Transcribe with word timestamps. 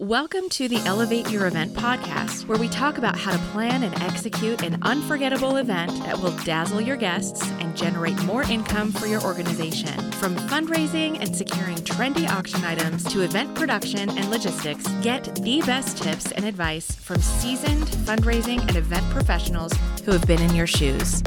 Welcome 0.00 0.48
to 0.50 0.68
the 0.68 0.76
Elevate 0.86 1.28
Your 1.28 1.48
Event 1.48 1.74
podcast, 1.74 2.46
where 2.46 2.56
we 2.56 2.68
talk 2.68 2.98
about 2.98 3.18
how 3.18 3.32
to 3.32 3.38
plan 3.50 3.82
and 3.82 4.00
execute 4.00 4.62
an 4.62 4.78
unforgettable 4.82 5.56
event 5.56 5.90
that 6.04 6.16
will 6.20 6.30
dazzle 6.44 6.80
your 6.80 6.96
guests 6.96 7.42
and 7.58 7.76
generate 7.76 8.16
more 8.22 8.44
income 8.44 8.92
for 8.92 9.08
your 9.08 9.20
organization. 9.24 10.12
From 10.12 10.36
fundraising 10.36 11.20
and 11.20 11.34
securing 11.34 11.78
trendy 11.78 12.30
auction 12.30 12.62
items 12.62 13.02
to 13.12 13.22
event 13.22 13.56
production 13.56 14.08
and 14.08 14.30
logistics, 14.30 14.86
get 15.02 15.34
the 15.42 15.62
best 15.62 16.00
tips 16.00 16.30
and 16.30 16.44
advice 16.44 16.94
from 16.94 17.20
seasoned 17.20 17.88
fundraising 18.06 18.60
and 18.60 18.76
event 18.76 19.04
professionals 19.10 19.72
who 20.04 20.12
have 20.12 20.24
been 20.28 20.40
in 20.40 20.54
your 20.54 20.68
shoes. 20.68 21.24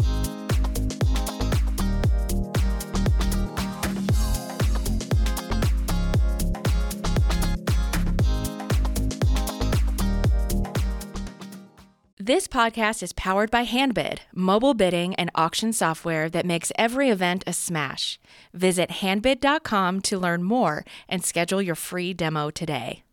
This 12.32 12.48
podcast 12.48 13.04
is 13.04 13.12
powered 13.12 13.52
by 13.52 13.66
Handbid, 13.66 14.22
mobile 14.34 14.74
bidding 14.74 15.14
and 15.16 15.30
auction 15.36 15.74
software 15.74 16.30
that 16.30 16.46
makes 16.46 16.72
every 16.78 17.10
event 17.10 17.44
a 17.46 17.52
smash. 17.52 18.22
Visit 18.54 18.90
handbid.com 18.90 20.00
to 20.04 20.18
learn 20.18 20.42
more 20.42 20.86
and 21.10 21.26
schedule 21.26 21.62
your 21.62 21.76
free 21.76 22.14
demo 22.14 22.50
today. 22.50 23.04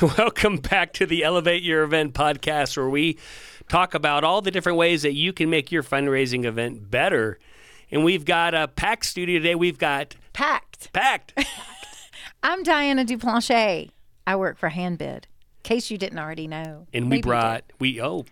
Welcome 0.16 0.56
back 0.56 0.94
to 0.94 1.04
the 1.04 1.22
Elevate 1.22 1.62
Your 1.62 1.82
Event 1.82 2.14
podcast, 2.14 2.74
where 2.78 2.88
we 2.88 3.18
talk 3.68 3.92
about 3.92 4.24
all 4.24 4.40
the 4.40 4.50
different 4.50 4.78
ways 4.78 5.02
that 5.02 5.12
you 5.12 5.34
can 5.34 5.50
make 5.50 5.70
your 5.70 5.82
fundraising 5.82 6.46
event 6.46 6.90
better. 6.90 7.38
And 7.90 8.02
we've 8.02 8.24
got 8.24 8.54
a 8.54 8.66
packed 8.66 9.04
studio 9.04 9.40
today. 9.40 9.56
We've 9.56 9.76
got 9.76 10.16
Packed. 10.32 10.90
packed. 10.94 11.34
I'm 12.42 12.62
Diana 12.62 13.04
Duplanche. 13.04 13.90
I 14.26 14.36
work 14.36 14.56
for 14.56 14.70
Handbid. 14.70 15.26
Case 15.62 15.90
you 15.90 15.98
didn't 15.98 16.18
already 16.18 16.46
know. 16.48 16.86
And 16.92 17.04
we 17.04 17.08
Maybe 17.10 17.16
you 17.18 17.22
brought, 17.22 17.64
we, 17.78 18.00
oh, 18.02 18.24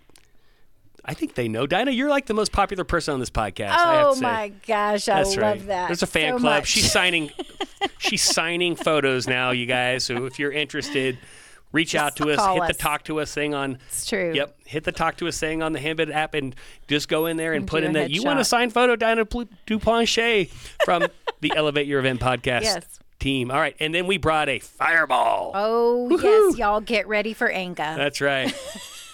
I 1.05 1.15
think 1.15 1.35
they 1.35 1.49
know. 1.49 1.67
Dinah, 1.67 1.93
you're 1.93 2.11
like 2.11 2.27
the 2.27 2.35
most 2.35 2.53
popular 2.53 2.85
person 2.85 3.15
on 3.15 3.21
this 3.21 3.31
podcast. 3.31 3.71
I 3.71 3.95
have 3.95 4.07
Oh 4.09 4.21
my 4.21 4.53
gosh, 4.67 5.09
I 5.09 5.17
That's 5.23 5.31
love 5.37 5.39
right. 5.43 5.67
that. 5.69 5.87
There's 5.89 6.03
a 6.03 6.07
fan 6.07 6.35
so 6.35 6.39
club. 6.41 6.61
much. 6.61 6.67
She's 6.67 6.91
signing. 6.93 7.31
she's 7.99 8.23
signing 8.23 8.77
photos 8.77 9.27
now, 9.27 9.51
you 9.53 9.67
guys. 9.67 10.05
So 10.05 10.27
if 10.27 10.39
you're 10.39 10.53
interested, 10.53 11.19
reach 11.73 11.95
out 11.95 12.17
to 12.17 12.25
us. 12.31 12.45
Hit 12.55 12.63
us. 12.63 12.69
the 12.69 12.75
talk 12.75 13.05
to 13.05 13.21
us 13.21 13.33
thing 13.33 13.55
on. 13.55 13.79
It's 13.89 14.07
true. 14.07 14.33
Yep. 14.35 14.59
Hit 14.67 14.85
the 14.85 14.93
talk 14.93 15.17
to 15.19 15.29
us 15.29 15.41
thing 15.41 15.63
on 15.63 15.73
the 15.73 15.81
Handbid 15.81 16.11
app 16.11 16.35
and 16.35 16.55
just 16.87 17.09
go 17.09 17.27
in 17.27 17.39
there 17.39 17.53
and 17.55 17.63
And 17.63 17.69
put 17.69 17.83
in 17.83 17.93
that 17.95 18.11
you 18.11 18.23
want 18.23 18.39
a 18.41 18.45
signed 18.45 18.75
photo, 18.75 18.95
Dinah 18.95 19.25
Pl- 19.25 19.49
Duplanche 19.67 20.51
from 20.85 21.07
the 21.41 21.53
Elevate 21.57 21.87
Your 21.87 22.01
Event 22.01 22.21
podcast 22.21 22.63
Yes. 22.63 23.00
Team. 23.21 23.51
All 23.51 23.59
right, 23.61 23.77
and 23.79 23.95
then 23.95 24.07
we 24.07 24.19
brought 24.19 24.49
a 24.49 24.59
fireball. 24.59 25.53
Oh 25.55 26.09
yes, 26.21 26.59
y'all 26.59 26.81
get 26.81 27.07
ready 27.07 27.33
for 27.33 27.49
Inga. 27.49 27.95
That's 27.97 28.21
right. 28.21 28.53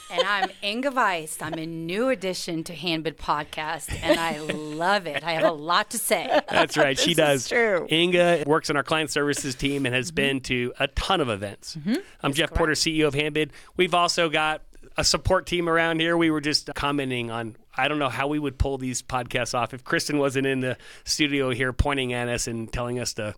And 0.08 0.22
I'm 0.24 0.50
Inga 0.62 0.92
Weiss. 0.92 1.42
I'm 1.42 1.54
a 1.54 1.66
new 1.66 2.10
addition 2.10 2.62
to 2.64 2.74
Handbid 2.74 3.18
Podcast, 3.18 3.92
and 4.04 4.20
I 4.20 4.38
love 4.38 5.08
it. 5.08 5.24
I 5.24 5.32
have 5.32 5.42
a 5.42 5.50
lot 5.50 5.90
to 5.90 5.98
say. 5.98 6.42
That's 6.48 6.76
right. 6.76 6.96
she 6.96 7.12
does. 7.14 7.48
true. 7.48 7.88
Inga 7.90 8.44
works 8.46 8.70
on 8.70 8.76
our 8.76 8.84
client 8.84 9.10
services 9.10 9.56
team 9.56 9.84
and 9.84 9.92
has 9.94 10.12
been 10.12 10.40
to 10.42 10.72
a 10.78 10.86
ton 10.86 11.20
of 11.20 11.28
events. 11.28 11.74
Mm-hmm. 11.76 11.96
I'm 12.22 12.32
Jeff 12.32 12.54
Porter, 12.54 12.74
CEO 12.74 13.08
of 13.08 13.14
Handbid. 13.14 13.52
We've 13.76 13.94
also 13.94 14.28
got 14.28 14.62
a 14.96 15.02
support 15.02 15.44
team 15.44 15.68
around 15.68 16.00
here. 16.00 16.16
We 16.16 16.30
were 16.30 16.40
just 16.40 16.72
commenting 16.76 17.32
on. 17.32 17.56
I 17.76 17.88
don't 17.88 17.98
know 17.98 18.08
how 18.08 18.26
we 18.28 18.38
would 18.38 18.58
pull 18.58 18.78
these 18.78 19.02
podcasts 19.02 19.54
off 19.54 19.74
if 19.74 19.84
Kristen 19.84 20.18
wasn't 20.18 20.46
in 20.46 20.60
the 20.60 20.76
studio 21.04 21.50
here 21.50 21.72
pointing 21.72 22.12
at 22.12 22.28
us 22.28 22.46
and 22.46 22.72
telling 22.72 22.98
us 22.98 23.12
to, 23.14 23.34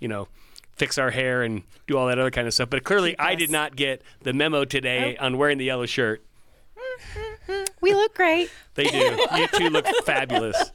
you 0.00 0.08
know, 0.08 0.28
fix 0.76 0.96
our 0.98 1.10
hair 1.10 1.42
and 1.42 1.62
do 1.86 1.96
all 1.98 2.06
that 2.08 2.18
other 2.18 2.30
kind 2.30 2.46
of 2.46 2.54
stuff. 2.54 2.70
But 2.70 2.84
clearly, 2.84 3.18
I 3.18 3.34
did 3.34 3.50
not 3.50 3.76
get 3.76 4.02
the 4.22 4.32
memo 4.32 4.64
today 4.64 5.16
on 5.16 5.36
wearing 5.38 5.58
the 5.58 5.64
yellow 5.66 5.86
shirt. 5.86 6.22
We 7.80 7.94
look 7.94 8.14
great. 8.14 8.50
They 8.74 8.84
do. 8.84 9.26
you 9.36 9.46
two 9.48 9.68
look 9.70 9.86
fabulous, 10.04 10.70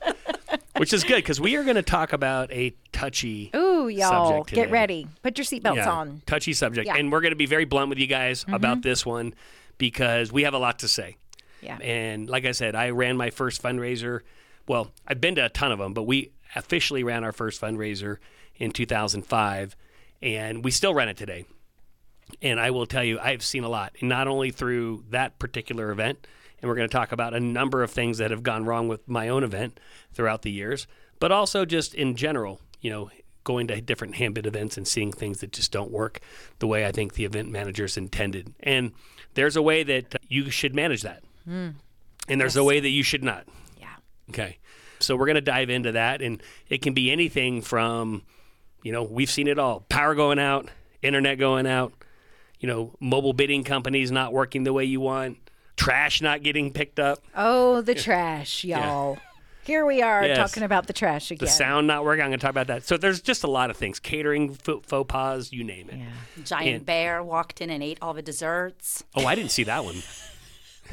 which 0.78 0.94
is 0.94 1.04
good 1.04 1.18
because 1.18 1.40
we 1.40 1.56
are 1.56 1.64
going 1.64 1.76
to 1.76 1.82
talk 1.82 2.12
about 2.14 2.52
a 2.52 2.74
touchy. 2.92 3.50
Ooh, 3.56 3.88
y'all 3.88 4.44
get 4.44 4.70
ready. 4.70 5.08
Put 5.24 5.38
your 5.38 5.46
seatbelts 5.46 5.78
Yeah, 5.78 5.90
on. 5.92 6.22
touchy 6.26 6.54
subject. 6.54 6.86
Yeah. 6.88 6.94
Mm-hmm. 6.94 7.00
And 7.00 7.12
we're 7.12 7.22
going 7.22 7.32
to 7.32 7.38
be 7.38 7.46
very 7.46 7.66
blunt 7.66 7.90
with 7.90 7.98
you 7.98 8.08
guys 8.08 8.46
about 8.52 8.82
this 8.82 9.06
one 9.06 9.34
because 9.78 10.32
we 10.32 10.44
have 10.44 10.54
a 10.54 10.60
lot 10.60 10.80
to 10.80 10.88
say. 10.88 11.18
Yeah. 11.62 11.78
And 11.78 12.30
like 12.30 12.46
I 12.46 12.52
said, 12.52 12.76
I 12.76 12.90
ran 12.90 13.18
my 13.18 13.30
first 13.30 13.62
fundraiser. 13.62 14.22
Well, 14.68 14.92
I've 15.08 15.22
been 15.22 15.36
to 15.36 15.46
a 15.46 15.50
ton 15.50 15.72
of 15.72 15.80
them, 15.80 15.94
but 15.94 16.04
we 16.04 16.32
officially 16.56 17.04
ran 17.04 17.24
our 17.24 17.32
first 17.32 17.62
fundraiser 17.62 18.18
in 18.56 18.72
2005, 18.72 19.76
and 20.22 20.64
we 20.64 20.72
still 20.72 20.94
run 20.94 21.10
it 21.10 21.18
today. 21.18 21.46
And 22.42 22.60
I 22.60 22.72
will 22.72 22.86
tell 22.86 23.04
you, 23.04 23.20
I've 23.20 23.44
seen 23.44 23.64
a 23.64 23.70
lot, 23.70 23.96
not 24.02 24.28
only 24.28 24.52
through 24.52 25.06
that 25.10 25.40
particular 25.40 25.92
event, 25.92 26.28
and 26.62 26.68
we're 26.68 26.76
going 26.76 26.90
to 26.90 26.92
talk 26.96 27.12
about 27.12 27.34
a 27.34 27.40
number 27.40 27.84
of 27.84 27.92
things 27.92 28.18
that 28.18 28.32
have 28.32 28.44
gone 28.44 28.66
wrong 28.66 28.88
with 28.88 29.08
my 29.08 29.30
own 29.30 29.44
event 29.44 29.80
throughout 30.12 30.42
the 30.42 30.52
years, 30.52 30.88
but 31.20 31.32
also 31.32 31.66
just 31.66 31.94
in 31.94 32.16
general, 32.16 32.60
you 32.82 32.90
know, 32.90 33.10
going 33.44 33.68
to 33.68 33.80
different 33.80 34.16
Handbid 34.16 34.46
events 34.46 34.76
and 34.76 34.86
seeing 34.86 35.12
things 35.12 35.40
that 35.40 35.54
just 35.54 35.72
don't 35.72 35.92
work 35.92 36.20
the 36.60 36.68
way 36.68 36.86
I 36.86 36.92
think 36.92 37.14
the 37.14 37.24
event 37.24 37.50
managers 37.50 37.96
intended. 37.96 38.54
And 38.60 38.92
there's 39.36 39.56
a 39.56 39.62
way 39.62 39.84
that 39.84 40.16
you 40.28 40.50
should 40.50 40.76
manage 40.76 41.04
that, 41.04 41.24
Mm. 41.48 41.76
and 42.28 42.42
there's 42.42 42.56
a 42.58 42.64
way 42.64 42.80
that 42.80 42.90
you 42.90 43.04
should 43.04 43.24
not. 43.24 43.46
Yeah. 43.80 43.88
Okay. 44.30 44.58
So 45.00 45.16
we're 45.16 45.28
going 45.28 45.36
to 45.36 45.42
dive 45.42 45.70
into 45.70 45.92
that. 45.94 46.22
And 46.22 46.42
it 46.70 46.82
can 46.82 46.94
be 46.94 47.12
anything 47.12 47.62
from, 47.62 48.24
you 48.84 48.92
know, 48.92 49.04
we've 49.04 49.30
seen 49.30 49.48
it 49.48 49.58
all 49.60 49.82
power 49.90 50.16
going 50.16 50.40
out, 50.40 50.68
internet 51.02 51.38
going 51.38 51.68
out, 51.68 51.94
you 52.60 52.68
know, 52.68 52.94
mobile 53.00 53.34
bidding 53.34 53.64
companies 53.64 54.12
not 54.12 54.34
working 54.34 54.64
the 54.64 54.74
way 54.74 54.84
you 54.86 55.00
want, 55.00 55.38
trash 55.78 56.22
not 56.22 56.42
getting 56.44 56.74
picked 56.74 57.00
up, 57.00 57.20
Oh, 57.36 57.82
the 57.82 57.94
trash, 57.96 58.64
y'all. 58.64 59.18
Here 59.64 59.86
we 59.86 60.02
are 60.02 60.26
Yes. 60.26 60.38
talking 60.38 60.64
about 60.64 60.88
the 60.88 60.94
trash 60.94 61.30
again. 61.30 61.46
the 61.46 61.52
sound 61.52 61.88
not 61.88 62.04
working. 62.06 62.24
I'm 62.24 62.30
going 62.30 62.40
to 62.40 62.42
talk 62.42 62.52
about 62.52 62.68
that. 62.68 62.86
So 62.88 62.96
there's 62.98 63.22
just 63.22 63.44
a 63.44 63.48
lot 63.50 63.70
of 63.70 63.76
things 63.78 64.00
catering, 64.00 64.54
faux 64.56 64.88
faux 64.88 65.08
pas, 65.12 65.52
you 65.52 65.64
name 65.64 65.90
it. 65.90 65.98
Yeah. 65.98 66.44
Giant 66.46 66.76
And- 66.78 66.86
bear 66.86 67.22
walked 67.24 67.60
in 67.62 67.70
and 67.70 67.84
ate 67.84 67.98
all 68.02 68.14
the 68.14 68.22
desserts. 68.22 69.04
Oh, 69.14 69.26
I 69.26 69.36
didn't 69.36 69.52
see 69.52 69.64
that 69.66 69.84
one. 69.86 70.02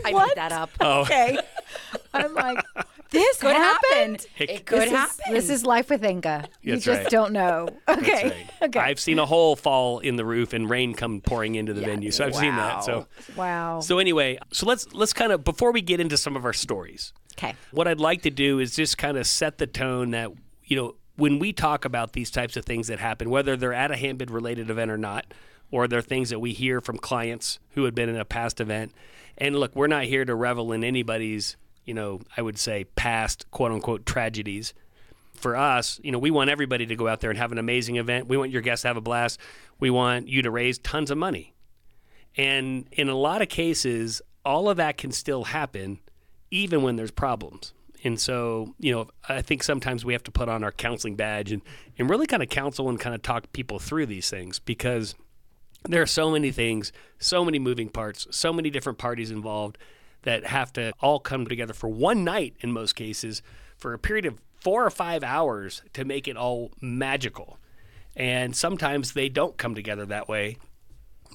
I 0.04 0.12
What? 0.12 0.28
made 0.28 0.36
that 0.36 0.52
up. 0.52 0.70
Oh, 0.80 1.02
Okay. 1.02 1.38
I'm 2.12 2.34
like, 2.34 2.64
this 3.10 3.38
Could 3.38 3.52
happened. 3.56 4.20
happen. 4.22 4.26
It- 4.38 4.50
It 4.50 4.66
could 4.66 4.82
this 4.82 4.90
happen. 4.90 5.36
Is, 5.36 5.48
this 5.48 5.58
is 5.60 5.66
life 5.66 5.90
with 5.90 6.04
Inga. 6.04 6.48
You 6.62 6.76
just 6.76 6.86
right. 7.02 7.10
don't 7.10 7.32
know. 7.32 7.68
Okay. 7.88 8.24
right. 8.24 8.50
Okay. 8.62 8.80
I've 8.80 8.98
seen 9.00 9.18
a 9.18 9.26
hole 9.26 9.56
fall 9.56 9.98
in 9.98 10.16
the 10.16 10.24
roof 10.24 10.52
and 10.52 10.68
rain 10.70 10.94
come 10.94 11.20
pouring 11.20 11.54
into 11.56 11.74
the 11.74 11.82
venue. 11.82 12.10
So 12.10 12.24
I've 12.24 12.34
seen 12.34 12.56
that. 12.56 12.82
So 12.84 13.06
wow. 13.36 13.80
so 13.80 13.98
anyway, 13.98 14.38
so 14.52 14.64
let's 14.66 14.92
let's 14.94 15.12
kind 15.12 15.32
of 15.32 15.44
before 15.44 15.70
we 15.72 15.82
get 15.82 16.00
into 16.00 16.16
some 16.16 16.34
of 16.36 16.44
our 16.44 16.52
stories. 16.54 17.12
okay. 17.36 17.54
What 17.72 17.86
I'd 17.88 18.00
like 18.00 18.22
to 18.22 18.30
do 18.30 18.58
is 18.58 18.74
just 18.74 18.96
kind 18.96 19.16
of 19.18 19.26
set 19.26 19.58
the 19.58 19.66
tone 19.66 20.12
that, 20.12 20.30
you 20.64 20.76
know, 20.76 20.94
when 21.16 21.38
we 21.38 21.52
talk 21.52 21.84
about 21.84 22.12
these 22.14 22.30
types 22.30 22.56
of 22.56 22.64
things 22.64 22.86
that 22.88 22.98
happen, 23.00 23.28
whether 23.28 23.56
they're 23.56 23.74
at 23.74 23.90
a 23.90 23.96
handbid 23.96 24.30
related 24.30 24.70
event 24.70 24.90
or 24.90 24.98
not, 24.98 25.26
or 25.70 25.86
they're 25.86 26.00
things 26.02 26.30
that 26.30 26.38
we 26.40 26.52
hear 26.52 26.80
from 26.80 26.96
clients 26.98 27.58
who 27.70 27.84
had 27.84 27.94
been 27.94 28.08
in 28.08 28.16
a 28.16 28.24
past 28.24 28.60
event. 28.60 28.92
And 29.38 29.56
look, 29.56 29.74
we're 29.74 29.86
not 29.86 30.04
here 30.04 30.24
to 30.24 30.34
revel 30.34 30.72
in 30.72 30.84
anybody's, 30.84 31.56
you 31.84 31.94
know, 31.94 32.20
I 32.36 32.42
would 32.42 32.58
say 32.58 32.84
past 32.96 33.50
quote 33.50 33.72
unquote 33.72 34.06
tragedies. 34.06 34.74
For 35.34 35.56
us, 35.56 36.00
you 36.02 36.12
know, 36.12 36.18
we 36.18 36.30
want 36.30 36.48
everybody 36.48 36.86
to 36.86 36.96
go 36.96 37.08
out 37.08 37.20
there 37.20 37.28
and 37.28 37.38
have 37.38 37.50
an 37.50 37.58
amazing 37.58 37.96
event. 37.96 38.28
We 38.28 38.36
want 38.36 38.52
your 38.52 38.62
guests 38.62 38.82
to 38.82 38.88
have 38.88 38.96
a 38.96 39.02
blast. 39.02 39.38
We 39.80 39.90
want 39.90 40.28
you 40.28 40.42
to 40.42 40.50
raise 40.50 40.78
tons 40.78 41.10
of 41.10 41.18
money. 41.18 41.54
And 42.36 42.86
in 42.92 43.08
a 43.08 43.16
lot 43.16 43.42
of 43.42 43.48
cases, 43.48 44.22
all 44.44 44.68
of 44.68 44.76
that 44.76 44.96
can 44.96 45.10
still 45.10 45.44
happen 45.44 45.98
even 46.50 46.82
when 46.82 46.96
there's 46.96 47.10
problems. 47.10 47.72
And 48.04 48.20
so, 48.20 48.74
you 48.78 48.92
know, 48.92 49.08
I 49.28 49.40
think 49.40 49.62
sometimes 49.62 50.04
we 50.04 50.12
have 50.12 50.22
to 50.24 50.30
put 50.30 50.48
on 50.48 50.62
our 50.62 50.72
counseling 50.72 51.16
badge 51.16 51.50
and, 51.50 51.62
and 51.98 52.08
really 52.08 52.26
kind 52.26 52.42
of 52.42 52.50
counsel 52.50 52.88
and 52.90 53.00
kind 53.00 53.14
of 53.14 53.22
talk 53.22 53.50
people 53.52 53.78
through 53.78 54.06
these 54.06 54.28
things 54.28 54.58
because 54.58 55.14
there 55.84 56.02
are 56.02 56.06
so 56.06 56.30
many 56.30 56.50
things, 56.50 56.92
so 57.18 57.44
many 57.44 57.58
moving 57.58 57.88
parts, 57.88 58.26
so 58.30 58.52
many 58.52 58.70
different 58.70 58.98
parties 58.98 59.30
involved 59.30 59.78
that 60.22 60.46
have 60.46 60.72
to 60.72 60.92
all 61.00 61.20
come 61.20 61.46
together 61.46 61.74
for 61.74 61.88
one 61.88 62.24
night 62.24 62.56
in 62.60 62.72
most 62.72 62.94
cases 62.94 63.42
for 63.76 63.92
a 63.92 63.98
period 63.98 64.24
of 64.24 64.40
four 64.54 64.86
or 64.86 64.90
five 64.90 65.22
hours 65.22 65.82
to 65.92 66.04
make 66.04 66.26
it 66.26 66.36
all 66.36 66.72
magical. 66.80 67.58
And 68.16 68.56
sometimes 68.56 69.12
they 69.12 69.28
don't 69.28 69.58
come 69.58 69.74
together 69.74 70.06
that 70.06 70.28
way, 70.28 70.56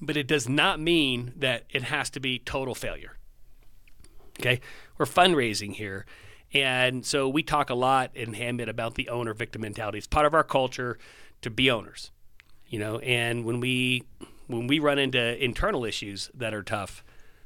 but 0.01 0.17
it 0.17 0.27
does 0.27 0.49
not 0.49 0.79
mean 0.79 1.33
that 1.35 1.65
it 1.69 1.83
has 1.83 2.09
to 2.11 2.19
be 2.19 2.39
total 2.39 2.73
failure. 2.73 3.17
Okay, 4.39 4.61
we're 4.97 5.05
fundraising 5.05 5.73
here, 5.73 6.05
and 6.53 7.05
so 7.05 7.27
we 7.27 7.43
talk 7.43 7.69
a 7.69 7.75
lot 7.75 8.15
in 8.15 8.33
Handbid 8.33 8.69
about 8.69 8.95
the 8.95 9.09
owner 9.09 9.33
victim 9.33 9.61
mentality. 9.61 9.97
It's 9.97 10.07
part 10.07 10.25
of 10.25 10.33
our 10.33 10.45
culture 10.45 10.97
to 11.41 11.49
be 11.49 11.69
owners, 11.69 12.11
you 12.65 12.79
know. 12.79 12.99
And 12.99 13.43
when 13.43 13.59
we 13.59 14.03
when 14.49 14.67
we 14.67 14.79
run 14.79 14.97
into 14.97 15.41
internal 15.41 15.85
issues 15.85 16.29
that 16.33 16.53
are 16.53 16.63
tough, 16.63 17.03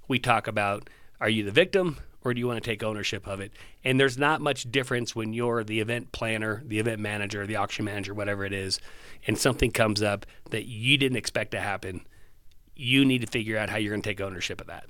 we 0.07 0.17
talk 0.19 0.47
about: 0.47 0.89
Are 1.19 1.29
you 1.29 1.43
the 1.43 1.51
victim 1.51 1.97
or 2.23 2.33
do 2.33 2.39
you 2.39 2.47
want 2.47 2.63
to 2.63 2.69
take 2.69 2.81
ownership 2.83 3.27
of 3.27 3.41
it? 3.41 3.51
And 3.83 3.99
there's 3.99 4.17
not 4.17 4.39
much 4.39 4.71
difference 4.71 5.15
when 5.15 5.33
you're 5.33 5.63
the 5.63 5.81
event 5.81 6.11
planner, 6.13 6.63
the 6.65 6.79
event 6.79 7.01
manager, 7.01 7.45
the 7.45 7.57
auction 7.57 7.85
manager, 7.85 8.13
whatever 8.13 8.45
it 8.45 8.53
is, 8.53 8.79
and 9.27 9.37
something 9.37 9.71
comes 9.71 10.01
up 10.01 10.25
that 10.51 10.65
you 10.65 10.97
didn't 10.97 11.17
expect 11.17 11.51
to 11.51 11.59
happen. 11.59 12.05
You 12.75 13.05
need 13.05 13.21
to 13.21 13.27
figure 13.27 13.57
out 13.57 13.69
how 13.69 13.77
you're 13.77 13.91
going 13.91 14.01
to 14.01 14.09
take 14.09 14.21
ownership 14.21 14.61
of 14.61 14.67
that. 14.67 14.85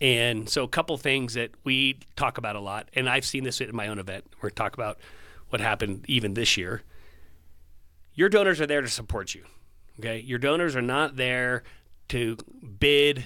And 0.00 0.48
so, 0.48 0.62
a 0.62 0.68
couple 0.68 0.96
things 0.98 1.34
that 1.34 1.50
we 1.64 1.98
talk 2.16 2.38
about 2.38 2.54
a 2.54 2.60
lot, 2.60 2.88
and 2.94 3.08
I've 3.08 3.24
seen 3.24 3.44
this 3.44 3.60
in 3.60 3.74
my 3.74 3.88
own 3.88 3.98
event. 3.98 4.24
We're 4.40 4.50
talk 4.50 4.74
about 4.74 4.98
what 5.48 5.60
happened 5.60 6.04
even 6.06 6.34
this 6.34 6.56
year. 6.56 6.82
Your 8.14 8.28
donors 8.28 8.60
are 8.60 8.66
there 8.66 8.82
to 8.82 8.88
support 8.88 9.34
you. 9.34 9.44
Okay, 9.98 10.20
your 10.20 10.38
donors 10.38 10.76
are 10.76 10.82
not 10.82 11.16
there 11.16 11.62
to 12.08 12.36
bid. 12.78 13.24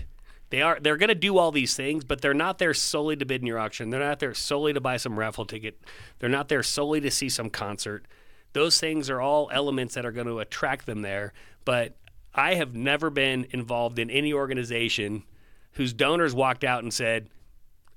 They 0.50 0.62
are 0.62 0.78
they're 0.80 0.96
going 0.96 1.08
to 1.08 1.14
do 1.14 1.38
all 1.38 1.52
these 1.52 1.74
things, 1.74 2.04
but 2.04 2.20
they're 2.20 2.34
not 2.34 2.58
there 2.58 2.74
solely 2.74 3.16
to 3.16 3.24
bid 3.24 3.40
in 3.40 3.46
your 3.46 3.58
auction. 3.58 3.90
They're 3.90 4.00
not 4.00 4.20
there 4.20 4.34
solely 4.34 4.72
to 4.72 4.80
buy 4.80 4.96
some 4.96 5.18
raffle 5.18 5.44
ticket. 5.44 5.80
They're 6.18 6.28
not 6.28 6.48
there 6.48 6.62
solely 6.62 7.00
to 7.00 7.10
see 7.10 7.28
some 7.28 7.50
concert. 7.50 8.06
Those 8.52 8.80
things 8.80 9.08
are 9.10 9.20
all 9.20 9.48
elements 9.52 9.94
that 9.94 10.04
are 10.04 10.12
going 10.12 10.26
to 10.26 10.40
attract 10.40 10.86
them 10.86 11.02
there. 11.02 11.32
But 11.64 11.96
I 12.34 12.54
have 12.54 12.74
never 12.74 13.10
been 13.10 13.46
involved 13.50 13.98
in 13.98 14.10
any 14.10 14.32
organization 14.32 15.24
whose 15.72 15.92
donors 15.92 16.34
walked 16.34 16.64
out 16.64 16.82
and 16.82 16.92
said, 16.92 17.28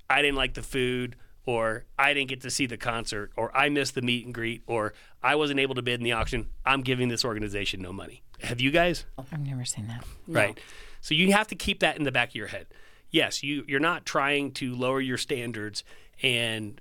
I 0.09 0.21
didn't 0.21 0.37
like 0.37 0.53
the 0.53 0.61
food, 0.61 1.15
or 1.45 1.85
I 1.97 2.13
didn't 2.13 2.29
get 2.29 2.41
to 2.41 2.49
see 2.49 2.65
the 2.65 2.77
concert, 2.77 3.31
or 3.35 3.55
I 3.55 3.69
missed 3.69 3.95
the 3.95 4.01
meet 4.01 4.25
and 4.25 4.33
greet, 4.33 4.63
or 4.67 4.93
I 5.21 5.35
wasn't 5.35 5.59
able 5.59 5.75
to 5.75 5.81
bid 5.81 5.99
in 5.99 6.03
the 6.03 6.13
auction. 6.13 6.47
I'm 6.65 6.81
giving 6.81 7.09
this 7.09 7.25
organization 7.25 7.81
no 7.81 7.91
money. 7.91 8.23
Have 8.41 8.61
you 8.61 8.71
guys? 8.71 9.05
I've 9.17 9.45
never 9.45 9.65
seen 9.65 9.87
that. 9.87 10.03
Right. 10.27 10.59
So 11.01 11.13
you 11.13 11.33
have 11.33 11.47
to 11.49 11.55
keep 11.55 11.79
that 11.81 11.97
in 11.97 12.03
the 12.03 12.11
back 12.11 12.29
of 12.29 12.35
your 12.35 12.47
head. 12.47 12.67
Yes, 13.11 13.43
you, 13.43 13.63
you're 13.67 13.79
not 13.79 14.05
trying 14.05 14.51
to 14.53 14.73
lower 14.73 14.99
your 15.01 15.17
standards 15.17 15.83
and 16.21 16.79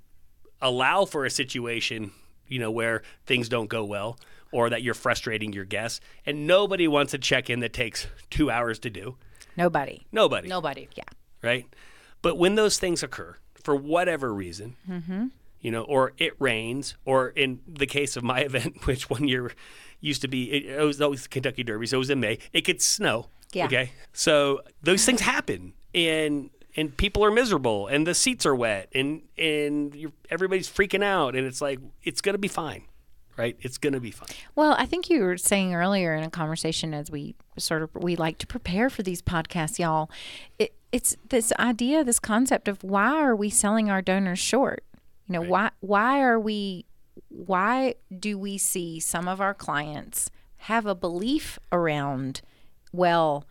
allow 0.60 1.04
for 1.04 1.24
a 1.24 1.30
situation, 1.30 2.12
you 2.46 2.58
know, 2.58 2.70
where 2.70 3.02
things 3.26 3.48
don't 3.48 3.68
go 3.68 3.84
well 3.84 4.18
or 4.52 4.70
that 4.70 4.82
you're 4.82 4.94
frustrating 4.94 5.52
your 5.52 5.64
guests. 5.64 6.00
And 6.24 6.46
nobody 6.46 6.86
wants 6.86 7.12
a 7.14 7.18
check-in 7.18 7.60
that 7.60 7.72
takes 7.72 8.06
two 8.30 8.50
hours 8.50 8.78
to 8.80 8.90
do. 8.90 9.16
Nobody. 9.56 10.06
Nobody. 10.12 10.48
Nobody. 10.48 10.88
Yeah. 10.94 11.04
right? 11.42 11.66
But 12.22 12.38
when 12.38 12.54
those 12.54 12.78
things 12.78 13.02
occur, 13.02 13.36
for 13.62 13.74
whatever 13.74 14.32
reason, 14.32 14.76
mm-hmm. 14.88 15.26
you 15.60 15.70
know, 15.70 15.82
or 15.82 16.12
it 16.18 16.34
rains, 16.38 16.96
or 17.04 17.28
in 17.28 17.60
the 17.66 17.86
case 17.86 18.16
of 18.16 18.22
my 18.22 18.40
event, 18.50 18.86
which 18.86 19.08
one 19.08 19.28
year 19.28 19.52
used 20.00 20.22
to 20.22 20.28
be, 20.28 20.50
it, 20.52 20.80
it 20.80 20.82
was 20.82 21.00
always 21.00 21.26
Kentucky 21.26 21.62
Derby, 21.62 21.86
so 21.86 21.96
it 21.96 21.98
was 21.98 22.10
in 22.10 22.20
May. 22.20 22.38
It 22.52 22.62
could 22.62 22.82
snow. 22.82 23.28
Yeah. 23.52 23.66
Okay. 23.66 23.92
So 24.12 24.62
those 24.82 25.04
things 25.04 25.20
happen, 25.20 25.74
and 25.94 26.50
and 26.76 26.96
people 26.96 27.24
are 27.24 27.30
miserable, 27.30 27.86
and 27.86 28.06
the 28.06 28.14
seats 28.14 28.46
are 28.46 28.54
wet, 28.54 28.88
and 28.94 29.22
and 29.36 29.94
you're, 29.94 30.12
everybody's 30.30 30.68
freaking 30.68 31.04
out, 31.04 31.34
and 31.36 31.46
it's 31.46 31.60
like 31.60 31.78
it's 32.02 32.20
gonna 32.20 32.38
be 32.38 32.48
fine, 32.48 32.84
right? 33.36 33.56
It's 33.60 33.78
gonna 33.78 34.00
be 34.00 34.10
fine. 34.10 34.28
Well, 34.54 34.74
I 34.78 34.86
think 34.86 35.10
you 35.10 35.20
were 35.20 35.36
saying 35.36 35.74
earlier 35.74 36.14
in 36.14 36.24
a 36.24 36.30
conversation 36.30 36.94
as 36.94 37.10
we 37.10 37.34
sort 37.58 37.82
of 37.82 37.90
we 37.94 38.16
like 38.16 38.38
to 38.38 38.46
prepare 38.46 38.88
for 38.88 39.02
these 39.02 39.20
podcasts, 39.20 39.78
y'all. 39.78 40.10
It, 40.58 40.74
it's 40.92 41.16
this 41.30 41.52
idea, 41.58 42.04
this 42.04 42.18
concept 42.18 42.68
of 42.68 42.84
why 42.84 43.14
are 43.20 43.34
we 43.34 43.50
selling 43.50 43.90
our 43.90 44.02
donors 44.02 44.38
short? 44.38 44.84
You 45.26 45.34
know, 45.34 45.42
why 45.42 45.70
why 45.80 46.20
are 46.20 46.38
we 46.38 46.84
why 47.28 47.94
do 48.16 48.38
we 48.38 48.58
see 48.58 49.00
some 49.00 49.26
of 49.26 49.40
our 49.40 49.54
clients 49.54 50.30
have 50.56 50.86
a 50.86 50.94
belief 50.94 51.58
around 51.72 52.42
well, 52.92 53.46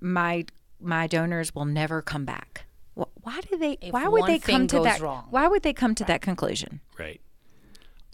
my 0.00 0.44
my 0.80 1.06
donors 1.06 1.54
will 1.54 1.64
never 1.64 2.00
come 2.00 2.24
back. 2.24 2.66
Why 2.94 3.40
do 3.50 3.56
they? 3.56 3.78
why 3.90 4.06
would 4.06 4.26
they 4.26 4.38
come 4.38 4.66
to 4.68 4.80
that? 4.80 5.00
wrong. 5.00 5.26
Why 5.30 5.48
would 5.48 5.62
they 5.62 5.72
come 5.72 5.94
to 5.96 6.04
that 6.04 6.20
conclusion? 6.20 6.80
Right. 6.98 7.20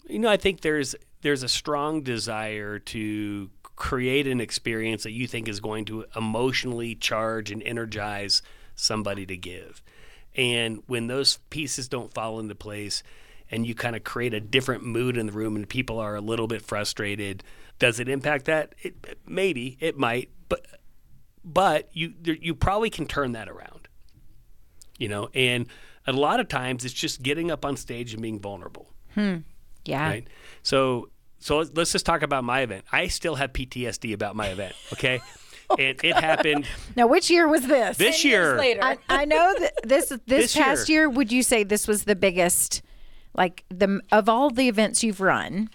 You 0.07 0.19
know, 0.19 0.29
I 0.29 0.37
think 0.37 0.61
there's 0.61 0.95
there's 1.21 1.43
a 1.43 1.49
strong 1.49 2.01
desire 2.01 2.79
to 2.79 3.49
create 3.75 4.27
an 4.27 4.41
experience 4.41 5.03
that 5.03 5.11
you 5.11 5.27
think 5.27 5.47
is 5.47 5.59
going 5.59 5.85
to 5.85 6.05
emotionally 6.15 6.95
charge 6.95 7.51
and 7.51 7.61
energize 7.63 8.41
somebody 8.81 9.25
to 9.25 9.37
give. 9.37 9.81
And 10.35 10.81
when 10.87 11.07
those 11.07 11.37
pieces 11.49 11.87
don't 11.87 12.13
fall 12.13 12.39
into 12.39 12.55
place 12.55 13.03
and 13.49 13.65
you 13.67 13.75
kind 13.75 13.95
of 13.95 14.03
create 14.03 14.33
a 14.33 14.39
different 14.39 14.83
mood 14.85 15.17
in 15.17 15.25
the 15.27 15.31
room 15.33 15.55
and 15.55 15.67
people 15.67 15.99
are 15.99 16.15
a 16.15 16.21
little 16.21 16.47
bit 16.47 16.61
frustrated, 16.61 17.43
does 17.79 17.99
it 17.99 18.07
impact 18.07 18.45
that? 18.45 18.73
It, 18.81 18.95
maybe 19.27 19.77
it 19.79 19.97
might, 19.97 20.29
but 20.47 20.65
but 21.43 21.89
you 21.93 22.13
you 22.23 22.53
probably 22.53 22.89
can 22.91 23.07
turn 23.07 23.31
that 23.31 23.49
around 23.49 23.87
you 24.99 25.07
know 25.09 25.27
and 25.33 25.65
a 26.05 26.13
lot 26.13 26.39
of 26.39 26.47
times 26.47 26.85
it's 26.85 26.93
just 26.93 27.23
getting 27.23 27.49
up 27.49 27.65
on 27.65 27.75
stage 27.75 28.13
and 28.13 28.21
being 28.21 28.39
vulnerable 28.39 28.87
hmm, 29.15 29.37
Yeah. 29.83 30.07
right 30.07 30.27
so 30.61 31.09
so 31.39 31.65
let's 31.73 31.91
just 31.91 32.05
talk 32.05 32.21
about 32.21 32.43
my 32.43 32.61
event 32.61 32.85
i 32.91 33.07
still 33.07 33.33
have 33.33 33.51
ptsd 33.53 34.13
about 34.13 34.35
my 34.35 34.49
event 34.49 34.75
okay 34.93 35.19
and 35.79 35.99
it 36.03 36.15
happened 36.15 36.65
Now, 36.95 37.07
which 37.07 37.29
year 37.29 37.47
was 37.47 37.67
this? 37.67 37.97
this 37.97 38.23
year 38.25 38.57
later. 38.57 38.83
I, 38.83 38.97
I 39.09 39.25
know 39.25 39.53
that 39.59 39.73
this 39.83 40.09
this, 40.09 40.19
This 40.25 40.55
past 40.55 40.89
year. 40.89 41.09
Would 41.09 41.31
you 41.31 41.43
say 41.43 41.63
this 41.63 41.87
was 41.87 42.03
the 42.05 42.15
biggest, 42.15 42.81
like 43.35 43.63
the 43.69 43.99
of 44.11 44.27
all 44.29 44.49
the 44.49 44.67
events 44.67 45.03
you've 45.03 45.21
run? 45.21 45.69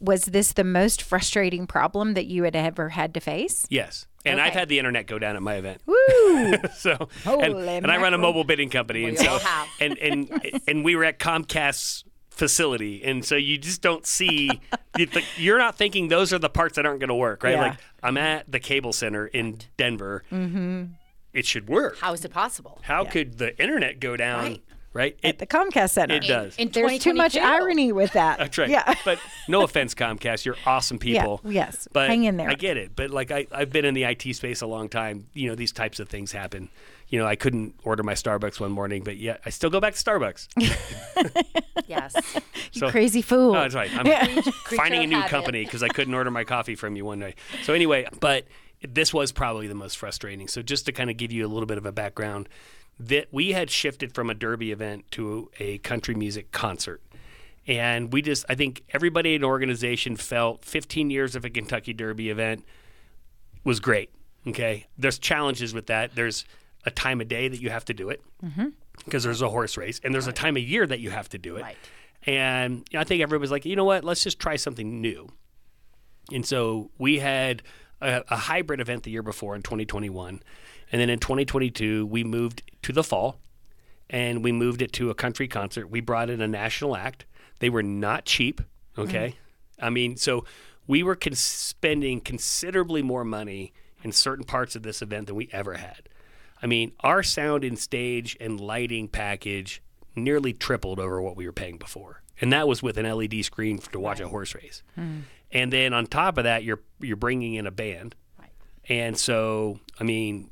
Was 0.00 0.24
this 0.24 0.52
the 0.52 0.64
most 0.64 1.00
frustrating 1.02 1.66
problem 1.66 2.14
that 2.14 2.26
you 2.26 2.42
had 2.42 2.56
ever 2.56 2.88
had 2.90 3.14
to 3.14 3.20
face? 3.20 3.66
yes 3.70 4.06
and 4.24 4.40
i've 4.40 4.52
had 4.52 4.68
the 4.68 4.78
internet 4.78 5.06
go 5.08 5.18
down 5.18 5.34
at 5.34 5.42
my 5.42 5.54
event 5.56 5.80
Woo! 5.84 6.54
so 6.76 6.90
and, 6.92 7.10
Holy 7.24 7.68
and 7.76 7.90
I 7.90 7.96
run 7.96 8.14
a 8.14 8.18
mobile 8.18 8.44
bidding 8.44 8.70
company, 8.70 9.04
and 9.04 9.18
We 9.18 9.24
so 9.24 9.32
all 9.32 9.38
have. 9.40 9.68
and 9.80 9.98
and 9.98 10.60
and 10.68 10.84
we 10.84 10.94
were 10.96 11.04
at 11.04 11.18
Comcast's 11.18 12.04
facility, 12.34 13.04
and 13.04 13.24
so 13.24 13.36
you 13.36 13.58
just 13.58 13.82
don't 13.82 14.06
see. 14.06 14.50
you 14.96 15.06
th- 15.06 15.24
You're 15.36 15.58
not 15.58 15.76
thinking 15.76 16.08
those 16.08 16.32
are 16.32 16.38
the 16.38 16.48
parts 16.50 16.76
that 16.76 16.86
aren't 16.86 17.00
going 17.00 17.08
to 17.08 17.14
work, 17.14 17.42
right? 17.42 17.52
Yeah. 17.52 17.60
Like 17.62 17.78
I'm 18.02 18.16
at 18.16 18.50
the 18.50 18.60
cable 18.60 18.92
center 18.92 19.26
in 19.26 19.58
Denver. 19.76 20.24
Mm-hmm. 20.32 20.84
It 21.32 21.46
should 21.46 21.68
work. 21.68 21.98
How 21.98 22.12
is 22.12 22.24
it 22.24 22.30
possible? 22.30 22.78
How 22.82 23.04
could 23.04 23.38
the 23.38 23.58
internet 23.60 24.00
go 24.00 24.16
down? 24.16 24.42
Right. 24.44 24.62
Right? 24.94 25.16
At 25.24 25.30
It, 25.30 25.38
the 25.38 25.46
Comcast 25.46 25.90
Center. 25.90 26.16
it 26.16 26.24
does. 26.24 26.54
In 26.56 26.68
There's 26.70 26.98
too 26.98 27.14
much 27.14 27.36
irony 27.36 27.92
with 27.92 28.12
that. 28.12 28.38
That's 28.38 28.58
right. 28.58 28.68
Yeah. 28.68 28.94
But 29.04 29.18
no 29.48 29.62
offense, 29.62 29.94
Comcast, 29.94 30.44
you're 30.44 30.56
awesome 30.66 30.98
people. 30.98 31.40
Yeah, 31.44 31.50
yes. 31.50 31.88
But 31.92 32.08
Hang 32.10 32.24
in 32.24 32.36
there. 32.36 32.50
I 32.50 32.54
get 32.54 32.76
it. 32.76 32.94
But 32.94 33.10
like 33.10 33.30
I, 33.30 33.46
I've 33.52 33.70
been 33.70 33.84
in 33.86 33.94
the 33.94 34.04
IT 34.04 34.34
space 34.36 34.60
a 34.60 34.66
long 34.66 34.88
time. 34.90 35.28
You 35.32 35.48
know, 35.48 35.54
these 35.54 35.72
types 35.72 35.98
of 35.98 36.08
things 36.10 36.32
happen. 36.32 36.68
You 37.08 37.18
know, 37.18 37.26
I 37.26 37.36
couldn't 37.36 37.74
order 37.84 38.02
my 38.02 38.14
Starbucks 38.14 38.58
one 38.60 38.70
morning, 38.72 39.02
but 39.02 39.16
yet 39.16 39.40
I 39.44 39.50
still 39.50 39.68
go 39.70 39.80
back 39.80 39.94
to 39.94 40.02
Starbucks. 40.02 40.48
Yes. 41.86 42.14
So, 42.74 42.88
Crazy 42.90 43.20
fool. 43.20 43.50
Oh, 43.50 43.60
that's 43.60 43.74
right. 43.74 43.90
I'm 43.94 44.42
finding 44.76 45.02
a 45.02 45.06
new 45.06 45.16
habit. 45.16 45.30
company 45.30 45.64
because 45.64 45.82
I 45.82 45.88
couldn't 45.88 46.14
order 46.14 46.30
my 46.30 46.42
coffee 46.42 46.74
from 46.74 46.96
you 46.96 47.04
one 47.04 47.18
day. 47.20 47.34
So 47.64 47.74
anyway, 47.74 48.06
but 48.18 48.46
this 48.80 49.12
was 49.12 49.30
probably 49.30 49.66
the 49.66 49.74
most 49.74 49.98
frustrating. 49.98 50.48
So 50.48 50.62
just 50.62 50.86
to 50.86 50.92
kind 50.92 51.10
of 51.10 51.18
give 51.18 51.32
you 51.32 51.44
a 51.44 51.50
little 51.50 51.66
bit 51.66 51.76
of 51.76 51.84
a 51.84 51.92
background, 51.92 52.48
that 53.08 53.28
we 53.32 53.52
had 53.52 53.70
shifted 53.70 54.14
from 54.14 54.30
a 54.30 54.34
derby 54.34 54.70
event 54.70 55.10
to 55.12 55.50
a 55.58 55.78
country 55.78 56.14
music 56.14 56.52
concert. 56.52 57.02
And 57.66 58.12
we 58.12 58.22
just, 58.22 58.44
I 58.48 58.54
think 58.54 58.82
everybody 58.90 59.34
in 59.34 59.42
the 59.42 59.46
organization 59.46 60.16
felt 60.16 60.64
15 60.64 61.10
years 61.10 61.36
of 61.36 61.44
a 61.44 61.50
Kentucky 61.50 61.92
Derby 61.92 62.30
event 62.30 62.64
was 63.64 63.80
great. 63.80 64.10
Okay. 64.46 64.86
There's 64.98 65.18
challenges 65.18 65.72
with 65.72 65.86
that. 65.86 66.14
There's 66.14 66.44
a 66.84 66.90
time 66.90 67.20
of 67.20 67.28
day 67.28 67.48
that 67.48 67.60
you 67.60 67.70
have 67.70 67.84
to 67.86 67.94
do 67.94 68.08
it 68.08 68.20
mm-hmm. 68.44 68.68
because 69.04 69.22
there's 69.22 69.42
a 69.42 69.48
horse 69.48 69.76
race, 69.76 70.00
and 70.02 70.12
there's 70.12 70.26
a 70.26 70.32
time 70.32 70.56
of 70.56 70.62
year 70.62 70.84
that 70.86 70.98
you 70.98 71.10
have 71.10 71.28
to 71.28 71.38
do 71.38 71.56
it. 71.56 71.62
Right. 71.62 71.76
And 72.24 72.78
you 72.90 72.96
know, 72.96 73.00
I 73.00 73.04
think 73.04 73.22
everybody 73.22 73.40
was 73.40 73.52
like, 73.52 73.64
you 73.64 73.76
know 73.76 73.84
what, 73.84 74.04
let's 74.04 74.22
just 74.22 74.40
try 74.40 74.56
something 74.56 75.00
new. 75.00 75.28
And 76.32 76.44
so 76.44 76.90
we 76.98 77.18
had 77.20 77.62
a, 78.00 78.24
a 78.28 78.36
hybrid 78.36 78.80
event 78.80 79.04
the 79.04 79.10
year 79.10 79.22
before 79.22 79.54
in 79.54 79.62
2021. 79.62 80.42
And 80.92 81.00
then 81.00 81.10
in 81.10 81.18
2022, 81.18 82.06
we 82.06 82.22
moved 82.22 82.62
to 82.82 82.92
the 82.92 83.02
fall 83.02 83.40
and 84.10 84.44
we 84.44 84.52
moved 84.52 84.82
it 84.82 84.92
to 84.94 85.10
a 85.10 85.14
country 85.14 85.48
concert. 85.48 85.88
We 85.88 86.00
brought 86.00 86.28
in 86.30 86.40
a 86.42 86.46
national 86.48 86.94
act. 86.94 87.24
They 87.58 87.70
were 87.70 87.82
not 87.82 88.26
cheap. 88.26 88.60
Okay. 88.96 89.28
Mm-hmm. 89.28 89.84
I 89.84 89.90
mean, 89.90 90.16
so 90.16 90.44
we 90.86 91.02
were 91.02 91.18
spending 91.32 92.20
considerably 92.20 93.02
more 93.02 93.24
money 93.24 93.72
in 94.02 94.12
certain 94.12 94.44
parts 94.44 94.76
of 94.76 94.82
this 94.82 95.00
event 95.00 95.28
than 95.28 95.36
we 95.36 95.48
ever 95.52 95.74
had. 95.74 96.08
I 96.62 96.66
mean, 96.66 96.92
our 97.00 97.22
sound 97.22 97.64
and 97.64 97.78
stage 97.78 98.36
and 98.38 98.60
lighting 98.60 99.08
package 99.08 99.82
nearly 100.14 100.52
tripled 100.52 101.00
over 101.00 101.20
what 101.20 101.36
we 101.36 101.46
were 101.46 101.52
paying 101.52 101.78
before. 101.78 102.22
And 102.40 102.52
that 102.52 102.68
was 102.68 102.82
with 102.82 102.98
an 102.98 103.10
LED 103.10 103.44
screen 103.44 103.78
to 103.78 104.00
watch 104.00 104.20
a 104.20 104.28
horse 104.28 104.54
race. 104.54 104.82
Hmm. 104.94 105.20
And 105.50 105.72
then 105.72 105.92
on 105.92 106.06
top 106.06 106.38
of 106.38 106.44
that, 106.44 106.64
you're 106.64 106.80
you're 107.00 107.16
bringing 107.16 107.54
in 107.54 107.66
a 107.66 107.70
band. 107.70 108.14
Right. 108.38 108.50
And 108.88 109.18
so, 109.18 109.78
I 110.00 110.04
mean, 110.04 110.50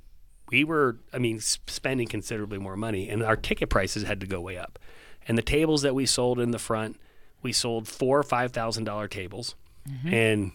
we 0.50 0.64
were, 0.64 0.98
I 1.12 1.18
mean, 1.18 1.40
spending 1.40 2.08
considerably 2.08 2.58
more 2.58 2.76
money, 2.76 3.08
and 3.08 3.22
our 3.22 3.36
ticket 3.36 3.70
prices 3.70 4.02
had 4.02 4.20
to 4.20 4.26
go 4.26 4.40
way 4.40 4.58
up. 4.58 4.78
And 5.26 5.38
the 5.38 5.42
tables 5.42 5.82
that 5.82 5.94
we 5.94 6.06
sold 6.06 6.40
in 6.40 6.50
the 6.50 6.58
front, 6.58 6.98
we 7.42 7.52
sold 7.52 7.86
four 7.88 8.18
or 8.18 8.22
five 8.22 8.52
thousand 8.52 8.84
dollar 8.84 9.08
tables, 9.08 9.54
mm-hmm. 9.88 10.12
and 10.12 10.52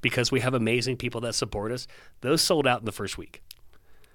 because 0.00 0.30
we 0.30 0.40
have 0.40 0.54
amazing 0.54 0.96
people 0.96 1.20
that 1.22 1.34
support 1.34 1.72
us, 1.72 1.86
those 2.20 2.42
sold 2.42 2.66
out 2.66 2.80
in 2.80 2.84
the 2.84 2.92
first 2.92 3.18
week. 3.18 3.42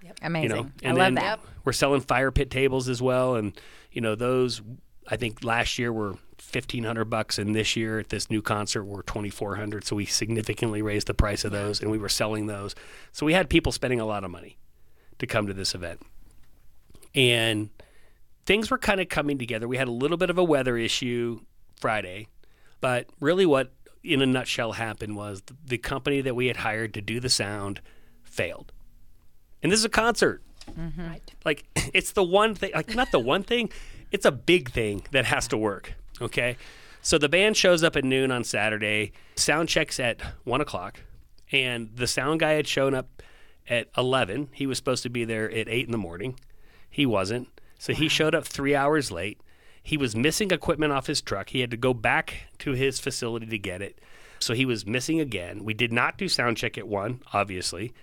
Yep. 0.03 0.19
Amazing. 0.22 0.50
you 0.81 0.93
know, 0.93 1.01
I 1.01 1.10
love 1.10 1.15
that. 1.15 1.39
we're 1.63 1.74
selling 1.74 2.01
fire 2.01 2.31
pit 2.31 2.51
tables 2.51 2.88
as 2.88 3.01
well, 3.01 3.36
and 3.36 3.60
you 3.91 4.01
know 4.01 4.15
those. 4.15 4.62
I 5.10 5.15
think 5.15 5.43
last 5.43 5.79
year 5.79 5.91
were 5.91 6.15
fifteen 6.38 6.84
hundred 6.84 7.05
bucks, 7.05 7.38
and 7.38 7.55
this 7.55 7.75
year 7.75 8.00
at 8.00 8.10
this 8.10 8.29
new 8.29 8.41
concert 8.41 8.86
were 8.86 9.03
twenty 9.03 9.29
four 9.29 9.55
hundred. 9.55 9.86
So 9.86 9.96
we 9.96 10.05
significantly 10.05 10.81
raised 10.81 11.07
the 11.07 11.13
price 11.13 11.43
of 11.43 11.51
those, 11.51 11.81
and 11.81 11.89
we 11.89 11.98
were 11.98 12.10
selling 12.10 12.46
those. 12.46 12.75
So 13.12 13.25
we 13.25 13.34
had 13.34 13.50
people 13.50 13.72
spending 13.72 14.00
a 14.00 14.05
lot 14.05 14.24
of 14.24 14.31
money 14.31 14.57
to 15.19 15.27
come 15.27 15.47
to 15.47 15.53
this 15.53 15.74
event, 15.75 16.01
and 17.15 17.69
things 18.45 18.69
were 18.71 18.77
kind 18.77 19.00
of 19.01 19.09
coming 19.09 19.38
together. 19.38 19.67
We 19.67 19.77
had 19.77 19.88
a 19.88 19.91
little 19.91 20.17
bit 20.17 20.29
of 20.29 20.38
a 20.38 20.43
weather 20.43 20.77
issue 20.77 21.41
Friday, 21.79 22.27
but 22.81 23.07
really, 23.19 23.45
what 23.45 23.71
in 24.03 24.21
a 24.21 24.25
nutshell 24.25 24.74
happened 24.74 25.15
was 25.15 25.41
the, 25.41 25.55
the 25.65 25.77
company 25.77 26.21
that 26.21 26.36
we 26.36 26.47
had 26.47 26.57
hired 26.57 26.93
to 26.93 27.01
do 27.01 27.19
the 27.19 27.29
sound 27.29 27.81
failed. 28.24 28.71
And 29.62 29.71
this 29.71 29.79
is 29.79 29.86
a 29.86 29.89
concert. 29.89 30.41
Mm-hmm. 30.71 31.07
Right. 31.07 31.33
Like 31.45 31.65
it's 31.93 32.12
the 32.12 32.24
one 32.24 32.55
thing, 32.55 32.71
like 32.74 32.95
not 32.95 33.12
the 33.12 33.19
one 33.19 33.43
thing, 33.43 33.69
it's 34.12 34.25
a 34.25 34.31
big 34.31 34.71
thing 34.71 35.03
that 35.12 35.25
has 35.25 35.47
to 35.50 35.57
work. 35.57 35.93
Okay. 36.21 36.57
So 37.01 37.17
the 37.17 37.29
band 37.29 37.55
shows 37.55 37.83
up 37.83 37.95
at 37.95 38.03
noon 38.03 38.31
on 38.31 38.43
Saturday, 38.43 39.13
sound 39.36 39.69
checks 39.69 40.00
at 40.00 40.21
one 40.43 40.62
o'clock, 40.62 41.00
and 41.51 41.89
the 41.95 42.07
sound 42.07 42.39
guy 42.39 42.53
had 42.53 42.67
shown 42.67 42.93
up 42.93 43.21
at 43.69 43.89
11. 43.97 44.50
He 44.53 44.65
was 44.65 44.77
supposed 44.77 45.03
to 45.03 45.09
be 45.09 45.25
there 45.25 45.50
at 45.51 45.67
eight 45.67 45.86
in 45.86 45.91
the 45.91 45.97
morning. 45.97 46.39
He 46.89 47.05
wasn't. 47.05 47.50
So 47.79 47.93
he 47.93 48.07
showed 48.07 48.33
up 48.33 48.45
three 48.45 48.75
hours 48.75 49.12
late. 49.12 49.39
He 49.83 49.97
was 49.97 50.15
missing 50.15 50.51
equipment 50.51 50.91
off 50.91 51.07
his 51.07 51.21
truck. 51.21 51.50
He 51.50 51.62
had 51.62 51.71
to 51.71 51.77
go 51.77 51.93
back 51.93 52.47
to 52.59 52.71
his 52.71 53.00
facility 53.00 53.45
to 53.45 53.57
get 53.57 53.81
it. 53.81 54.00
So 54.39 54.53
he 54.53 54.65
was 54.65 54.86
missing 54.86 55.19
again. 55.19 55.63
We 55.63 55.74
did 55.74 55.93
not 55.93 56.17
do 56.17 56.27
sound 56.27 56.57
check 56.57 56.77
at 56.77 56.88
one, 56.88 57.21
obviously. 57.33 57.93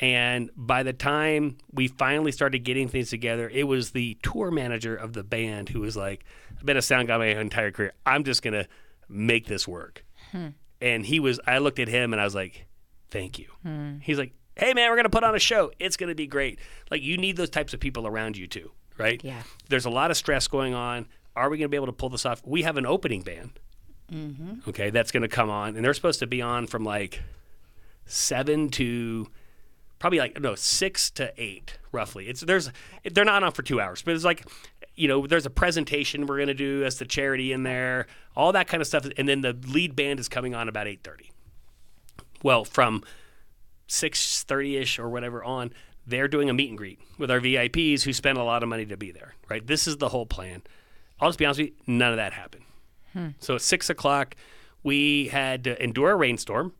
And 0.00 0.50
by 0.56 0.82
the 0.82 0.92
time 0.92 1.58
we 1.72 1.88
finally 1.88 2.32
started 2.32 2.60
getting 2.60 2.88
things 2.88 3.10
together, 3.10 3.48
it 3.48 3.64
was 3.64 3.90
the 3.90 4.18
tour 4.22 4.50
manager 4.50 4.94
of 4.94 5.12
the 5.12 5.22
band 5.22 5.68
who 5.68 5.80
was 5.80 5.96
like, 5.96 6.24
I've 6.58 6.64
been 6.64 6.76
a 6.76 6.82
sound 6.82 7.08
guy 7.08 7.18
my 7.18 7.26
entire 7.26 7.70
career. 7.70 7.92
I'm 8.06 8.24
just 8.24 8.42
going 8.42 8.54
to 8.54 8.66
make 9.08 9.46
this 9.46 9.66
work. 9.66 10.04
Hmm. 10.32 10.48
And 10.80 11.04
he 11.04 11.20
was, 11.20 11.40
I 11.46 11.58
looked 11.58 11.78
at 11.78 11.88
him 11.88 12.12
and 12.12 12.20
I 12.20 12.24
was 12.24 12.34
like, 12.34 12.66
thank 13.10 13.38
you. 13.38 13.46
Hmm. 13.62 13.96
He's 14.00 14.18
like, 14.18 14.32
hey, 14.56 14.74
man, 14.74 14.90
we're 14.90 14.96
going 14.96 15.04
to 15.04 15.10
put 15.10 15.24
on 15.24 15.34
a 15.34 15.40
show. 15.40 15.72
It's 15.78 15.96
going 15.96 16.08
to 16.08 16.14
be 16.14 16.26
great. 16.26 16.58
Like, 16.90 17.02
you 17.02 17.16
need 17.16 17.36
those 17.36 17.50
types 17.50 17.74
of 17.74 17.80
people 17.80 18.06
around 18.06 18.36
you 18.36 18.46
too, 18.46 18.70
right? 18.98 19.22
Yeah. 19.24 19.42
There's 19.68 19.86
a 19.86 19.90
lot 19.90 20.10
of 20.10 20.16
stress 20.16 20.48
going 20.48 20.74
on. 20.74 21.06
Are 21.36 21.48
we 21.48 21.58
going 21.58 21.66
to 21.66 21.68
be 21.70 21.76
able 21.76 21.86
to 21.86 21.92
pull 21.92 22.08
this 22.08 22.26
off? 22.26 22.42
We 22.44 22.62
have 22.62 22.76
an 22.76 22.86
opening 22.86 23.22
band. 23.22 23.58
Mm-hmm. 24.12 24.68
Okay, 24.68 24.90
that's 24.90 25.12
going 25.12 25.22
to 25.22 25.28
come 25.28 25.50
on, 25.50 25.76
and 25.76 25.84
they're 25.84 25.94
supposed 25.94 26.18
to 26.18 26.26
be 26.26 26.42
on 26.42 26.66
from 26.66 26.84
like 26.84 27.22
seven 28.06 28.68
to 28.70 29.28
probably 30.00 30.18
like 30.18 30.40
no 30.40 30.56
six 30.56 31.10
to 31.12 31.32
eight 31.38 31.78
roughly. 31.92 32.28
It's 32.28 32.40
there's 32.40 32.70
they're 33.12 33.24
not 33.24 33.44
on 33.44 33.52
for 33.52 33.62
two 33.62 33.80
hours, 33.80 34.02
but 34.02 34.14
it's 34.14 34.24
like 34.24 34.44
you 34.96 35.06
know 35.06 35.28
there's 35.28 35.46
a 35.46 35.50
presentation 35.50 36.26
we're 36.26 36.38
going 36.38 36.48
to 36.48 36.54
do 36.54 36.84
as 36.84 36.98
the 36.98 37.04
charity 37.04 37.52
in 37.52 37.62
there, 37.62 38.06
all 38.34 38.50
that 38.52 38.66
kind 38.66 38.80
of 38.80 38.88
stuff, 38.88 39.06
and 39.16 39.28
then 39.28 39.42
the 39.42 39.56
lead 39.68 39.94
band 39.94 40.18
is 40.18 40.28
coming 40.28 40.56
on 40.56 40.68
about 40.68 40.88
eight 40.88 41.04
thirty. 41.04 41.30
Well, 42.42 42.64
from 42.64 43.04
six 43.90 44.42
thirty 44.44 44.76
ish 44.76 44.98
or 44.98 45.08
whatever 45.08 45.42
on, 45.42 45.72
they're 46.06 46.28
doing 46.28 46.48
a 46.48 46.54
meet 46.54 46.68
and 46.68 46.78
greet 46.78 47.00
with 47.18 47.30
our 47.30 47.40
VIPs 47.40 48.02
who 48.02 48.12
spend 48.12 48.38
a 48.38 48.42
lot 48.42 48.62
of 48.62 48.68
money 48.68 48.86
to 48.86 48.96
be 48.96 49.10
there. 49.10 49.34
Right, 49.48 49.66
this 49.66 49.86
is 49.86 49.98
the 49.98 50.08
whole 50.08 50.26
plan. 50.26 50.62
I'll 51.20 51.28
just 51.28 51.38
be 51.38 51.44
honest 51.44 51.60
with 51.60 51.68
you, 51.68 51.74
none 51.86 52.12
of 52.12 52.16
that 52.16 52.32
happened. 52.32 52.64
Hmm. 53.12 53.28
So 53.38 53.56
at 53.56 53.62
six 53.62 53.90
o'clock, 53.90 54.36
we 54.82 55.28
had 55.28 55.64
to 55.64 55.82
endure 55.82 56.12
a 56.12 56.16
rainstorm 56.16 56.72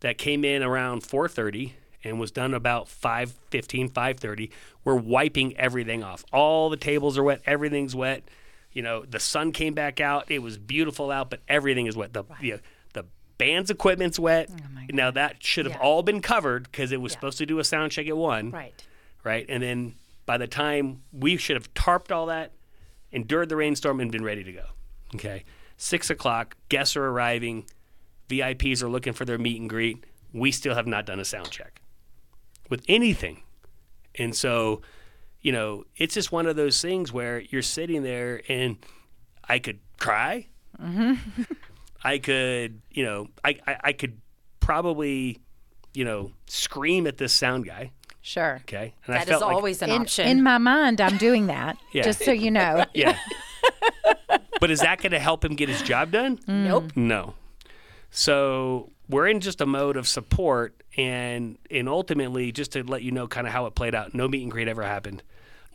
that 0.00 0.18
came 0.18 0.44
in 0.44 0.62
around 0.62 1.02
4:30 1.02 1.72
and 2.04 2.18
was 2.18 2.30
done 2.30 2.54
about 2.54 2.88
5:15, 2.88 3.90
5:30. 3.90 4.50
We're 4.84 4.94
wiping 4.96 5.56
everything 5.56 6.02
off. 6.02 6.24
All 6.32 6.70
the 6.70 6.76
tables 6.76 7.18
are 7.18 7.22
wet. 7.22 7.42
Everything's 7.46 7.94
wet. 7.94 8.24
You 8.72 8.82
know, 8.82 9.04
the 9.04 9.18
sun 9.18 9.52
came 9.52 9.74
back 9.74 10.00
out. 10.00 10.30
It 10.30 10.40
was 10.40 10.56
beautiful 10.56 11.10
out, 11.10 11.28
but 11.30 11.40
everything 11.48 11.86
is 11.86 11.96
wet. 11.96 12.12
The 12.12 12.24
know, 12.40 12.56
the 12.56 12.60
band's 13.40 13.70
equipment's 13.70 14.18
wet. 14.18 14.48
Oh 14.52 14.64
now 14.92 15.10
that 15.10 15.42
should 15.42 15.66
have 15.66 15.74
Yeah. 15.74 15.80
all 15.80 16.02
been 16.02 16.20
covered 16.20 16.64
because 16.64 16.92
it 16.92 17.00
was 17.00 17.12
supposed 17.12 17.38
to 17.38 17.46
do 17.46 17.58
a 17.58 17.64
sound 17.64 17.92
check 17.92 18.06
at 18.08 18.16
one 18.16 18.50
Right. 18.50 18.84
right? 19.24 19.46
And 19.48 19.62
then 19.62 19.94
by 20.26 20.36
the 20.38 20.46
time 20.46 21.02
we 21.12 21.36
should 21.36 21.56
have 21.56 21.72
tarped 21.74 22.10
all 22.12 22.26
that, 22.26 22.52
endured 23.12 23.48
the 23.48 23.56
rainstorm, 23.56 23.98
and 24.00 24.10
been 24.12 24.22
ready 24.24 24.44
to 24.44 24.52
go. 24.52 24.64
Okay. 25.14 25.44
Six 25.76 26.10
o'clock, 26.10 26.56
guests 26.68 26.96
are 26.96 27.06
arriving, 27.06 27.64
VIPs 28.28 28.82
are 28.82 28.88
looking 28.88 29.12
for 29.12 29.24
their 29.24 29.38
meet 29.38 29.60
and 29.60 29.68
greet. 29.68 30.04
We 30.32 30.52
still 30.52 30.74
have 30.74 30.86
not 30.86 31.06
done 31.06 31.18
a 31.18 31.24
sound 31.24 31.50
check 31.50 31.80
with 32.68 32.84
anything. 32.88 33.42
And 34.16 34.34
so, 34.36 34.82
you 35.40 35.50
know, 35.52 35.84
it's 35.96 36.14
just 36.14 36.30
one 36.32 36.46
of 36.46 36.54
those 36.56 36.80
things 36.82 37.12
where 37.12 37.40
you're 37.40 37.62
sitting 37.62 38.02
there 38.02 38.42
and 38.48 38.76
I 39.48 39.58
could 39.58 39.78
cry. 39.98 40.46
Mm-hmm. 40.80 41.42
I 42.02 42.18
could, 42.18 42.80
you 42.90 43.04
know, 43.04 43.28
I, 43.44 43.58
I, 43.66 43.76
I 43.84 43.92
could 43.92 44.20
probably, 44.60 45.38
you 45.94 46.04
know, 46.04 46.32
scream 46.46 47.06
at 47.06 47.16
this 47.18 47.32
sound 47.32 47.66
guy. 47.66 47.90
Sure. 48.22 48.56
Okay. 48.62 48.94
And 49.06 49.14
I 49.14 49.18
That 49.18 49.24
is 49.24 49.30
felt 49.30 49.42
like- 49.42 49.54
always 49.54 49.82
an 49.82 49.90
In, 49.90 50.02
option. 50.02 50.26
in 50.26 50.42
my 50.42 50.58
mind, 50.58 51.00
I'm 51.00 51.16
doing 51.16 51.46
that. 51.46 51.76
Yeah. 51.92 52.02
Just 52.02 52.22
so 52.24 52.32
you 52.32 52.50
know. 52.50 52.84
Yeah. 52.94 53.16
but 54.60 54.70
is 54.70 54.80
that 54.80 55.00
going 55.00 55.12
to 55.12 55.18
help 55.18 55.44
him 55.44 55.56
get 55.56 55.68
his 55.68 55.82
job 55.82 56.10
done? 56.12 56.36
Mm. 56.46 56.64
nope. 56.68 56.92
No. 56.96 57.34
So 58.10 58.90
we're 59.08 59.28
in 59.28 59.40
just 59.40 59.60
a 59.60 59.66
mode 59.66 59.96
of 59.96 60.06
support, 60.08 60.82
and 60.96 61.58
and 61.70 61.88
ultimately, 61.88 62.52
just 62.52 62.72
to 62.72 62.82
let 62.82 63.02
you 63.02 63.10
know, 63.12 63.26
kind 63.28 63.46
of 63.46 63.52
how 63.52 63.66
it 63.66 63.74
played 63.74 63.94
out. 63.94 64.14
No 64.14 64.28
meet 64.28 64.42
and 64.42 64.50
greet 64.50 64.68
ever 64.68 64.82
happened. 64.82 65.22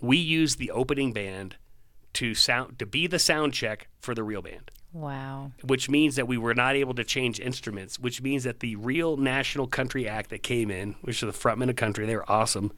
We 0.02 0.18
used 0.18 0.58
the 0.60 0.72
opening 0.72 1.14
band 1.14 1.56
to 2.14 2.34
sound 2.36 2.78
to 2.80 2.86
be 2.86 3.08
the 3.08 3.20
sound 3.20 3.54
check 3.54 3.88
for 4.02 4.14
the 4.14 4.24
real 4.24 4.42
band, 4.42 4.70
Wow. 4.96 5.52
which 5.62 5.90
means 5.90 6.16
that 6.16 6.26
we 6.26 6.38
were 6.38 6.56
not 6.56 6.76
able 6.76 6.94
to 6.94 7.04
change 7.04 7.42
instruments. 7.42 8.00
Which 8.00 8.22
means 8.22 8.46
that 8.46 8.62
the 8.62 8.78
real 8.78 9.18
national 9.18 9.68
country 9.68 10.08
act 10.08 10.30
that 10.30 10.42
came 10.42 10.72
in, 10.72 10.96
which 11.02 11.22
are 11.22 11.26
the 11.26 11.34
frontmen 11.34 11.70
of 11.70 11.76
country, 11.76 12.06
they 12.06 12.16
were 12.16 12.32
awesome. 12.32 12.72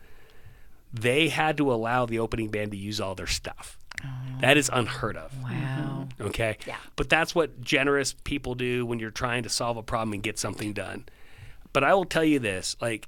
They 0.91 1.29
had 1.29 1.57
to 1.57 1.71
allow 1.71 2.07
the 2.07 2.17
opening 2.17 2.49
band 2.49 2.71
to 2.71 2.77
use 2.77 2.99
all 2.99 3.13
their 3.13 3.27
stuff. 3.27 3.77
Oh. 4.03 4.07
That 4.41 4.57
is 4.57 4.69
unheard 4.73 5.15
of. 5.15 5.31
Wow. 5.43 6.07
Mm-hmm. 6.09 6.27
Okay. 6.27 6.57
Yeah. 6.65 6.77
But 6.95 7.09
that's 7.09 7.35
what 7.35 7.61
generous 7.61 8.15
people 8.23 8.55
do 8.55 8.85
when 8.85 8.97
you're 8.97 9.11
trying 9.11 9.43
to 9.43 9.49
solve 9.49 9.77
a 9.77 9.83
problem 9.83 10.13
and 10.13 10.23
get 10.23 10.39
something 10.39 10.73
done. 10.73 11.05
But 11.71 11.83
I 11.83 11.93
will 11.93 12.05
tell 12.05 12.23
you 12.23 12.39
this: 12.39 12.75
like, 12.81 13.07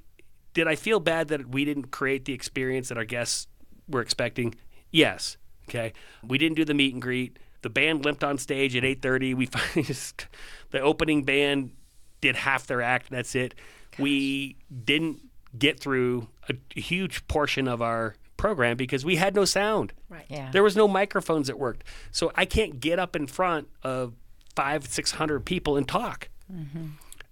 did 0.54 0.68
I 0.68 0.76
feel 0.76 1.00
bad 1.00 1.28
that 1.28 1.48
we 1.48 1.64
didn't 1.64 1.90
create 1.90 2.26
the 2.26 2.32
experience 2.32 2.88
that 2.88 2.98
our 2.98 3.04
guests 3.04 3.48
were 3.88 4.00
expecting? 4.02 4.54
Yes. 4.92 5.36
Okay. 5.68 5.92
We 6.22 6.38
didn't 6.38 6.56
do 6.56 6.64
the 6.64 6.74
meet 6.74 6.92
and 6.92 7.02
greet. 7.02 7.38
The 7.62 7.70
band 7.70 8.04
limped 8.04 8.24
on 8.24 8.38
stage 8.38 8.74
at 8.76 8.82
8:30. 8.84 9.34
We 9.34 9.46
finally 9.54 9.82
just 9.82 10.26
the 10.70 10.80
opening 10.80 11.24
band 11.24 11.72
did 12.20 12.36
half 12.36 12.66
their 12.66 12.82
act. 12.82 13.10
That's 13.10 13.34
it. 13.34 13.54
We 13.98 14.56
didn't 14.84 15.20
get 15.58 15.80
through 15.80 16.28
a, 16.48 16.54
a 16.76 16.80
huge 16.80 17.26
portion 17.28 17.66
of 17.68 17.82
our 17.82 18.14
program 18.36 18.76
because 18.76 19.04
we 19.04 19.16
had 19.16 19.34
no 19.34 19.44
sound. 19.44 19.92
Right. 20.08 20.24
Yeah. 20.28 20.50
There 20.52 20.62
was 20.62 20.76
no 20.76 20.88
microphones 20.88 21.48
that 21.48 21.58
worked, 21.58 21.84
so 22.10 22.32
I 22.34 22.44
can't 22.46 22.80
get 22.80 22.98
up 22.98 23.14
in 23.16 23.26
front 23.26 23.68
of 23.82 24.14
five, 24.56 24.86
six 24.86 25.10
hundred 25.12 25.44
people 25.44 25.76
and 25.76 25.86
talk. 25.86 26.28
Mm-hmm. 26.52 26.86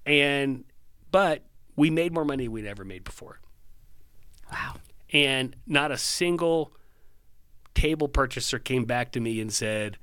And 0.04 0.64
but 1.10 1.42
we 1.76 1.90
made 1.90 2.12
more 2.12 2.24
money 2.24 2.44
than 2.44 2.52
we'd 2.52 2.66
ever 2.66 2.84
made 2.84 3.04
before, 3.04 3.38
Wow. 4.50 4.74
and 5.12 5.54
not 5.66 5.92
a 5.92 5.98
single 5.98 6.72
table 7.74 8.08
purchaser 8.08 8.58
came 8.58 8.84
back 8.84 9.12
to 9.12 9.20
me 9.20 9.40
and 9.40 9.52
said, 9.52 9.96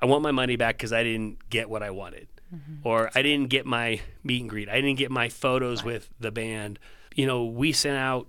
"I 0.00 0.06
want 0.06 0.22
my 0.22 0.30
money 0.30 0.56
back 0.56 0.76
because 0.76 0.92
I 0.92 1.02
didn't 1.02 1.48
get 1.50 1.68
what 1.68 1.82
I 1.82 1.90
wanted." 1.90 2.28
Mm-hmm. 2.54 2.86
Or 2.86 3.10
I 3.14 3.22
didn't 3.22 3.48
get 3.48 3.64
my 3.64 4.00
meet 4.24 4.40
and 4.40 4.50
greet. 4.50 4.68
I 4.68 4.80
didn't 4.80 4.98
get 4.98 5.10
my 5.10 5.28
photos 5.28 5.84
with 5.84 6.10
the 6.18 6.32
band. 6.32 6.78
You 7.14 7.26
know, 7.26 7.44
we 7.44 7.72
sent 7.72 7.96
out 7.96 8.26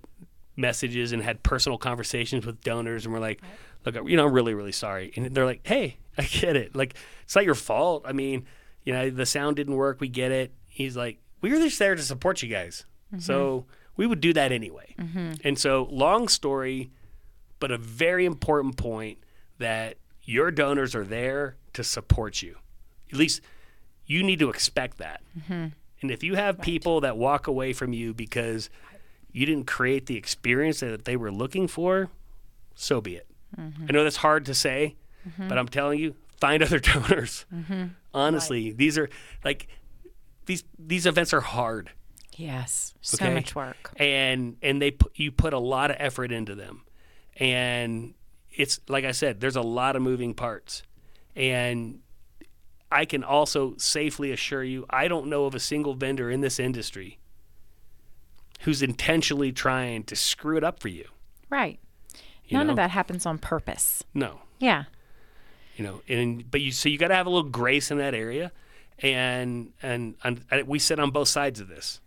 messages 0.56 1.12
and 1.12 1.24
had 1.24 1.42
personal 1.44 1.78
conversations 1.78 2.46
with 2.46 2.62
donors, 2.62 3.06
and 3.06 3.13
we're 3.13 3.20
like, 3.20 3.42
"Look, 3.86 3.96
you 4.08 4.18
know, 4.18 4.28
I'm 4.28 4.34
really, 4.34 4.54
really 4.54 4.72
sorry." 4.72 5.12
And 5.16 5.34
they're 5.34 5.46
like, 5.46 5.66
"Hey, 5.66 5.98
I 6.18 6.24
get 6.24 6.56
it. 6.56 6.75
Like, 6.75 6.96
it's 7.24 7.36
not 7.36 7.46
your 7.46 7.56
fault. 7.56 8.04
I 8.06 8.13
mean, 8.13 8.46
you 8.84 8.94
know, 8.94 9.10
the 9.10 9.25
sound 9.25 9.56
didn't 9.56 9.75
work. 9.75 10.00
We 10.00 10.08
get 10.08 10.32
it." 10.32 10.54
He's 10.68 10.96
like, 10.96 11.20
"We 11.42 11.51
were 11.51 11.58
just 11.58 11.80
there 11.80 11.96
to 11.96 12.01
support 12.04 12.44
you 12.44 12.50
guys, 12.50 12.86
mm-hmm. 13.12 13.22
so 13.22 13.66
we 13.98 14.06
would 14.06 14.22
do 14.22 14.34
that 14.34 14.51
anyway." 14.51 14.96
Mm-hmm. 15.00 15.34
And 15.44 15.58
so, 15.58 15.88
long 15.90 16.28
story, 16.28 16.92
but 17.60 17.72
a 17.72 17.78
very 17.78 18.25
important 18.25 18.78
point 18.78 19.18
that 19.58 19.98
your 20.24 20.51
donors 20.51 20.96
are 20.96 21.04
there 21.06 21.56
to 21.74 21.84
support 21.84 22.42
you. 22.42 22.58
At 23.12 23.18
least 23.18 23.42
you 24.06 24.24
need 24.24 24.40
to 24.40 24.50
expect 24.50 24.98
that. 25.00 25.22
Mm-hmm. 25.38 25.68
And 26.01 26.12
if 26.12 26.24
you 26.24 26.36
have 26.36 26.60
people 26.62 27.01
that 27.01 27.18
walk 27.18 27.48
away 27.48 27.74
from 27.74 27.94
you 27.94 28.13
because 28.13 28.70
you 29.32 29.46
didn't 29.46 29.68
create 29.68 30.08
the 30.08 30.18
experience 30.18 30.80
that 30.80 31.06
they 31.06 31.16
were 31.16 31.32
looking 31.32 31.68
for, 31.68 32.10
so 32.75 33.01
be 33.01 33.16
it. 33.16 33.28
Mm-hmm. 33.58 33.86
I 33.90 33.92
know 33.92 34.04
that's 34.04 34.18
hard 34.18 34.46
to 34.46 34.54
say, 34.56 34.96
mm-hmm. 35.28 35.48
but 35.48 35.58
I'm 35.58 35.68
telling 35.68 36.00
you, 36.00 36.16
find 36.40 36.63
other 36.63 36.80
donors. 36.80 37.46
Honestly, 38.13 38.72
these 38.72 38.98
are 38.98 39.10
like 39.44 39.68
these 40.46 40.63
these 40.80 41.06
events 41.06 41.34
are 41.34 41.42
hard. 41.42 41.92
Yes. 42.36 42.94
So 43.01 43.24
Okay. 43.24 43.34
much 43.34 43.56
work. 43.56 43.92
and 43.98 44.58
and 44.62 44.82
they 44.82 44.92
put, 44.92 45.12
you 45.18 45.32
put 45.32 45.54
a 45.54 45.60
lot 45.60 45.92
of 45.92 45.98
effort 46.00 46.32
into 46.32 46.56
them 46.56 46.84
and 47.38 48.13
it's 48.53 48.79
like 48.88 49.05
i 49.05 49.12
said 49.12 49.39
there's 49.39 49.55
a 49.55 49.62
lot 49.62 49.96
of 49.96 50.01
moving 50.01 50.34
parts 50.34 50.84
and 51.36 52.00
i 52.91 53.05
can 53.05 53.24
also 53.24 53.74
safely 53.77 54.31
assure 54.31 54.63
you 54.63 54.86
i 54.89 55.08
don't 55.08 55.27
know 55.27 55.46
of 55.46 55.55
a 55.55 55.60
single 55.60 55.93
vendor 55.93 56.29
in 56.29 56.41
this 56.41 56.60
industry 56.60 57.17
who's 58.62 58.81
intentionally 58.81 59.51
trying 59.51 60.03
to 60.03 60.15
screw 60.15 60.58
it 60.58 60.63
up 60.63 60.79
for 60.79 60.89
you 60.89 61.05
Right. 61.50 61.79
you 62.46 62.58
None 62.58 62.67
know? 62.67 62.72
of 62.72 62.77
that 62.77 62.91
happens 62.91 63.25
on 63.25 63.38
purpose. 63.38 64.03
no 64.13 64.39
Yeah. 64.60 64.84
you 65.75 65.84
know 65.84 66.01
and 66.08 66.50
but 66.50 66.62
you 66.62 66.72
so 66.72 66.89
you 66.89 66.98
got 66.98 67.08
to 67.10 67.15
have 67.15 67.25
a 67.27 67.29
little 67.29 67.50
grace 67.50 67.91
in 67.91 67.98
that 67.98 68.13
area 68.13 68.51
and 69.00 69.72
and, 69.81 70.15
and 70.24 70.43
we 70.67 70.77
sit 70.79 71.00
on 71.00 71.10
both 71.12 71.27
sides 71.27 71.60
of 71.60 71.67
this 71.67 72.00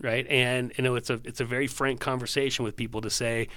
right 0.00 0.26
and 0.28 0.72
you 0.76 0.84
know 0.84 0.94
it's 0.94 1.10
a 1.10 1.20
it's 1.24 1.40
a 1.40 1.44
very 1.44 1.66
frank 1.66 2.00
conversation 2.00 2.64
with 2.64 2.76
people 2.76 3.00
to 3.00 3.10
say 3.10 3.48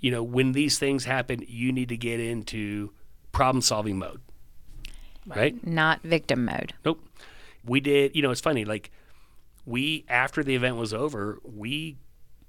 you 0.00 0.10
know 0.10 0.22
when 0.22 0.52
these 0.52 0.78
things 0.78 1.04
happen 1.04 1.44
you 1.46 1.72
need 1.72 1.88
to 1.88 1.96
get 1.96 2.20
into 2.20 2.92
problem 3.32 3.60
solving 3.60 3.98
mode 3.98 4.20
right? 5.36 5.66
Not 5.66 6.02
victim 6.02 6.44
mode. 6.44 6.74
nope. 6.84 7.04
We 7.64 7.80
did 7.80 8.16
you 8.16 8.22
know 8.22 8.30
it's 8.30 8.40
funny 8.40 8.64
like 8.64 8.90
we 9.66 10.04
after 10.08 10.42
the 10.42 10.54
event 10.54 10.76
was 10.76 10.94
over 10.94 11.38
we 11.44 11.96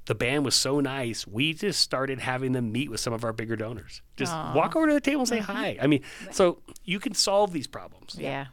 the 0.06 0.16
band 0.16 0.46
was 0.46 0.56
so 0.56 0.80
nice 0.80 1.28
we 1.28 1.54
just 1.54 1.82
started 1.82 2.20
having 2.20 2.54
them 2.54 2.72
meet 2.72 2.90
with 2.90 3.00
some 3.00 3.14
of 3.14 3.24
our 3.24 3.34
bigger 3.34 3.56
donors. 3.56 4.02
Just 4.16 4.34
walk 4.56 4.76
over 4.76 4.88
to 4.88 4.94
the 4.94 5.02
table 5.02 5.22
and 5.22 5.30
say 5.30 5.40
mm-hmm. 5.40 5.52
hi. 5.52 5.78
I 5.82 5.88
mean 5.88 6.02
so 6.32 6.62
you 6.84 7.00
can 7.00 7.14
solve 7.14 7.52
these 7.52 7.68
problems. 7.68 8.16
Yeah. 8.18 8.48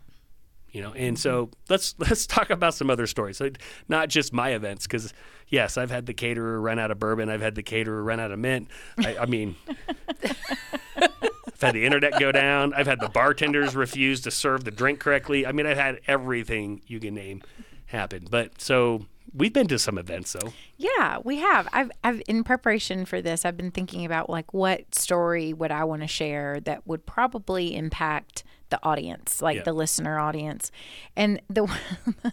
You 0.76 0.82
know 0.82 0.92
and 0.92 1.18
so 1.18 1.48
let's 1.70 1.94
let's 1.98 2.26
talk 2.26 2.50
about 2.50 2.74
some 2.74 2.90
other 2.90 3.06
stories. 3.06 3.40
Not 3.88 4.10
just 4.10 4.32
my 4.34 4.50
events 4.50 4.86
because 4.86 5.14
yes 5.48 5.78
i've 5.78 5.90
had 5.90 6.04
the 6.06 6.12
caterer 6.12 6.60
run 6.60 6.78
out 6.78 6.90
of 6.90 6.98
bourbon 6.98 7.28
i've 7.30 7.40
had 7.40 7.54
the 7.54 7.62
caterer 7.62 8.02
run 8.02 8.20
out 8.20 8.30
of 8.30 8.38
mint. 8.38 8.68
I, 8.98 9.16
I 9.18 9.26
mean 9.26 9.56
i've 10.20 11.60
had 11.60 11.74
the 11.74 11.86
internet 11.86 12.20
go 12.20 12.30
down 12.30 12.74
i've 12.74 12.86
had 12.86 13.00
the 13.00 13.08
bartenders 13.08 13.74
refuse 13.74 14.20
to 14.22 14.30
serve 14.30 14.64
the 14.64 14.70
drink 14.70 15.00
correctly. 15.00 15.46
I 15.46 15.52
mean 15.52 15.66
i've 15.66 15.78
had 15.78 16.00
everything 16.06 16.82
you 16.86 17.00
can 17.00 17.14
name 17.14 17.42
happen. 17.86 18.26
But 18.30 18.60
so 18.60 19.06
we've 19.34 19.52
been 19.52 19.68
to 19.68 19.78
some 19.78 19.96
events 19.96 20.32
though. 20.32 20.52
Yeah, 20.76 21.18
we 21.24 21.38
have. 21.38 21.68
I've, 21.72 21.90
I've 22.04 22.22
in 22.28 22.44
preparation 22.44 23.04
for 23.06 23.22
this, 23.22 23.44
I've 23.44 23.56
been 23.56 23.70
thinking 23.70 24.04
about 24.04 24.28
like 24.28 24.52
what 24.52 24.94
story 24.94 25.52
would 25.52 25.70
I 25.70 25.84
want 25.84 26.02
to 26.02 26.08
share 26.08 26.60
that 26.60 26.86
would 26.86 27.06
probably 27.06 27.74
impact 27.74 28.44
the 28.70 28.78
audience, 28.82 29.40
like 29.42 29.56
Yeah. 29.58 29.62
the 29.62 29.72
listener 29.72 30.18
audience. 30.18 30.70
And 31.16 31.40
the 31.48 31.66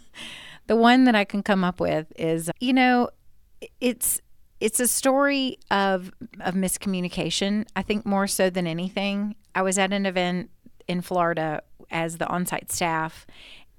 the 0.66 0.76
one 0.76 1.04
that 1.04 1.14
I 1.14 1.24
can 1.24 1.42
come 1.42 1.64
up 1.64 1.80
with 1.80 2.12
is, 2.16 2.50
you 2.60 2.72
know, 2.72 3.10
it's 3.80 4.20
it's 4.60 4.80
a 4.80 4.88
story 4.88 5.58
of 5.70 6.10
of 6.40 6.54
miscommunication. 6.54 7.66
I 7.76 7.82
think 7.82 8.06
more 8.06 8.26
so 8.26 8.50
than 8.50 8.66
anything. 8.66 9.34
I 9.54 9.62
was 9.62 9.78
at 9.78 9.92
an 9.92 10.06
event 10.06 10.50
in 10.88 11.00
Florida 11.00 11.62
as 11.90 12.18
the 12.18 12.26
on-site 12.28 12.70
staff 12.72 13.26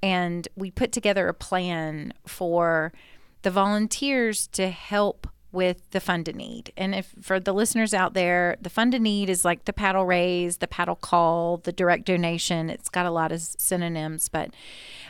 and 0.01 0.47
we 0.55 0.69
put 0.71 0.91
together 0.91 1.27
a 1.27 1.33
plan 1.33 2.13
for 2.27 2.93
the 3.41 3.51
volunteers 3.51 4.47
to 4.47 4.69
help 4.69 5.27
with 5.55 5.89
the 5.91 5.99
fund-a-need. 5.99 6.71
And 6.77 6.93
if 6.93 7.15
for 7.21 7.39
the 7.39 7.53
listeners 7.53 7.93
out 7.93 8.13
there, 8.13 8.57
the 8.61 8.69
fund-a-need 8.69 9.29
is 9.29 9.43
like 9.43 9.65
the 9.65 9.73
paddle 9.73 10.05
raise, 10.05 10.57
the 10.57 10.67
paddle 10.67 10.95
call, 10.95 11.57
the 11.57 11.71
direct 11.71 12.05
donation. 12.05 12.69
It's 12.69 12.89
got 12.89 13.05
a 13.05 13.11
lot 13.11 13.31
of 13.31 13.41
synonyms, 13.41 14.29
but 14.29 14.51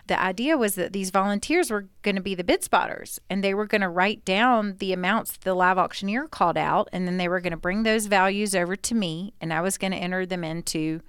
the 0.07 0.21
idea 0.21 0.57
was 0.57 0.75
that 0.75 0.93
these 0.93 1.09
volunteers 1.09 1.71
were 1.71 1.87
going 2.03 2.15
to 2.15 2.21
be 2.21 2.35
the 2.35 2.43
bid 2.43 2.63
spotters 2.63 3.19
and 3.29 3.43
they 3.43 3.53
were 3.53 3.65
going 3.65 3.81
to 3.81 3.89
write 3.89 4.23
down 4.23 4.75
the 4.77 4.93
amounts 4.93 5.37
the 5.37 5.55
live 5.55 5.77
auctioneer 5.77 6.27
called 6.27 6.57
out 6.57 6.87
and 6.93 7.07
then 7.07 7.17
they 7.17 7.27
were 7.27 7.41
going 7.41 7.51
to 7.51 7.57
bring 7.57 7.83
those 7.83 8.05
values 8.05 8.53
over 8.53 8.75
to 8.75 8.93
me 8.93 9.33
and 9.41 9.51
I 9.51 9.61
was 9.61 9.77
going 9.77 9.91
to 9.91 9.97
enter 9.97 10.25
them 10.25 10.43
into 10.43 11.01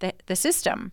the, 0.00 0.12
the 0.26 0.36
system. 0.36 0.92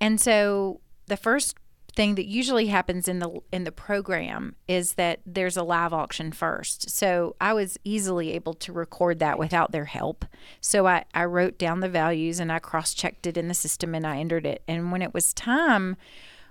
And 0.00 0.20
so 0.20 0.80
the 1.06 1.16
first 1.16 1.56
thing 1.96 2.14
that 2.14 2.26
usually 2.26 2.66
happens 2.66 3.08
in 3.08 3.18
the 3.18 3.40
in 3.50 3.64
the 3.64 3.72
program 3.72 4.54
is 4.68 4.94
that 4.94 5.20
there's 5.26 5.56
a 5.56 5.62
live 5.62 5.92
auction 5.92 6.30
first. 6.30 6.90
So 6.90 7.34
I 7.40 7.54
was 7.54 7.78
easily 7.82 8.32
able 8.32 8.54
to 8.54 8.72
record 8.72 9.18
that 9.18 9.38
without 9.38 9.72
their 9.72 9.86
help. 9.86 10.24
So 10.60 10.86
I, 10.86 11.04
I 11.14 11.24
wrote 11.24 11.58
down 11.58 11.80
the 11.80 11.88
values 11.88 12.38
and 12.38 12.52
I 12.52 12.58
cross-checked 12.58 13.26
it 13.26 13.36
in 13.36 13.48
the 13.48 13.54
system 13.54 13.94
and 13.94 14.06
I 14.06 14.18
entered 14.18 14.46
it. 14.46 14.62
And 14.68 14.92
when 14.92 15.02
it 15.02 15.14
was 15.14 15.32
time 15.34 15.96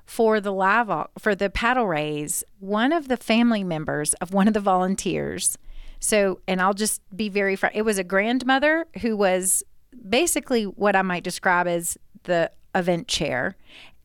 for 0.05 0.41
the 0.41 0.51
live 0.51 0.89
au- 0.89 1.09
for 1.17 1.35
the 1.35 1.49
paddle 1.49 1.87
raise, 1.87 2.43
one 2.59 2.91
of 2.91 3.07
the 3.07 3.17
family 3.17 3.63
members 3.63 4.13
of 4.15 4.33
one 4.33 4.47
of 4.47 4.53
the 4.53 4.59
volunteers 4.59 5.57
so, 5.99 6.39
and 6.47 6.61
I'll 6.61 6.75
just 6.75 7.01
be 7.15 7.29
very 7.29 7.55
frank. 7.55 7.75
It 7.75 7.83
was 7.83 7.97
a 7.97 8.03
grandmother 8.03 8.85
who 9.01 9.17
was 9.17 9.63
basically 10.07 10.65
what 10.65 10.95
I 10.95 11.01
might 11.01 11.23
describe 11.23 11.67
as 11.67 11.97
the 12.23 12.51
event 12.75 13.07
chair, 13.07 13.55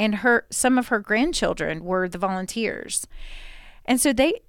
and 0.00 0.16
her 0.16 0.46
some 0.50 0.78
of 0.78 0.88
her 0.88 0.98
grandchildren 0.98 1.84
were 1.84 2.08
the 2.08 2.18
volunteers. 2.18 3.06
And 3.84 4.00
so 4.00 4.12
they 4.12 4.40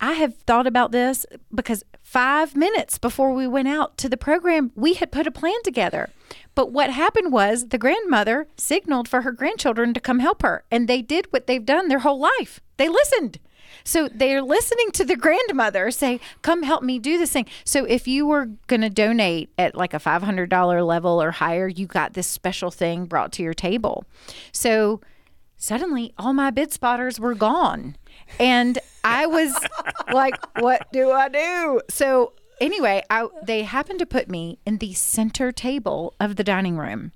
I 0.00 0.12
have 0.12 0.36
thought 0.36 0.66
about 0.66 0.92
this 0.92 1.24
because 1.54 1.82
5 2.02 2.54
minutes 2.54 2.98
before 2.98 3.32
we 3.32 3.46
went 3.46 3.68
out 3.68 3.96
to 3.98 4.08
the 4.08 4.18
program, 4.18 4.70
we 4.74 4.94
had 4.94 5.10
put 5.10 5.26
a 5.26 5.30
plan 5.30 5.62
together. 5.62 6.10
But 6.54 6.72
what 6.72 6.90
happened 6.90 7.32
was 7.32 7.68
the 7.68 7.78
grandmother 7.78 8.48
signaled 8.56 9.08
for 9.08 9.22
her 9.22 9.32
grandchildren 9.32 9.94
to 9.94 10.00
come 10.00 10.18
help 10.18 10.42
her, 10.42 10.64
and 10.70 10.86
they 10.86 11.00
did 11.00 11.32
what 11.32 11.46
they've 11.46 11.64
done 11.64 11.88
their 11.88 12.00
whole 12.00 12.18
life. 12.18 12.60
They 12.76 12.88
listened. 12.88 13.38
So 13.84 14.08
they're 14.08 14.42
listening 14.42 14.90
to 14.92 15.04
the 15.04 15.16
grandmother 15.16 15.90
say, 15.90 16.20
"Come 16.42 16.62
help 16.62 16.82
me 16.82 16.98
do 16.98 17.18
this 17.18 17.32
thing." 17.32 17.46
So 17.64 17.84
if 17.84 18.08
you 18.08 18.26
were 18.26 18.46
going 18.66 18.80
to 18.80 18.90
donate 18.90 19.50
at 19.58 19.74
like 19.74 19.94
a 19.94 19.98
$500 19.98 20.86
level 20.86 21.22
or 21.22 21.32
higher, 21.32 21.68
you 21.68 21.86
got 21.86 22.14
this 22.14 22.26
special 22.26 22.70
thing 22.70 23.06
brought 23.06 23.32
to 23.32 23.42
your 23.42 23.54
table. 23.54 24.04
So 24.52 25.00
suddenly 25.56 26.12
all 26.18 26.32
my 26.32 26.50
bid 26.50 26.72
spotters 26.72 27.18
were 27.18 27.34
gone. 27.34 27.96
And 28.38 28.78
I 29.02 29.26
was 29.26 29.54
like, 30.12 30.34
what 30.60 30.86
do 30.92 31.10
I 31.10 31.28
do? 31.28 31.80
So 31.88 32.32
anyway, 32.60 33.02
I, 33.10 33.28
they 33.44 33.62
happened 33.62 33.98
to 34.00 34.06
put 34.06 34.28
me 34.28 34.58
in 34.66 34.78
the 34.78 34.92
center 34.94 35.52
table 35.52 36.14
of 36.20 36.36
the 36.36 36.44
dining 36.44 36.76
room. 36.76 37.12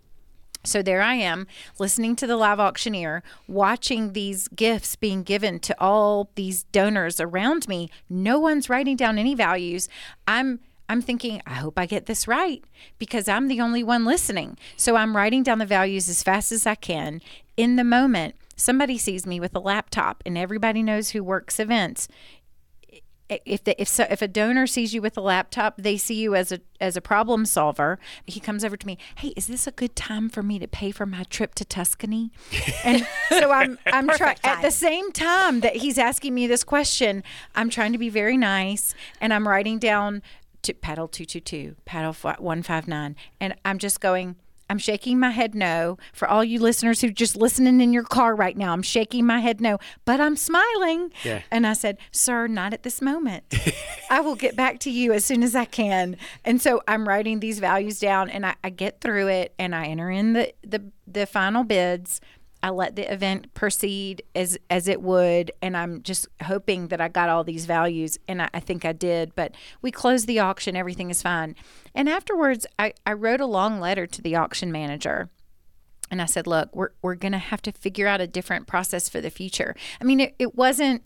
So 0.64 0.83
there 0.83 1.01
I 1.01 1.14
am, 1.14 1.47
listening 1.79 2.16
to 2.16 2.27
the 2.27 2.37
live 2.37 2.61
auctioneer, 2.61 3.23
watching 3.47 4.12
these 4.12 4.49
gifts 4.49 4.97
being 4.97 5.23
given 5.23 5.61
to 5.61 5.77
all 5.81 6.31
these 6.35 6.64
donors 6.64 7.21
around 7.21 7.68
me. 7.68 7.90
No 8.11 8.38
one's 8.38 8.68
writing 8.68 8.97
down 8.97 9.18
any 9.18 9.35
values. 9.35 9.88
I'm 10.27 10.61
I'm 10.90 11.03
thinking, 11.03 11.42
I 11.47 11.55
hope 11.55 11.79
I 11.79 11.85
get 11.85 12.07
this 12.07 12.27
right 12.27 12.64
because 12.99 13.29
I'm 13.29 13.49
the 13.49 13.61
only 13.61 13.83
one 13.83 14.07
listening. 14.07 14.57
So 14.77 14.97
I'm 14.97 15.14
writing 15.14 15.42
down 15.42 15.59
the 15.59 15.66
values 15.66 16.09
as 16.09 16.23
fast 16.23 16.51
as 16.51 16.66
I 16.66 16.77
can. 16.77 17.21
In 17.59 17.77
the 17.77 17.85
moment, 17.85 18.37
somebody 18.57 18.97
sees 18.97 19.27
me 19.27 19.38
with 19.38 19.55
a 19.55 19.61
laptop, 19.61 20.23
and 20.25 20.38
everybody 20.38 20.83
knows 20.83 21.11
who 21.11 21.23
works 21.23 21.61
events 21.61 22.09
if 23.28 23.64
the, 23.64 23.80
if 23.80 23.88
so, 23.88 24.06
if 24.08 24.22
a 24.22 24.28
donor 24.28 24.66
sees 24.66 24.94
you 24.94 25.02
with 25.02 25.16
a 25.16 25.20
laptop, 25.20 25.76
they 25.76 25.96
see 25.96 26.14
you 26.14 26.34
as 26.34 26.50
a 26.50 26.60
as 26.80 26.96
a 26.96 27.00
problem 27.00 27.44
solver. 27.44 27.98
He 28.26 28.40
comes 28.40 28.64
over 28.64 28.76
to 28.76 28.86
me. 28.86 28.98
Hey, 29.16 29.28
is 29.36 29.46
this 29.46 29.66
a 29.66 29.70
good 29.70 29.94
time 29.94 30.28
for 30.28 30.42
me 30.42 30.58
to 30.58 30.66
pay 30.66 30.90
for 30.90 31.06
my 31.06 31.24
trip 31.24 31.54
to 31.56 31.64
Tuscany? 31.64 32.30
And 32.84 33.06
so 33.28 33.50
I'm 33.50 33.78
I'm 33.86 34.08
trying 34.08 34.36
at 34.44 34.62
the 34.62 34.70
same 34.70 35.12
time 35.12 35.60
that 35.60 35.76
he's 35.76 35.98
asking 35.98 36.34
me 36.34 36.46
this 36.46 36.64
question. 36.64 37.22
I'm 37.54 37.70
trying 37.70 37.92
to 37.92 37.98
be 37.98 38.08
very 38.08 38.36
nice, 38.36 38.94
and 39.20 39.34
I'm 39.34 39.46
writing 39.46 39.78
down 39.78 40.22
to 40.62 40.74
paddle 40.74 41.08
two 41.08 41.24
two 41.24 41.40
two, 41.40 41.76
paddle 41.84 42.14
one 42.38 42.62
five 42.62 42.88
nine, 42.88 43.16
and 43.40 43.54
I'm 43.64 43.78
just 43.78 44.00
going. 44.00 44.36
I'm 44.70 44.78
shaking 44.78 45.18
my 45.18 45.31
head 45.31 45.54
no. 45.54 45.98
For 46.12 46.28
all 46.28 46.44
you 46.44 46.61
listeners 46.61 47.00
who 47.00 47.11
just 47.11 47.37
listening 47.37 47.81
in 47.81 47.92
your 47.92 48.02
car 48.02 48.35
right 48.35 48.57
now, 48.57 48.72
I'm 48.72 48.83
shaking 48.83 49.26
my 49.26 49.40
head 49.40 49.61
no, 49.61 49.78
but 50.04 50.20
I'm 50.20 50.37
smiling. 50.37 51.12
Yeah. 51.24 51.42
And 51.50 51.66
I 51.66 51.72
said, 51.72 51.98
Sir, 52.12 52.46
not 52.46 52.74
at 52.74 52.83
this 52.83 53.00
moment. 53.00 53.44
I 54.11 54.20
will 54.20 54.37
get 54.37 54.57
back 54.57 54.78
to 54.81 54.90
you 54.90 55.12
as 55.12 55.24
soon 55.24 55.42
as 55.42 55.54
I 55.54 55.64
can. 55.64 56.16
And 56.44 56.61
so 56.61 56.83
I'm 56.87 57.09
writing 57.09 57.40
these 57.40 57.59
values 57.59 57.98
down 57.98 58.31
and 58.31 58.44
I, 58.44 58.54
I 58.62 58.70
get 58.70 59.00
through 59.00 59.28
it 59.28 59.54
and 59.59 59.74
I 59.74 59.87
enter 59.87 60.11
in 60.11 60.35
the, 60.35 60.52
the, 60.62 60.83
the 61.07 61.26
final 61.26 61.64
bids. 61.64 62.20
I 62.62 62.70
let 62.70 62.96
the 62.96 63.11
event 63.11 63.54
proceed 63.54 64.22
as 64.35 64.59
as 64.68 64.88
it 64.88 65.00
would, 65.00 65.52
and 65.62 65.76
I'm 65.76 66.02
just 66.02 66.26
hoping 66.42 66.88
that 66.88 67.00
I 67.00 67.09
got 67.09 67.28
all 67.28 67.44
these 67.44 67.66
values, 67.66 68.18
and 68.26 68.42
I, 68.42 68.48
I 68.52 68.61
think 68.61 68.85
I 68.85 68.92
did. 68.92 69.35
But 69.37 69.54
we 69.81 69.92
closed 69.92 70.26
the 70.26 70.40
auction; 70.40 70.74
everything 70.74 71.11
is 71.11 71.22
fine. 71.22 71.54
And 71.98 72.08
afterwards, 72.08 72.64
I, 72.78 72.94
I 73.04 73.12
wrote 73.12 73.40
a 73.40 73.46
long 73.46 73.80
letter 73.80 74.06
to 74.06 74.22
the 74.22 74.37
auction 74.37 74.70
manager, 74.70 75.30
and 76.12 76.22
I 76.22 76.26
said, 76.26 76.46
"Look, 76.46 76.74
we're 76.74 76.90
we're 77.02 77.16
gonna 77.16 77.38
have 77.38 77.61
to 77.62 77.72
figure 77.72 78.06
out 78.06 78.20
a 78.20 78.26
different 78.28 78.68
process 78.68 79.08
for 79.08 79.20
the 79.20 79.30
future." 79.30 79.74
I 80.00 80.04
mean, 80.04 80.20
it, 80.20 80.37
it 80.38 80.54
wasn't 80.54 81.02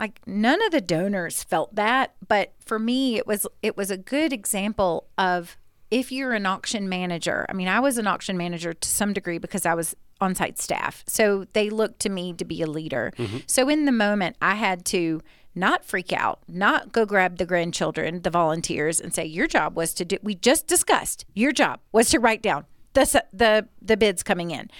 like 0.00 0.20
none 0.26 0.60
of 0.66 0.72
the 0.72 0.80
donors 0.80 1.44
felt 1.44 1.76
that, 1.76 2.16
but 2.26 2.54
for 2.58 2.80
me, 2.80 3.16
it 3.16 3.26
was 3.26 3.46
it 3.62 3.76
was 3.76 3.92
a 3.92 3.96
good 3.96 4.32
example 4.32 5.06
of 5.16 5.56
if 5.92 6.10
you're 6.10 6.32
an 6.32 6.44
auction 6.44 6.88
manager. 6.88 7.46
I 7.48 7.52
mean, 7.52 7.68
I 7.68 7.78
was 7.78 7.96
an 7.96 8.08
auction 8.08 8.36
manager 8.36 8.72
to 8.72 8.88
some 8.88 9.12
degree 9.12 9.38
because 9.38 9.64
I 9.64 9.74
was 9.74 9.94
on-site 10.20 10.58
staff, 10.58 11.04
so 11.06 11.46
they 11.52 11.70
looked 11.70 12.00
to 12.00 12.08
me 12.08 12.32
to 12.32 12.44
be 12.44 12.62
a 12.62 12.66
leader. 12.66 13.12
Mm-hmm. 13.16 13.38
So 13.46 13.68
in 13.68 13.84
the 13.84 13.92
moment, 13.92 14.34
I 14.42 14.56
had 14.56 14.84
to 14.86 15.22
not 15.54 15.84
freak 15.84 16.12
out, 16.12 16.40
not 16.48 16.92
go 16.92 17.04
grab 17.04 17.38
the 17.38 17.46
grandchildren, 17.46 18.22
the 18.22 18.30
volunteers, 18.30 19.00
and 19.00 19.14
say, 19.14 19.24
Your 19.24 19.46
job 19.46 19.76
was 19.76 19.94
to 19.94 20.04
do, 20.04 20.18
we 20.22 20.34
just 20.34 20.66
discussed, 20.66 21.24
your 21.34 21.52
job 21.52 21.80
was 21.92 22.10
to 22.10 22.20
write 22.20 22.42
down 22.42 22.64
the, 22.94 23.24
the, 23.32 23.68
the 23.80 23.96
bids 23.96 24.22
coming 24.22 24.50
in. 24.50 24.70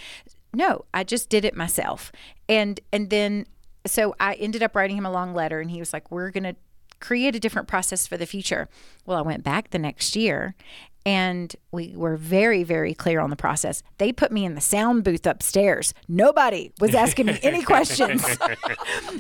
No, 0.55 0.85
I 0.93 1.05
just 1.05 1.29
did 1.29 1.45
it 1.45 1.57
myself. 1.57 2.13
And, 2.49 2.81
and 2.93 3.11
then, 3.11 3.47
so 3.87 4.15
I 4.21 4.35
ended 4.35 4.63
up 4.63 4.77
writing 4.77 4.97
him 4.97 5.07
a 5.07 5.13
long 5.13 5.35
letter, 5.35 5.61
and 5.61 5.71
he 5.71 5.79
was 5.79 5.93
like, 5.93 6.11
We're 6.11 6.31
going 6.31 6.45
to 6.45 6.57
create 7.01 7.35
a 7.35 7.41
different 7.41 7.69
process 7.69 8.07
for 8.07 8.17
the 8.17 8.27
future. 8.27 8.69
Well, 9.05 9.19
I 9.19 9.23
went 9.23 9.43
back 9.43 9.71
the 9.71 9.79
next 9.79 10.15
year 10.15 10.55
and 11.05 11.55
we 11.71 11.95
were 11.97 12.17
very 12.17 12.63
very 12.65 12.95
clear 12.95 13.21
on 13.21 13.31
the 13.31 13.37
process. 13.37 13.83
They 13.99 14.13
put 14.13 14.33
me 14.33 14.45
in 14.45 14.55
the 14.55 14.61
sound 14.61 15.05
booth 15.05 15.27
upstairs. 15.27 15.95
Nobody 16.09 16.73
was 16.81 16.95
asking 16.95 17.27
me 17.27 17.39
any 17.43 17.63
questions. 17.73 18.25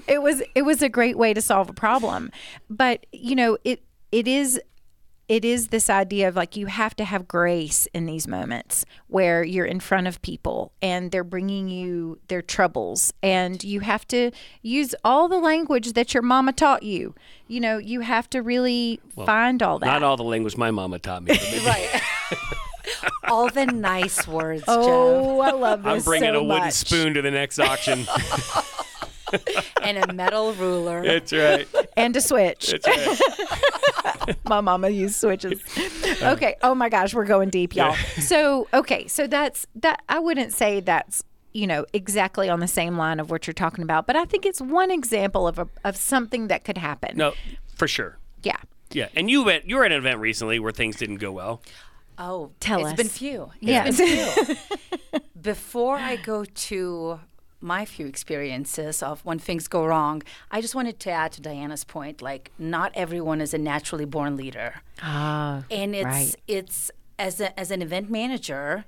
It 0.09 0.23
was 0.23 0.43
it 0.55 0.63
was 0.63 0.83
a 0.83 0.89
great 0.89 1.17
way 1.17 1.35
to 1.35 1.41
solve 1.41 1.69
a 1.69 1.73
problem. 1.73 2.31
But 2.69 3.07
you 3.13 3.37
know 3.37 3.59
it 3.65 3.83
it 4.11 4.29
is 4.29 4.61
it 5.29 5.45
is 5.45 5.69
this 5.69 5.89
idea 5.89 6.29
of 6.29 6.37
like 6.37 6.57
you 6.57 6.67
have 6.67 6.95
to 6.97 7.05
have 7.05 7.27
grace 7.29 7.87
in 7.95 8.07
these 8.07 8.27
moments 8.29 8.85
where 9.07 9.43
you're 9.45 9.65
in 9.65 9.81
front 9.81 10.07
of 10.07 10.21
people 10.23 10.73
and 10.83 11.11
they're 11.11 11.25
bringing 11.25 11.69
you 11.69 12.19
their 12.29 12.43
troubles 12.43 13.13
and 13.23 13.63
you 13.65 13.81
have 13.81 14.07
to 14.09 14.31
use 14.63 14.95
all 15.05 15.29
the 15.29 15.39
language 15.39 15.93
that 15.93 16.13
your 16.13 16.23
mama 16.23 16.53
taught 16.53 16.83
you 16.83 17.15
you 17.47 17.61
know 17.61 17.79
you 17.79 18.01
have 18.01 18.29
to 18.29 18.41
really 18.43 19.01
find 19.25 19.63
all 19.63 19.79
that 19.79 19.87
Not 19.87 20.03
all 20.03 20.17
the 20.17 20.25
language 20.25 20.57
my 20.57 20.71
mama 20.71 20.99
taught 20.99 21.23
me. 21.25 21.39
Right. 21.65 22.03
All 23.29 23.49
the 23.49 23.65
nice 23.67 24.27
words, 24.27 24.65
Joe. 24.67 24.75
oh 24.77 25.41
i 25.41 25.53
love 25.53 25.85
this 25.85 25.93
I'm 25.93 26.03
bringing 26.03 26.33
so 26.35 26.41
a 26.41 26.43
wooden 26.43 26.65
much. 26.65 26.75
spoon 26.75 27.15
to 27.15 27.23
the 27.23 27.31
next 27.31 27.59
auction. 27.61 28.07
And 29.83 29.99
a 29.99 30.13
metal 30.13 30.53
ruler. 30.55 31.03
That's 31.05 31.33
right. 31.33 31.67
and 31.97 32.15
a 32.17 32.21
switch 32.21 32.71
That's 32.71 32.87
right. 32.87 34.37
my 34.49 34.61
mama 34.61 34.89
used 34.91 35.17
switches. 35.17 35.61
Okay. 36.23 36.57
Oh 36.63 36.75
my 36.75 36.89
gosh, 36.89 37.15
we're 37.15 37.25
going 37.25 37.51
deep, 37.51 37.75
y'all. 37.75 37.95
So 38.21 38.69
okay, 38.73 39.09
so 39.09 39.27
that's 39.27 39.67
that. 39.77 40.03
I 40.09 40.19
wouldn't 40.21 40.53
say 40.53 40.81
that's 40.81 41.25
you 41.53 41.67
know 41.67 41.85
exactly 41.93 42.49
on 42.49 42.61
the 42.61 42.69
same 42.69 42.97
line 42.97 43.19
of 43.21 43.31
what 43.31 43.47
you're 43.47 43.55
talking 43.55 43.83
about, 43.83 44.07
but 44.07 44.17
I 44.17 44.25
think 44.25 44.47
it's 44.47 44.61
one 44.61 44.91
example 44.91 45.49
of 45.49 45.59
a, 45.59 45.69
of 45.85 45.97
something 45.97 46.49
that 46.49 46.65
could 46.65 46.79
happen. 46.79 47.17
No, 47.17 47.33
for 47.75 47.89
sure. 47.89 48.19
Yeah. 48.43 48.57
Yeah, 48.93 49.09
and 49.17 49.31
you 49.31 49.43
went. 49.43 49.67
You 49.69 49.77
were 49.77 49.85
at 49.85 49.93
an 49.93 49.99
event 49.99 50.21
recently 50.21 50.59
where 50.59 50.71
things 50.73 50.97
didn't 50.97 51.17
go 51.17 51.33
well. 51.33 51.63
Oh, 52.19 52.53
Tell 52.61 52.81
it's 52.81 52.87
us. 52.87 52.93
It's 52.93 53.03
been 53.03 53.09
few. 53.09 53.51
It's 53.61 53.63
Yes. 53.63 53.97
been 53.97 54.57
few. 54.57 55.21
Before 55.41 55.97
I 55.97 56.17
go 56.17 56.45
to 56.45 57.19
my 57.63 57.85
few 57.85 58.07
experiences 58.07 59.03
of 59.03 59.25
when 59.25 59.39
things 59.39 59.69
go 59.69 59.85
wrong, 59.87 60.23
I 60.51 60.61
just 60.61 60.75
wanted 60.75 60.99
to 61.01 61.11
add 61.11 61.33
to 61.33 61.41
Diana's 61.43 61.85
point. 61.85 62.21
Like, 62.23 62.51
not 62.59 62.93
everyone 62.95 63.41
is 63.41 63.55
a 63.55 63.59
naturally 63.59 64.05
born 64.05 64.37
leader, 64.37 64.83
Ah. 65.03 65.65
and 65.71 65.95
it's 65.95 66.05
Right. 66.05 66.35
it's 66.49 66.91
as 67.19 67.41
a, 67.41 67.59
as 67.59 67.71
an 67.71 67.83
event 67.83 68.11
manager. 68.11 68.85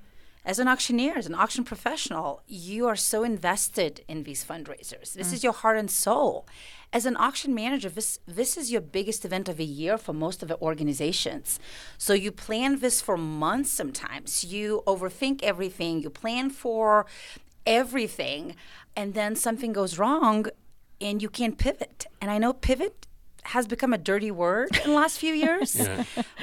As 0.47 0.59
an 0.59 0.67
auctioneer, 0.67 1.17
as 1.17 1.25
an 1.25 1.33
auction 1.33 1.63
professional, 1.63 2.43
you 2.45 2.85
are 2.85 2.95
so 2.95 3.23
invested 3.23 4.01
in 4.07 4.21
these 4.25 4.45
fundraisers. 4.45 5.13
This 5.13 5.33
is 5.33 5.43
your 5.43 5.53
heart 5.53 5.75
and 5.75 5.89
soul. 5.89 6.45
As 6.93 7.07
an 7.07 7.17
auction 7.17 7.51
manager, 7.55 7.89
this 7.89 8.19
this 8.27 8.55
is 8.55 8.71
your 8.71 8.81
biggest 8.81 9.25
event 9.25 9.49
of 9.49 9.57
the 9.57 9.65
year 9.65 9.97
for 9.97 10.13
most 10.13 10.43
of 10.43 10.47
the 10.47 10.59
organizations. 10.61 11.59
So 11.97 12.13
you 12.13 12.31
plan 12.31 12.77
this 12.79 13.01
for 13.01 13.17
months 13.17 13.71
sometimes. 13.71 14.43
You 14.43 14.83
overthink 14.85 15.41
everything. 15.41 15.93
You 16.03 16.11
plan 16.11 16.51
for 16.51 17.07
everything, 17.65 18.55
and 18.95 19.13
then 19.13 19.35
something 19.35 19.73
goes 19.73 19.97
wrong, 19.97 20.45
and 21.01 21.21
you 21.21 21.29
can't 21.29 21.57
pivot. 21.57 22.05
And 22.21 22.31
I 22.31 22.37
know 22.37 22.53
pivot 22.53 23.07
has 23.49 23.67
become 23.67 23.93
a 23.93 23.97
dirty 23.97 24.31
word 24.31 24.69
in 24.83 24.89
the 24.91 24.95
last 25.01 25.19
few 25.19 25.33
years, 25.33 25.75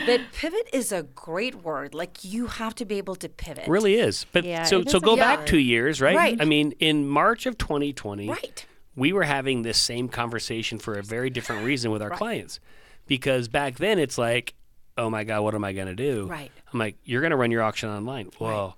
but 0.06 0.20
pivot 0.32 0.68
is 0.72 0.92
a 0.92 1.02
great 1.02 1.56
word. 1.56 1.94
Like 1.94 2.24
you 2.24 2.46
have 2.46 2.74
to 2.76 2.84
be 2.84 2.98
able 2.98 3.16
to 3.16 3.28
pivot. 3.28 3.66
Really 3.66 3.94
is. 3.96 4.24
But 4.32 4.44
Yeah, 4.44 4.62
so 4.64 4.84
so 4.84 5.00
go 5.00 5.14
a 5.14 5.16
back 5.16 5.40
word. 5.40 5.48
two 5.48 5.58
years, 5.58 6.00
right? 6.00 6.14
Right. 6.16 6.40
I 6.40 6.44
mean, 6.44 6.72
in 6.78 7.08
March 7.08 7.46
of 7.46 7.58
2020, 7.58 8.28
Right. 8.28 8.64
we 8.94 9.12
were 9.12 9.24
having 9.24 9.62
this 9.62 9.78
same 9.78 10.08
conversation 10.08 10.78
for 10.78 10.94
a 10.94 11.02
very 11.02 11.28
different 11.30 11.64
reason 11.64 11.90
with 11.90 12.02
our 12.02 12.10
clients, 12.10 12.60
because 13.08 13.48
back 13.48 13.76
then 13.78 13.98
it's 13.98 14.16
like, 14.16 14.54
oh 14.96 15.10
my 15.10 15.24
god, 15.24 15.40
what 15.42 15.56
am 15.56 15.64
I 15.64 15.72
going 15.72 15.88
to 15.88 15.96
do? 15.96 16.26
Right. 16.26 16.52
I'm 16.72 16.78
like, 16.78 16.96
you're 17.02 17.20
going 17.22 17.32
to 17.32 17.36
run 17.36 17.50
your 17.50 17.62
auction 17.62 17.88
online. 17.88 18.30
Well, 18.38 18.76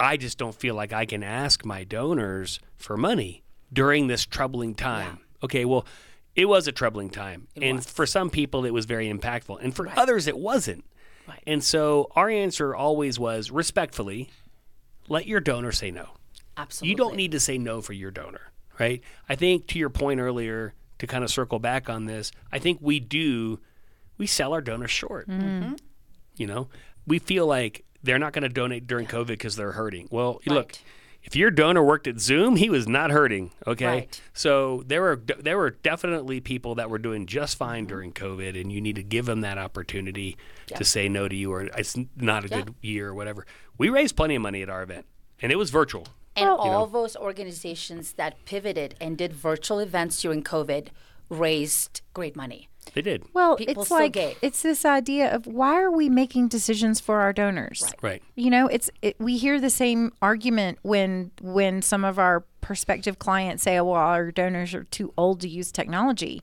I 0.00 0.16
just 0.16 0.38
don't 0.38 0.54
feel 0.54 0.74
like 0.74 0.92
I 0.92 1.04
can 1.04 1.22
ask 1.22 1.64
my 1.64 1.84
donors 1.84 2.60
for 2.76 2.96
money 2.96 3.42
during 3.72 4.06
this 4.06 4.24
troubling 4.24 4.74
time. 4.74 5.20
Okay, 5.42 5.64
well, 5.64 5.86
it 6.34 6.46
was 6.46 6.68
a 6.68 6.72
troubling 6.72 7.10
time, 7.10 7.48
and 7.60 7.84
for 7.84 8.06
some 8.06 8.30
people 8.30 8.64
it 8.64 8.72
was 8.72 8.86
very 8.86 9.12
impactful, 9.12 9.58
and 9.62 9.74
for 9.74 9.88
others 9.96 10.26
it 10.26 10.38
wasn't. 10.38 10.84
Right. 11.26 11.42
And 11.46 11.62
so 11.62 12.10
our 12.14 12.28
answer 12.28 12.74
always 12.74 13.18
was 13.18 13.50
respectfully, 13.50 14.30
let 15.08 15.26
your 15.26 15.40
donor 15.40 15.72
say 15.72 15.90
no. 15.90 16.10
Absolutely. 16.56 16.90
You 16.90 16.96
don't 16.96 17.16
need 17.16 17.32
to 17.32 17.40
say 17.40 17.58
no 17.58 17.80
for 17.80 17.92
your 17.92 18.10
donor, 18.10 18.52
right? 18.78 19.02
I 19.28 19.34
think 19.34 19.66
to 19.68 19.78
your 19.78 19.90
point 19.90 20.20
earlier, 20.20 20.74
to 20.98 21.06
kind 21.06 21.22
of 21.22 21.30
circle 21.30 21.58
back 21.58 21.88
on 21.88 22.06
this, 22.06 22.32
I 22.50 22.58
think 22.58 22.78
we 22.80 22.98
do, 23.00 23.60
we 24.16 24.26
sell 24.26 24.52
our 24.52 24.60
donors 24.60 24.90
short. 24.90 25.28
You 25.28 26.46
know, 26.46 26.68
we 27.06 27.18
feel 27.18 27.46
like 27.46 27.84
they're 28.02 28.18
not 28.18 28.32
going 28.32 28.42
to 28.42 28.48
donate 28.48 28.86
during 28.86 29.06
COVID 29.06 29.26
because 29.26 29.56
they're 29.56 29.72
hurting. 29.72 30.08
Well, 30.10 30.40
look, 30.46 30.78
if 31.22 31.36
your 31.36 31.50
donor 31.50 31.82
worked 31.82 32.06
at 32.06 32.20
Zoom, 32.20 32.56
he 32.56 32.70
was 32.70 32.88
not 32.88 33.10
hurting. 33.10 33.50
Okay, 33.66 33.86
Right. 33.86 34.20
so 34.32 34.82
there 34.86 35.02
were 35.02 35.20
there 35.38 35.58
were 35.58 35.70
definitely 35.70 36.40
people 36.40 36.76
that 36.76 36.88
were 36.88 36.98
doing 36.98 37.26
just 37.26 37.56
fine 37.56 37.82
mm-hmm. 37.82 37.88
during 37.88 38.12
COVID, 38.12 38.60
and 38.60 38.72
you 38.72 38.80
need 38.80 38.96
to 38.96 39.02
give 39.02 39.26
them 39.26 39.40
that 39.42 39.58
opportunity 39.58 40.36
to 40.74 40.84
say 40.84 41.08
no 41.08 41.28
to 41.28 41.36
you, 41.36 41.52
or 41.52 41.62
it's 41.64 41.96
not 42.16 42.44
a 42.44 42.48
good 42.48 42.74
year 42.80 43.08
or 43.08 43.14
whatever. 43.14 43.46
We 43.76 43.88
raised 43.90 44.16
plenty 44.16 44.36
of 44.36 44.42
money 44.42 44.62
at 44.62 44.70
our 44.70 44.82
event, 44.82 45.06
and 45.42 45.52
it 45.52 45.56
was 45.56 45.70
virtual. 45.70 46.06
And 46.36 46.48
all 46.48 46.86
those 46.86 47.16
organizations 47.16 48.12
that 48.12 48.44
pivoted 48.44 48.94
and 49.00 49.18
did 49.18 49.32
virtual 49.32 49.80
events 49.80 50.22
during 50.22 50.44
COVID 50.44 50.88
raised 51.28 52.00
great 52.14 52.36
money. 52.36 52.68
They 52.94 53.02
did. 53.02 53.24
Well, 53.32 53.56
People 53.56 53.82
it's 53.82 53.90
like 53.90 54.12
gave. 54.12 54.36
it's 54.42 54.62
this 54.62 54.84
idea 54.84 55.34
of 55.34 55.46
why 55.46 55.80
are 55.80 55.90
we 55.90 56.08
making 56.08 56.48
decisions 56.48 57.00
for 57.00 57.20
our 57.20 57.32
donors? 57.32 57.82
Right. 57.82 58.02
right. 58.02 58.22
You 58.34 58.50
know, 58.50 58.66
it's 58.66 58.90
it, 59.02 59.16
we 59.18 59.36
hear 59.36 59.60
the 59.60 59.70
same 59.70 60.12
argument 60.22 60.78
when 60.82 61.30
when 61.40 61.82
some 61.82 62.04
of 62.04 62.18
our 62.18 62.44
prospective 62.60 63.18
clients 63.18 63.62
say, 63.62 63.80
"Well, 63.80 63.94
our 63.94 64.30
donors 64.30 64.74
are 64.74 64.84
too 64.84 65.12
old 65.16 65.40
to 65.42 65.48
use 65.48 65.72
technology." 65.72 66.42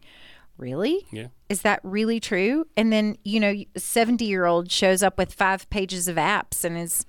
Really? 0.58 1.06
Yeah. 1.12 1.28
Is 1.50 1.64
that 1.64 1.82
really 1.84 2.20
true? 2.20 2.66
And 2.78 2.92
then 2.92 3.18
you 3.24 3.40
know, 3.40 3.56
seventy-year-old 3.76 4.72
shows 4.72 5.04
up 5.04 5.18
with 5.18 5.34
five 5.34 5.70
pages 5.70 6.08
of 6.08 6.16
apps 6.16 6.64
and 6.64 6.78
is 6.78 7.06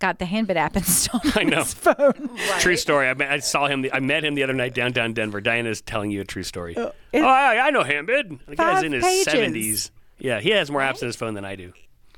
got 0.00 0.18
the 0.18 0.24
Handbid 0.24 0.56
app 0.56 0.76
installed 0.76 1.22
I 1.36 1.42
on 1.42 1.46
know. 1.50 1.58
his 1.62 1.74
phone. 1.74 2.30
True 2.58 2.76
story. 2.76 3.08
I, 3.08 3.14
met, 3.14 3.30
I 3.30 3.38
saw 3.38 3.68
him. 3.68 3.82
The, 3.82 3.92
I 3.92 4.00
met 4.00 4.24
him 4.24 4.34
the 4.34 4.42
other 4.42 4.52
night 4.52 4.74
downtown 4.74 5.12
Denver. 5.12 5.40
Diana's 5.40 5.80
telling 5.80 6.10
you 6.10 6.20
a 6.20 6.24
true 6.24 6.42
story. 6.42 6.74
oh, 6.76 6.92
oh 7.14 7.22
I, 7.24 7.68
I 7.68 7.70
know 7.70 7.84
Handbid. 7.84 8.38
The 8.48 8.56
guy's 8.56 8.74
Five 8.76 8.84
in 8.84 8.92
his 8.92 9.04
pages. 9.04 9.24
seventies. 9.24 9.90
Yeah, 10.18 10.40
he 10.40 10.50
has 10.50 10.70
more 10.70 10.80
apps 10.80 11.00
on 11.02 11.06
his 11.06 11.16
phone 11.16 11.34
than 11.34 11.44
I 11.44 11.54
do. 11.56 11.72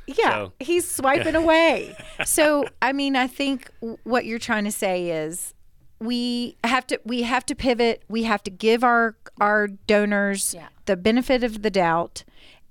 Yeah, 0.06 0.14
So- 0.30 0.52
he's 0.58 0.90
swiping 0.90 1.34
away. 1.44 1.94
So, 2.24 2.64
I 2.80 2.92
mean, 2.92 3.14
I 3.14 3.26
think 3.28 3.70
w- 3.80 3.98
what 4.04 4.24
you're 4.24 4.40
trying 4.40 4.64
to 4.64 4.72
say 4.72 5.10
is 5.10 5.54
we 6.00 6.56
have 6.64 6.86
to 6.88 7.00
we 7.04 7.22
have 7.22 7.46
to 7.46 7.54
pivot. 7.54 8.02
We 8.08 8.24
have 8.24 8.42
to 8.44 8.50
give 8.50 8.82
our 8.82 9.16
our 9.40 9.68
donors 9.68 10.54
Yeah. 10.54 10.68
the 10.86 10.96
benefit 10.96 11.44
of 11.44 11.62
the 11.62 11.70
doubt 11.70 12.24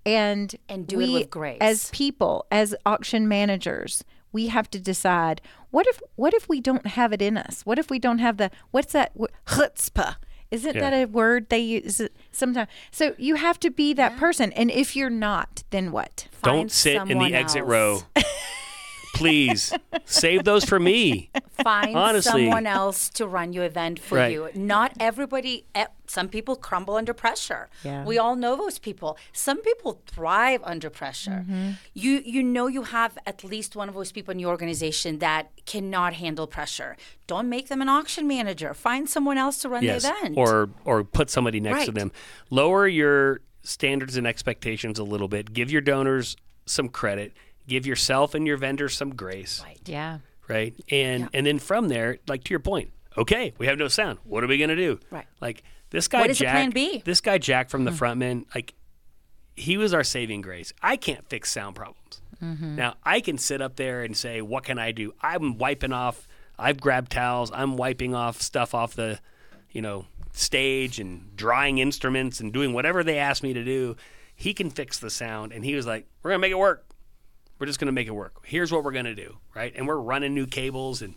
and 0.05 0.53
And 0.67 0.85
do 0.87 0.99
it 0.99 1.07
we, 1.07 1.13
with 1.13 1.29
grace. 1.29 1.57
As 1.61 1.89
people, 1.91 2.45
as 2.51 2.75
auction 2.85 3.27
managers, 3.29 4.03
we 4.31 4.47
have 4.47 4.69
to 4.71 4.79
decide 4.79 5.41
what 5.69 5.87
if 5.87 6.01
what 6.15 6.33
if 6.33 6.47
we 6.49 6.59
don't 6.61 6.85
have 6.87 7.13
it 7.13 7.21
in 7.21 7.37
us? 7.37 7.61
What 7.65 7.79
if 7.79 7.89
we 7.89 7.99
don't 7.99 8.19
have 8.19 8.37
the 8.37 8.51
what's 8.71 8.93
that 8.93 9.11
chutzpah? 9.47 10.15
Isn't 10.51 10.75
Yeah. 10.75 10.89
that 10.89 10.93
a 10.93 11.05
word 11.05 11.47
they 11.49 11.59
use 11.59 12.01
sometimes? 12.31 12.69
So 12.91 13.15
you 13.17 13.35
have 13.35 13.57
to 13.61 13.69
be 13.71 13.93
that 13.93 14.17
person, 14.17 14.51
and 14.51 14.69
if 14.69 14.97
you're 14.97 15.09
not, 15.09 15.63
then 15.69 15.93
what? 15.93 16.27
Don't 16.43 16.69
sit 16.69 16.95
in 16.95 17.07
someone 17.07 17.31
the 17.31 17.37
exit 17.37 17.63
row. 17.63 18.01
Please 19.13 19.73
save 20.05 20.43
those 20.43 20.65
for 20.65 20.79
me. 20.79 21.29
Find 21.63 21.95
Honestly. 21.95 22.45
someone 22.45 22.65
else 22.65 23.09
to 23.11 23.27
run 23.27 23.53
your 23.53 23.65
event 23.65 23.99
for 23.99 24.15
Right. 24.17 24.31
you. 24.31 24.49
Not 24.55 24.93
everybody. 24.99 25.65
eh, 25.75 25.85
Some 26.07 26.27
people 26.27 26.55
crumble 26.55 26.95
under 26.95 27.13
pressure. 27.13 27.69
Yeah. 27.83 28.03
We 28.03 28.17
all 28.17 28.35
know 28.35 28.55
those 28.57 28.79
people. 28.79 29.17
Some 29.31 29.61
people 29.61 30.01
thrive 30.07 30.59
under 30.63 30.89
pressure. 30.89 31.45
Mm-hmm. 31.47 31.69
You 31.93 32.21
you 32.25 32.43
know 32.43 32.67
you 32.67 32.83
have 32.83 33.17
at 33.25 33.43
least 33.43 33.75
one 33.75 33.87
of 33.89 33.95
those 33.95 34.11
people 34.11 34.31
in 34.33 34.39
your 34.39 34.49
organization 34.49 35.19
that 35.19 35.51
cannot 35.65 36.13
handle 36.13 36.47
pressure. 36.47 36.97
Don't 37.27 37.47
make 37.49 37.67
them 37.69 37.81
an 37.81 37.89
auction 37.89 38.27
manager. 38.27 38.73
Find 38.73 39.07
someone 39.09 39.37
else 39.37 39.59
to 39.61 39.69
run 39.69 39.83
Yes. 39.83 40.03
the 40.03 40.09
event. 40.09 40.37
Or 40.37 40.69
or 40.83 41.03
put 41.03 41.29
somebody 41.29 41.59
next 41.59 41.85
to 41.85 41.91
them. 41.91 42.11
Lower 42.49 42.87
your 42.87 43.39
standards 43.63 44.17
and 44.17 44.25
expectations 44.27 44.97
a 44.99 45.03
little 45.03 45.27
bit. 45.27 45.53
Give 45.53 45.69
your 45.71 45.81
donors 45.81 46.35
some 46.65 46.89
credit. 46.89 47.31
Give 47.67 47.85
yourself 47.85 48.33
and 48.35 48.45
your 48.45 48.57
vendors 48.57 48.95
some 48.95 49.15
grace. 49.15 49.61
Right. 49.63 49.79
Yeah. 49.85 50.19
right? 50.47 50.75
And 50.89 51.29
and 51.33 51.45
then 51.45 51.59
from 51.59 51.87
there, 51.87 52.17
like 52.27 52.43
to 52.45 52.49
your 52.49 52.59
point, 52.59 52.91
okay, 53.17 53.53
we 53.57 53.67
have 53.67 53.77
no 53.77 53.87
sound. 53.87 54.19
What 54.23 54.43
are 54.43 54.47
we 54.47 54.57
gonna 54.57 54.75
do? 54.75 54.99
Right. 55.09 55.25
Like 55.39 55.63
This 55.89 56.07
guy 56.07 56.21
What 56.21 56.29
is 56.29 56.39
the 56.39 56.45
Jack, 56.45 56.53
plan 56.53 56.69
B? 56.71 57.01
This 57.05 57.21
guy 57.21 57.37
Jack 57.37 57.69
from 57.69 57.85
the 57.85 57.91
mm-hmm. 57.91 58.03
frontman, 58.03 58.45
like 58.55 58.73
he 59.55 59.77
was 59.77 59.93
our 59.93 60.03
saving 60.03 60.41
grace. 60.41 60.73
I 60.81 60.95
can't 60.95 61.27
fix 61.29 61.51
sound 61.51 61.75
problems. 61.75 62.21
Mm-hmm. 62.41 62.75
Now 62.75 62.95
I 63.03 63.21
can 63.21 63.37
sit 63.37 63.61
up 63.61 63.75
there 63.75 64.03
and 64.03 64.15
say, 64.17 64.41
"What 64.41 64.63
can 64.63 64.79
I 64.79 64.91
do?" 64.91 65.13
I'm 65.21 65.57
wiping 65.57 65.93
off. 65.93 66.27
I've 66.57 66.79
grabbed 66.79 67.11
towels. 67.11 67.51
I'm 67.53 67.77
wiping 67.77 68.15
off 68.15 68.41
stuff 68.41 68.73
off 68.73 68.95
the, 68.95 69.19
you 69.71 69.81
know, 69.81 70.05
stage 70.33 70.99
and 70.99 71.35
drying 71.35 71.77
instruments 71.77 72.39
and 72.39 72.51
doing 72.51 72.73
whatever 72.73 73.03
they 73.03 73.17
ask 73.17 73.43
me 73.43 73.53
to 73.53 73.63
do. 73.63 73.95
He 74.35 74.53
can 74.53 74.71
fix 74.71 74.97
the 74.97 75.09
sound, 75.09 75.51
and 75.51 75.63
he 75.63 75.75
was 75.75 75.85
like, 75.85 76.07
"We're 76.23 76.31
gonna 76.31 76.39
make 76.39 76.51
it 76.51 76.57
work. 76.57 76.85
We're 77.61 77.67
just 77.67 77.79
gonna 77.79 77.91
make 77.91 78.07
it 78.07 78.11
work. 78.11 78.33
Here's 78.43 78.71
what 78.71 78.83
we're 78.83 78.91
gonna 78.91 79.13
do, 79.15 79.37
right?" 79.55 79.71
And 79.75 79.87
we're 79.87 79.95
running 79.95 80.33
new 80.33 80.47
cables 80.47 81.03
and 81.03 81.13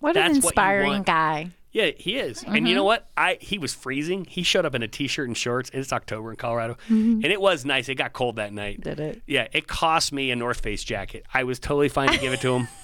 What 0.00 0.18
an 0.18 0.36
inspiring 0.36 0.92
want. 0.92 1.06
guy. 1.06 1.50
yeah, 1.72 1.92
he 1.96 2.18
is. 2.18 2.42
And 2.44 2.54
you 2.54 2.60
mm-hmm. 2.60 2.74
know 2.74 2.84
what? 2.84 3.08
I 3.16 3.38
he 3.40 3.56
was 3.58 3.72
freezing. 3.72 4.26
He 4.26 4.42
showed 4.42 4.66
up 4.66 4.74
in 4.74 4.82
a 4.82 4.88
t-shirt 4.88 5.26
and 5.26 5.36
shorts. 5.36 5.70
And 5.70 5.80
it's 5.80 5.90
October 5.92 6.30
in 6.30 6.36
Colorado, 6.36 6.74
mm-hmm. 6.90 7.20
and 7.22 7.24
it 7.24 7.40
was 7.40 7.64
nice. 7.64 7.88
It 7.88 7.94
got 7.94 8.12
cold 8.12 8.36
that 8.36 8.52
night. 8.52 8.82
Did 8.82 9.00
it? 9.00 9.22
Yeah, 9.26 9.48
it 9.52 9.66
cost 9.66 10.12
me 10.12 10.30
a 10.30 10.36
North 10.36 10.60
Face 10.60 10.84
jacket. 10.84 11.24
I 11.32 11.44
was 11.44 11.58
totally 11.58 11.88
fine 11.88 12.10
to 12.10 12.18
give 12.18 12.34
it 12.34 12.42
to 12.42 12.54
him. 12.54 12.68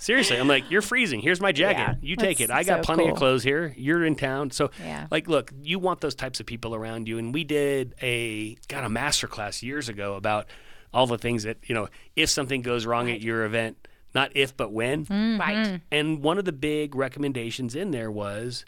Seriously, 0.00 0.38
I'm 0.38 0.48
like, 0.48 0.70
you're 0.70 0.80
freezing. 0.80 1.20
Here's 1.20 1.42
my 1.42 1.52
jacket. 1.52 1.98
Yeah, 2.00 2.08
you 2.08 2.16
take 2.16 2.40
it. 2.40 2.50
I 2.50 2.62
got 2.62 2.78
so 2.78 2.84
plenty 2.84 3.04
cool. 3.04 3.12
of 3.12 3.18
clothes 3.18 3.42
here. 3.42 3.74
You're 3.76 4.06
in 4.06 4.16
town, 4.16 4.50
so 4.50 4.70
Yeah. 4.80 5.06
like, 5.10 5.28
look, 5.28 5.52
you 5.62 5.78
want 5.78 6.00
those 6.00 6.14
types 6.14 6.40
of 6.40 6.46
people 6.46 6.74
around 6.74 7.06
you. 7.06 7.18
And 7.18 7.34
we 7.34 7.44
did 7.44 7.94
a 8.00 8.54
got 8.68 8.84
a 8.84 8.88
master 8.88 9.26
class 9.26 9.62
years 9.62 9.90
ago 9.90 10.14
about 10.14 10.46
all 10.92 11.06
the 11.06 11.18
things 11.18 11.42
that 11.44 11.58
you 11.66 11.74
know. 11.74 11.88
If 12.16 12.30
something 12.30 12.62
goes 12.62 12.86
wrong 12.86 13.10
at 13.10 13.20
your 13.20 13.44
event, 13.44 13.88
not 14.14 14.32
if 14.34 14.56
but 14.56 14.72
when. 14.72 15.04
Right. 15.38 15.80
And 15.90 16.22
one 16.22 16.38
of 16.38 16.44
the 16.44 16.52
big 16.52 16.94
recommendations 16.94 17.74
in 17.74 17.90
there 17.90 18.10
was 18.10 18.64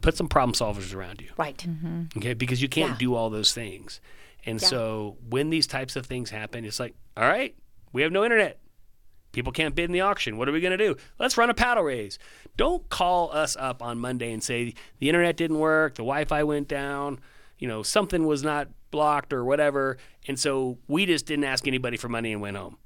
put 0.00 0.16
some 0.16 0.28
problem 0.28 0.52
solvers 0.54 0.94
around 0.94 1.20
you. 1.20 1.30
Right. 1.36 1.56
Mm-hmm. 1.58 2.18
Okay, 2.18 2.34
because 2.34 2.60
you 2.62 2.68
can't 2.68 2.92
Yeah. 2.92 2.98
do 2.98 3.14
all 3.14 3.30
those 3.30 3.52
things. 3.52 4.00
And 4.46 4.60
Yeah. 4.60 4.68
so 4.68 5.16
when 5.28 5.50
these 5.50 5.66
types 5.66 5.96
of 5.96 6.04
things 6.06 6.30
happen, 6.30 6.64
it's 6.64 6.78
like, 6.78 6.94
all 7.16 7.24
right, 7.26 7.54
we 7.92 8.02
have 8.02 8.12
no 8.12 8.22
internet. 8.22 8.60
People 9.32 9.50
can't 9.50 9.74
bid 9.74 9.86
in 9.86 9.92
the 9.92 10.02
auction. 10.02 10.36
What 10.36 10.48
are 10.48 10.52
we 10.52 10.60
going 10.60 10.76
to 10.76 10.84
do? 10.86 10.96
Let's 11.18 11.36
run 11.36 11.50
a 11.50 11.54
paddle 11.54 11.82
raise. 11.84 12.18
Don't 12.56 12.88
call 12.90 13.32
us 13.32 13.56
up 13.58 13.82
on 13.82 13.98
Monday 13.98 14.30
and 14.32 14.42
say 14.42 14.74
the 14.98 15.08
internet 15.08 15.36
didn't 15.36 15.58
work, 15.58 15.94
the 15.94 16.02
Wi-Fi 16.04 16.44
went 16.44 16.68
down, 16.68 17.18
you 17.58 17.66
know, 17.66 17.82
something 17.82 18.26
was 18.26 18.44
not 18.44 18.68
blocked 18.94 19.32
or 19.32 19.44
whatever, 19.44 19.98
and 20.28 20.38
so 20.38 20.78
we 20.86 21.04
just 21.04 21.26
didn't 21.26 21.44
ask 21.44 21.66
anybody 21.66 21.96
for 21.96 22.08
money 22.08 22.32
and 22.32 22.40
went 22.40 22.56
home. 22.56 22.78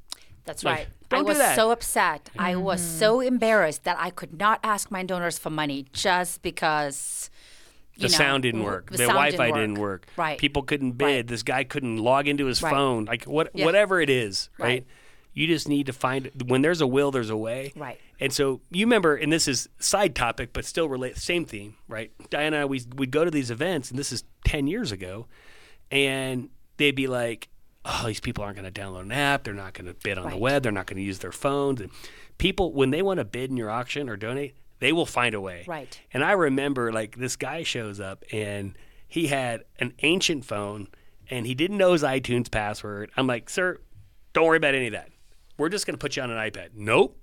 That's 0.46 0.64
Like, 0.64 0.76
right. 0.76 0.86
don't 1.10 1.20
I 1.20 1.22
do 1.22 1.28
was 1.28 1.38
that. 1.38 1.56
so 1.56 1.70
upset. 1.70 2.30
I 2.38 2.56
was 2.56 2.80
mm-hmm. 2.80 2.98
so 2.98 3.20
embarrassed 3.20 3.84
that 3.84 3.98
I 4.00 4.08
could 4.08 4.38
not 4.38 4.60
ask 4.64 4.90
my 4.90 5.02
donors 5.04 5.38
for 5.38 5.50
money 5.50 5.84
just 5.92 6.40
because 6.40 7.28
The 7.96 8.04
you 8.04 8.08
know, 8.08 8.16
sound 8.16 8.42
didn't 8.44 8.64
work. 8.64 8.90
The, 8.90 8.96
The, 8.96 9.04
Wi-Fi 9.08 9.50
didn't 9.50 9.74
work. 9.78 10.06
Right. 10.16 10.38
People 10.38 10.62
couldn't 10.62 10.92
bid. 10.92 11.04
Right. 11.04 11.26
This 11.26 11.42
guy 11.42 11.64
couldn't 11.64 11.98
log 11.98 12.26
into 12.28 12.46
his 12.46 12.62
Right. 12.62 12.70
phone. 12.70 13.04
Like 13.04 13.24
what, 13.24 13.50
Yeah. 13.52 13.66
whatever 13.66 14.00
it 14.00 14.08
is, 14.08 14.48
right? 14.58 14.66
Right. 14.66 14.86
You 15.34 15.46
just 15.46 15.68
need 15.68 15.86
to 15.86 15.92
find 15.92 16.30
when 16.46 16.62
there's 16.62 16.80
a 16.80 16.86
will, 16.86 17.10
there's 17.10 17.30
a 17.30 17.36
way. 17.36 17.72
Right. 17.76 18.00
And 18.18 18.32
so 18.32 18.60
you 18.70 18.86
remember, 18.86 19.14
and 19.14 19.30
this 19.30 19.46
is 19.46 19.68
side 19.78 20.14
topic, 20.16 20.52
but 20.52 20.64
still 20.64 20.88
relate, 20.88 21.16
same 21.18 21.44
theme, 21.44 21.76
right? 21.86 22.10
Diana, 22.30 22.66
we 22.66 22.80
we'd 22.96 23.10
go 23.12 23.24
to 23.24 23.30
these 23.30 23.50
events, 23.50 23.90
and 23.90 23.98
this 23.98 24.10
is 24.12 24.24
ten 24.44 24.66
years 24.66 24.90
ago, 24.90 25.26
and 25.90 26.50
they'd 26.76 26.94
be 26.94 27.06
like, 27.06 27.48
"Oh, 27.84 28.04
these 28.06 28.20
people 28.20 28.44
aren't 28.44 28.56
going 28.56 28.72
to 28.72 28.80
download 28.80 29.02
an 29.02 29.12
app. 29.12 29.44
They're 29.44 29.54
not 29.54 29.74
going 29.74 29.86
to 29.86 29.94
bid 29.94 30.18
on 30.18 30.30
the 30.30 30.36
web. 30.36 30.62
They're 30.62 30.72
not 30.72 30.86
going 30.86 30.98
to 30.98 31.02
use 31.02 31.18
their 31.18 31.32
phones." 31.32 31.80
And 31.80 31.90
people, 32.38 32.72
when 32.72 32.90
they 32.90 33.02
want 33.02 33.18
to 33.18 33.24
bid 33.24 33.50
in 33.50 33.56
your 33.56 33.70
auction 33.70 34.08
or 34.08 34.16
donate, 34.16 34.54
they 34.80 34.92
will 34.92 35.06
find 35.06 35.34
a 35.34 35.40
way. 35.40 35.64
Right. 35.66 36.00
And 36.12 36.24
I 36.24 36.32
remember 36.32 36.92
like 36.92 37.16
this 37.16 37.36
guy 37.36 37.62
shows 37.62 38.00
up 38.00 38.24
and 38.32 38.76
he 39.06 39.26
had 39.28 39.64
an 39.80 39.94
ancient 40.02 40.44
phone 40.44 40.88
and 41.30 41.46
he 41.46 41.54
didn't 41.54 41.76
know 41.76 41.92
his 41.92 42.02
iTunes 42.02 42.50
password. 42.50 43.10
I'm 43.16 43.26
like, 43.26 43.50
sir, 43.50 43.80
don't 44.32 44.46
worry 44.46 44.56
about 44.56 44.74
any 44.74 44.86
of 44.86 44.92
that. 44.92 45.10
We're 45.56 45.68
just 45.68 45.86
going 45.86 45.94
to 45.94 45.98
put 45.98 46.16
you 46.16 46.22
on 46.22 46.30
an 46.30 46.38
iPad. 46.38 46.70
Nope. 46.74 47.18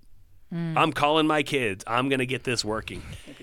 I'm 0.51 0.93
calling 0.93 1.27
my 1.27 1.43
kids. 1.43 1.83
I'm 1.85 2.07
going 2.07 2.19
to 2.19 2.25
get 2.25 2.45
this 2.45 2.63
working. 2.63 3.01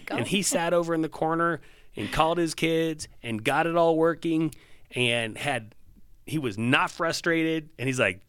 And 0.09 0.27
he 0.27 0.41
sat 0.41 0.73
over 0.73 0.95
in 0.95 1.03
the 1.03 1.11
corner 1.11 1.61
and 1.95 2.11
called 2.11 2.39
his 2.39 2.55
kids 2.55 3.07
and 3.23 3.45
got 3.45 3.67
it 3.67 3.77
all 3.77 3.97
working 3.97 4.55
and 4.93 5.37
had, 5.37 5.75
he 6.27 6.39
was 6.39 6.57
not 6.57 6.91
frustrated. 6.91 7.71
And 7.79 7.89
he's 7.89 7.99
like, 8.01 8.23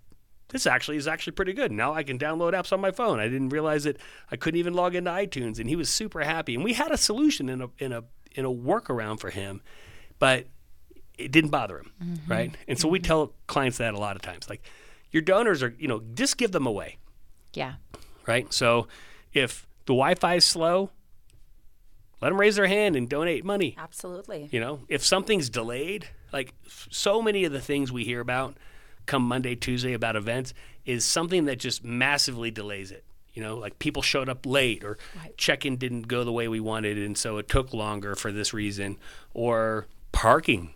this 0.50 0.68
actually 0.68 0.98
is 0.98 1.08
actually 1.08 1.34
pretty 1.34 1.54
good. 1.54 1.72
Now 1.72 1.94
I 1.94 2.04
can 2.04 2.20
download 2.20 2.54
apps 2.54 2.72
on 2.72 2.80
my 2.80 2.92
phone. 2.92 3.20
I 3.20 3.28
didn't 3.28 3.50
realize 3.50 3.86
that 3.86 3.98
I 4.32 4.36
couldn't 4.36 4.60
even 4.60 4.74
log 4.74 4.94
into 4.94 5.10
iTunes, 5.10 5.60
and 5.60 5.68
he 5.68 5.76
was 5.76 5.90
super 5.90 6.22
happy. 6.22 6.54
And 6.54 6.64
we 6.64 6.74
had 6.74 6.92
a 6.92 6.98
solution 6.98 7.50
in 7.50 7.62
a 7.62 7.70
in 7.80 7.92
a 7.92 8.04
in 8.36 8.46
a 8.46 8.52
workaround 8.52 9.20
for 9.20 9.32
him, 9.32 9.62
but 10.20 10.46
it 11.18 11.32
didn't 11.32 11.50
bother 11.50 11.80
him, 11.80 11.92
mm-hmm. 12.04 12.32
right? 12.32 12.56
And 12.68 12.80
so 12.80 12.88
we 12.88 13.00
mm-hmm. 13.00 13.06
tell 13.06 13.34
clients 13.48 13.80
that 13.80 13.94
a 13.96 14.00
lot 14.00 14.16
of 14.16 14.22
times, 14.22 14.48
like 14.50 14.62
your 15.12 15.22
donors 15.22 15.64
are, 15.64 15.74
you 15.78 15.88
know, 15.88 16.02
just 16.14 16.38
give 16.38 16.52
them 16.52 16.66
away, 16.66 16.98
Yeah. 17.54 17.74
right? 18.26 18.52
So 18.52 18.88
if 19.32 19.68
the 19.86 19.94
Wi-Fi 19.94 20.36
is 20.36 20.46
slow, 20.46 20.90
let 22.24 22.30
them 22.30 22.40
raise 22.40 22.56
their 22.56 22.68
hand 22.68 22.96
and 22.96 23.10
donate 23.10 23.44
money. 23.44 23.76
Absolutely. 23.78 24.48
You 24.50 24.62
know, 24.62 24.80
if 24.88 25.04
something's 25.04 25.50
delayed, 25.50 26.08
like 26.32 26.54
so 26.90 27.22
many 27.22 27.44
of 27.44 27.52
the 27.52 27.60
things 27.60 27.92
we 27.92 28.06
hear 28.06 28.22
about 28.22 28.56
come 29.06 29.24
Monday, 29.24 29.56
Tuesday 29.56 29.92
about 29.92 30.16
events 30.16 30.54
is 30.86 31.04
something 31.04 31.44
that 31.46 31.60
just 31.60 31.84
massively 31.84 32.50
delays 32.50 32.92
it. 32.92 33.04
You 33.34 33.44
know, 33.44 33.58
like 33.58 33.78
people 33.78 34.02
showed 34.02 34.30
up 34.30 34.46
late 34.46 34.86
or 34.86 34.98
check-in 35.36 35.76
didn't 35.76 36.08
go 36.08 36.24
the 36.24 36.32
way 36.32 36.48
we 36.48 36.62
wanted 36.62 36.98
and 36.98 37.18
so 37.18 37.40
it 37.40 37.50
took 37.50 37.74
longer 37.74 38.16
for 38.16 38.32
this 38.32 38.54
reason 38.54 38.98
or 39.34 39.88
parking. 40.14 40.74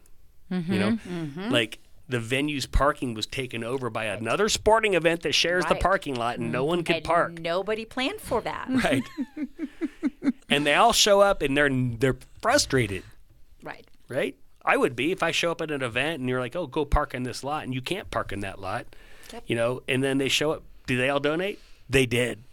You 0.50 0.80
know, 0.80 0.92
mm-hmm. 0.92 1.24
Mm-hmm. 1.24 1.50
like 1.50 1.80
the 2.10 2.20
venue's 2.20 2.66
parking 2.66 3.14
was 3.14 3.26
taken 3.26 3.64
over 3.64 3.90
by 3.90 4.06
another 4.06 4.50
sporting 4.50 4.96
event 4.96 5.22
that 5.22 5.34
shares 5.34 5.66
the 5.66 5.76
parking 5.76 6.16
lot 6.16 6.40
and 6.40 6.52
no 6.52 6.62
mm-hmm. 6.62 6.68
one 6.68 6.84
could 6.84 6.96
And 6.98 7.06
park. 7.06 7.40
Nobody 7.40 7.86
planned 7.86 8.20
for 8.20 8.42
that. 8.42 8.68
Right. 8.70 9.04
and 10.50 10.66
they 10.66 10.74
all 10.74 10.94
show 10.94 11.22
up 11.22 11.42
and 11.42 11.56
they're 11.56 11.70
they're 11.70 12.18
frustrated 12.42 13.04
right. 13.64 13.86
right? 14.10 14.36
I 14.66 14.76
would 14.76 14.96
be 14.96 15.12
if 15.12 15.24
I 15.24 15.32
show 15.32 15.52
up 15.52 15.62
at 15.62 15.72
an 15.72 15.82
event 15.82 16.20
and 16.20 16.28
you're 16.28 16.42
like, 16.42 16.56
"Oh, 16.56 16.68
go 16.68 16.84
park 16.84 17.14
in 17.14 17.24
this 17.24 17.44
lot," 17.44 17.64
and 17.64 17.74
you 17.74 17.82
can't 17.82 18.12
park 18.12 18.34
in 18.34 18.42
that 18.42 18.60
lot, 18.60 18.86
you 19.46 19.56
know. 19.56 19.82
And 19.88 20.04
then 20.04 20.18
they 20.18 20.28
show 20.28 20.52
up. 20.52 20.64
Do 20.86 20.98
they 20.98 21.10
all 21.10 21.22
donate? 21.22 21.60
They 21.90 22.06
did. 22.06 22.44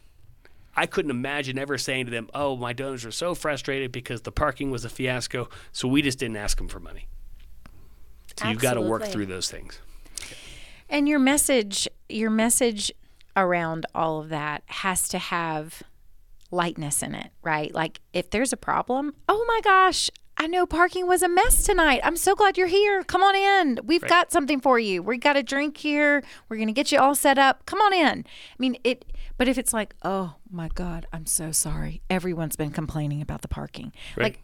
I 0.77 0.87
couldn't 0.87 1.11
imagine 1.11 1.59
ever 1.59 1.77
saying 1.77 2.07
to 2.07 2.11
them, 2.11 2.29
"Oh, 2.33 2.57
my 2.57 2.73
donors 2.73 3.05
are 3.05 3.11
so 3.11 3.35
frustrated 3.35 3.91
because 3.91 4.23
the 4.23 4.33
parking 4.33 4.71
was 4.71 4.85
a 4.85 4.89
fiasco, 4.89 5.49
so 5.73 5.89
we 5.89 6.03
just 6.03 6.19
didn't 6.19 6.37
ask 6.37 6.57
them 6.57 6.69
for 6.69 6.79
money." 6.79 7.09
So 8.37 8.49
you've 8.49 8.61
got 8.61 8.75
to 8.75 8.81
work 8.81 9.05
through 9.05 9.27
those 9.27 9.51
things. 9.51 9.81
And 10.89 11.09
your 11.09 11.19
message, 11.19 11.89
your 12.09 12.31
message 12.31 12.93
around 13.37 13.87
all 13.95 14.21
of 14.21 14.29
that 14.29 14.63
has 14.67 15.09
to 15.09 15.19
have 15.19 15.83
lightness 16.55 17.03
in 17.03 17.15
it, 17.15 17.31
right? 17.43 17.75
Like 17.75 18.01
if 18.13 18.31
there's 18.31 18.53
a 18.53 18.57
problem, 18.57 19.15
oh 19.29 19.45
my 19.49 19.61
gosh, 19.63 20.11
I 20.37 20.47
know 20.49 20.67
parking 20.67 21.07
was 21.07 21.23
a 21.23 21.29
mess 21.29 21.65
tonight. 21.65 22.01
I'm 22.03 22.17
so 22.17 22.35
glad 22.35 22.57
you're 22.59 22.67
here. 22.67 23.05
Come 23.05 23.23
on 23.23 23.37
in. 23.37 23.79
We've 23.85 24.03
got 24.03 24.33
something 24.33 24.61
for 24.61 24.79
you. 24.79 25.03
We 25.03 25.17
got 25.19 25.37
a 25.37 25.43
drink 25.45 25.77
here. 25.77 26.25
We're 26.49 26.57
going 26.57 26.67
to 26.67 26.73
get 26.73 26.91
you 26.91 26.99
all 26.99 27.15
set 27.15 27.39
up. 27.39 27.65
Come 27.67 27.81
on 27.81 27.93
in. 27.93 28.25
I 28.27 28.57
mean, 28.59 28.77
it 28.83 29.05
but 29.37 29.49
if 29.49 29.59
it's 29.59 29.73
like, 29.73 29.95
"Oh 30.03 30.35
my 30.51 30.69
god, 30.75 31.07
I'm 31.13 31.27
so 31.27 31.53
sorry. 31.53 32.01
Everyone's 32.11 32.57
been 32.57 32.71
complaining 32.71 33.21
about 33.23 33.43
the 33.43 33.49
parking." 33.49 33.93
Right. 34.17 34.25
Like 34.25 34.41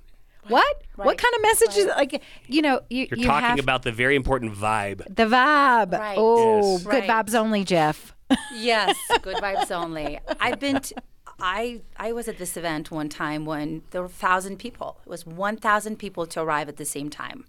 what? 0.49 0.83
What 0.97 1.19
kind 1.19 1.35
of 1.35 1.43
message 1.43 1.77
is 1.77 1.87
like 1.87 2.23
you 2.47 2.63
know, 2.63 2.81
you 2.89 3.07
You're 3.11 3.19
you 3.19 3.27
talking 3.27 3.49
have 3.51 3.59
about 3.59 3.83
the 3.83 3.93
very 3.93 4.15
important 4.17 4.53
vibe. 4.55 4.99
the 5.15 5.25
vibe. 5.27 5.93
Right. 5.99 6.17
Oh, 6.19 6.73
Yes. 6.73 6.83
good 6.85 6.89
Right. 7.09 7.09
vibes 7.09 7.35
only, 7.35 7.65
Jeff. 7.65 8.15
Yes, 8.55 8.97
good 9.23 9.37
vibes 9.39 9.71
only. 9.73 10.21
I've 10.41 10.61
been. 10.61 10.81
T- 10.81 10.95
I 11.41 11.81
I 11.97 12.13
was 12.13 12.29
at 12.29 12.39
this 12.39 12.57
event 12.57 12.91
one 12.91 13.09
time 13.09 13.45
when 13.45 13.83
there 13.91 14.03
were 14.03 14.09
thousand 14.09 14.59
people. 14.59 14.99
It 15.05 15.09
was 15.11 15.27
one 15.27 15.57
thousand 15.57 15.97
people 15.99 16.27
to 16.27 16.41
arrive 16.43 16.69
at 16.69 16.77
the 16.77 16.85
same 16.85 17.11
time. 17.11 17.45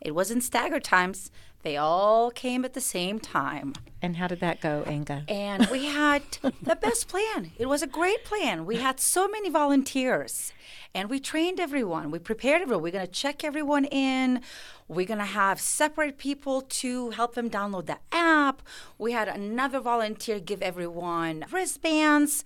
It 0.00 0.14
wasn't 0.14 0.42
staggered 0.42 0.84
times. 0.84 1.30
They 1.62 1.76
all 1.76 2.32
came 2.32 2.64
at 2.64 2.72
the 2.74 2.80
same 2.80 3.20
time, 3.20 3.74
And 4.02 4.16
how 4.16 4.26
did 4.26 4.40
that 4.40 4.60
go, 4.60 4.82
Inga? 4.84 5.26
and 5.28 5.68
we 5.70 5.86
had 5.86 6.22
the 6.60 6.74
best 6.74 7.06
plan. 7.06 7.52
It 7.56 7.66
was 7.66 7.82
a 7.82 7.86
great 7.86 8.24
plan. 8.24 8.66
We 8.66 8.78
had 8.78 8.98
so 8.98 9.28
many 9.28 9.48
volunteers, 9.48 10.52
and 10.92 11.08
we 11.08 11.20
trained 11.20 11.60
everyone. 11.60 12.10
We 12.10 12.18
prepared 12.18 12.62
everyone. 12.62 12.82
We're 12.82 12.90
gonna 12.90 13.06
check 13.06 13.44
everyone 13.44 13.84
in. 13.84 14.40
We're 14.88 15.06
gonna 15.06 15.24
have 15.24 15.60
separate 15.60 16.18
people 16.18 16.62
to 16.62 17.10
help 17.10 17.36
them 17.36 17.48
download 17.48 17.86
the 17.86 17.98
app. 18.10 18.62
We 18.98 19.12
had 19.12 19.28
another 19.28 19.78
volunteer 19.78 20.40
give 20.40 20.62
everyone 20.62 21.44
wristbands, 21.52 22.44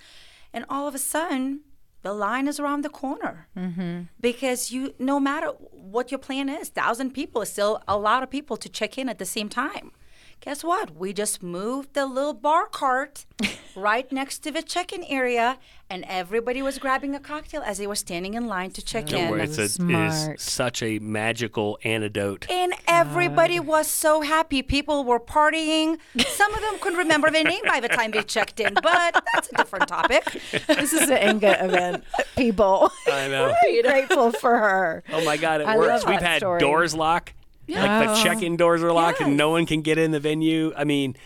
and 0.57 0.65
all 0.71 0.89
of 0.89 0.95
a 0.95 0.99
sudden, 0.99 1.61
the 2.03 2.15
line 2.15 2.49
is 2.49 2.59
around 2.59 2.83
the 2.83 2.89
corner. 2.89 3.47
Mm-hmm. 3.57 4.03
Because 4.21 4.73
you 4.73 4.95
no 4.99 5.21
matter 5.21 5.49
what 5.71 6.11
your 6.11 6.19
plan 6.19 6.49
is 6.49 6.71
thousand 6.71 7.13
people 7.13 7.43
is 7.43 7.51
still 7.51 7.83
a 7.87 7.99
lot 7.99 8.23
of 8.25 8.31
people 8.31 8.57
to 8.57 8.69
check 8.69 8.97
in 8.97 9.09
at 9.09 9.19
the 9.19 9.25
same 9.25 9.49
time 9.49 9.93
Guess 10.41 10.63
what? 10.63 10.95
We 10.97 11.13
just 11.13 11.43
moved 11.43 11.95
the 11.95 12.07
little 12.07 12.33
bar 12.35 12.67
cart 12.67 13.27
right 13.77 14.11
next 14.13 14.39
to 14.41 14.53
the 14.53 14.63
check-in 14.63 15.03
area, 15.05 15.59
and 15.91 16.05
everybody 16.09 16.63
was 16.63 16.79
grabbing 16.79 17.17
a 17.17 17.21
cocktail 17.21 17.63
as 17.63 17.79
they 17.79 17.87
were 17.89 17.97
standing 17.97 18.35
in 18.35 18.47
line 18.47 18.71
to 18.73 18.85
check 18.85 19.07
Don't 19.07 19.21
in. 19.25 19.31
worry, 19.31 19.43
it's 19.43 19.59
a, 19.59 19.65
it 19.65 19.71
Smart. 19.73 20.37
is 20.37 20.43
such 20.43 20.85
a 20.85 21.01
magical 21.01 21.81
antidote. 21.83 22.47
And 22.49 22.75
everybody 22.87 23.59
was 23.59 23.89
so 23.89 24.21
happy. 24.21 24.63
People 24.63 25.03
were 25.03 25.19
partying. 25.19 25.99
Some 26.29 26.55
of 26.55 26.61
them 26.61 26.79
couldn't 26.81 26.99
remember 26.99 27.29
their 27.31 27.43
name 27.45 27.63
by 27.67 27.81
the 27.81 27.89
time 27.89 28.13
they 28.13 28.23
checked 28.23 28.61
in, 28.61 28.73
but 28.75 29.25
that's 29.35 29.49
a 29.53 29.57
different 29.57 29.89
topic. 29.89 30.25
this 30.69 30.93
is 30.93 31.11
an 31.11 31.29
Inga 31.29 31.65
event, 31.65 32.05
people. 32.37 32.93
I 33.09 33.27
know. 33.27 33.53
Very 33.65 33.83
grateful 33.83 34.31
for 34.31 34.57
her. 34.57 35.03
Oh 35.13 35.25
my 35.25 35.37
God, 35.37 35.61
it 35.63 35.67
I 35.67 35.77
works. 35.77 36.07
We've 36.07 36.21
had 36.21 36.39
story. 36.39 36.61
doors 36.61 36.95
lock, 36.95 37.33
like 37.69 38.09
the 38.09 38.23
check-in 38.23 38.57
doors 38.57 38.83
are 38.83 38.93
locked, 38.93 39.21
and 39.21 39.37
no 39.37 39.51
one 39.51 39.67
can 39.67 39.83
get 39.83 39.99
in 39.99 40.11
the 40.11 40.21
venue. 40.21 40.73
I 40.77 40.85
mean, 40.85 41.17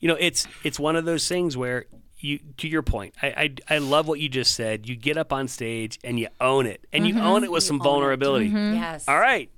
you 0.00 0.08
know, 0.08 0.16
it's 0.18 0.46
it's 0.64 0.78
one 0.78 0.96
of 0.96 1.04
those 1.04 1.26
things 1.28 1.56
where 1.56 1.86
you, 2.18 2.40
to 2.58 2.68
your 2.68 2.82
point, 2.82 3.14
I 3.22 3.54
I, 3.68 3.76
I 3.76 3.78
love 3.78 4.08
what 4.08 4.20
you 4.20 4.28
just 4.28 4.54
said. 4.54 4.88
You 4.88 4.96
get 4.96 5.16
up 5.16 5.32
on 5.32 5.48
stage 5.48 5.98
and 6.04 6.18
you 6.18 6.28
own 6.40 6.66
it, 6.66 6.84
and 6.92 7.06
you 7.06 7.14
mm-hmm. 7.14 7.26
own 7.26 7.44
it 7.44 7.50
with 7.50 7.64
some 7.64 7.80
vulnerability. 7.80 8.48
Mm-hmm. 8.48 8.74
Yes. 8.74 9.08
All 9.08 9.18
right, 9.18 9.50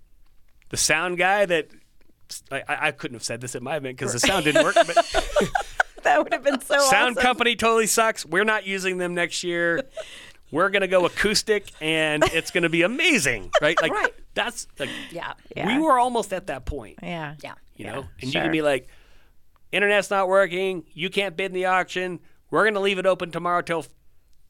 the 0.70 0.76
sound 0.76 1.18
guy 1.18 1.46
that. 1.46 1.68
I, 2.53 2.62
I 2.68 2.87
I 2.87 2.90
couldn't 2.92 3.16
have 3.16 3.24
said 3.24 3.40
this 3.40 3.57
at 3.57 3.62
my 3.62 3.74
event 3.76 3.98
because 3.98 4.12
the 4.12 4.20
sound 4.20 4.44
didn't 4.44 4.62
work. 4.62 4.76
But 4.76 4.96
That 6.03 6.22
would 6.22 6.33
have 6.33 6.42
been 6.42 6.61
so 6.61 6.79
sound 6.79 7.16
company 7.16 7.57
totally 7.57 7.87
sucks. 7.87 8.24
We're 8.24 8.44
not 8.44 8.66
using 8.66 8.98
them 8.98 9.14
next 9.14 9.44
year. 9.44 9.83
We're 10.53 10.69
gonna 10.71 10.89
go 10.89 11.07
acoustic, 11.07 11.71
and 11.81 12.25
it's 12.25 12.51
gonna 12.51 12.69
be 12.69 12.83
amazing, 12.83 13.51
right? 13.63 13.81
Like 13.81 13.93
Right. 13.93 14.13
that's 14.35 14.67
like 14.79 14.91
Yeah. 15.11 15.35
Yeah. 15.57 15.67
we 15.77 15.83
were 15.83 15.99
almost 15.99 16.33
at 16.33 16.49
that 16.49 16.65
point, 16.65 16.99
Yeah. 17.03 17.35
Yeah. 17.43 17.55
you 17.77 17.87
know. 17.87 18.01
And 18.01 18.09
you 18.23 18.33
sure. 18.33 18.43
can 18.43 18.53
be 18.53 18.63
like, 18.63 18.89
internet's 19.73 20.11
not 20.11 20.29
working. 20.29 20.85
You 20.93 21.11
can't 21.11 21.37
bid 21.37 21.47
in 21.47 21.53
the 21.53 21.67
auction. 21.67 22.21
We're 22.51 22.65
gonna 22.65 22.81
leave 22.81 22.99
it 22.99 23.07
open 23.07 23.31
tomorrow 23.31 23.63
till 23.63 23.87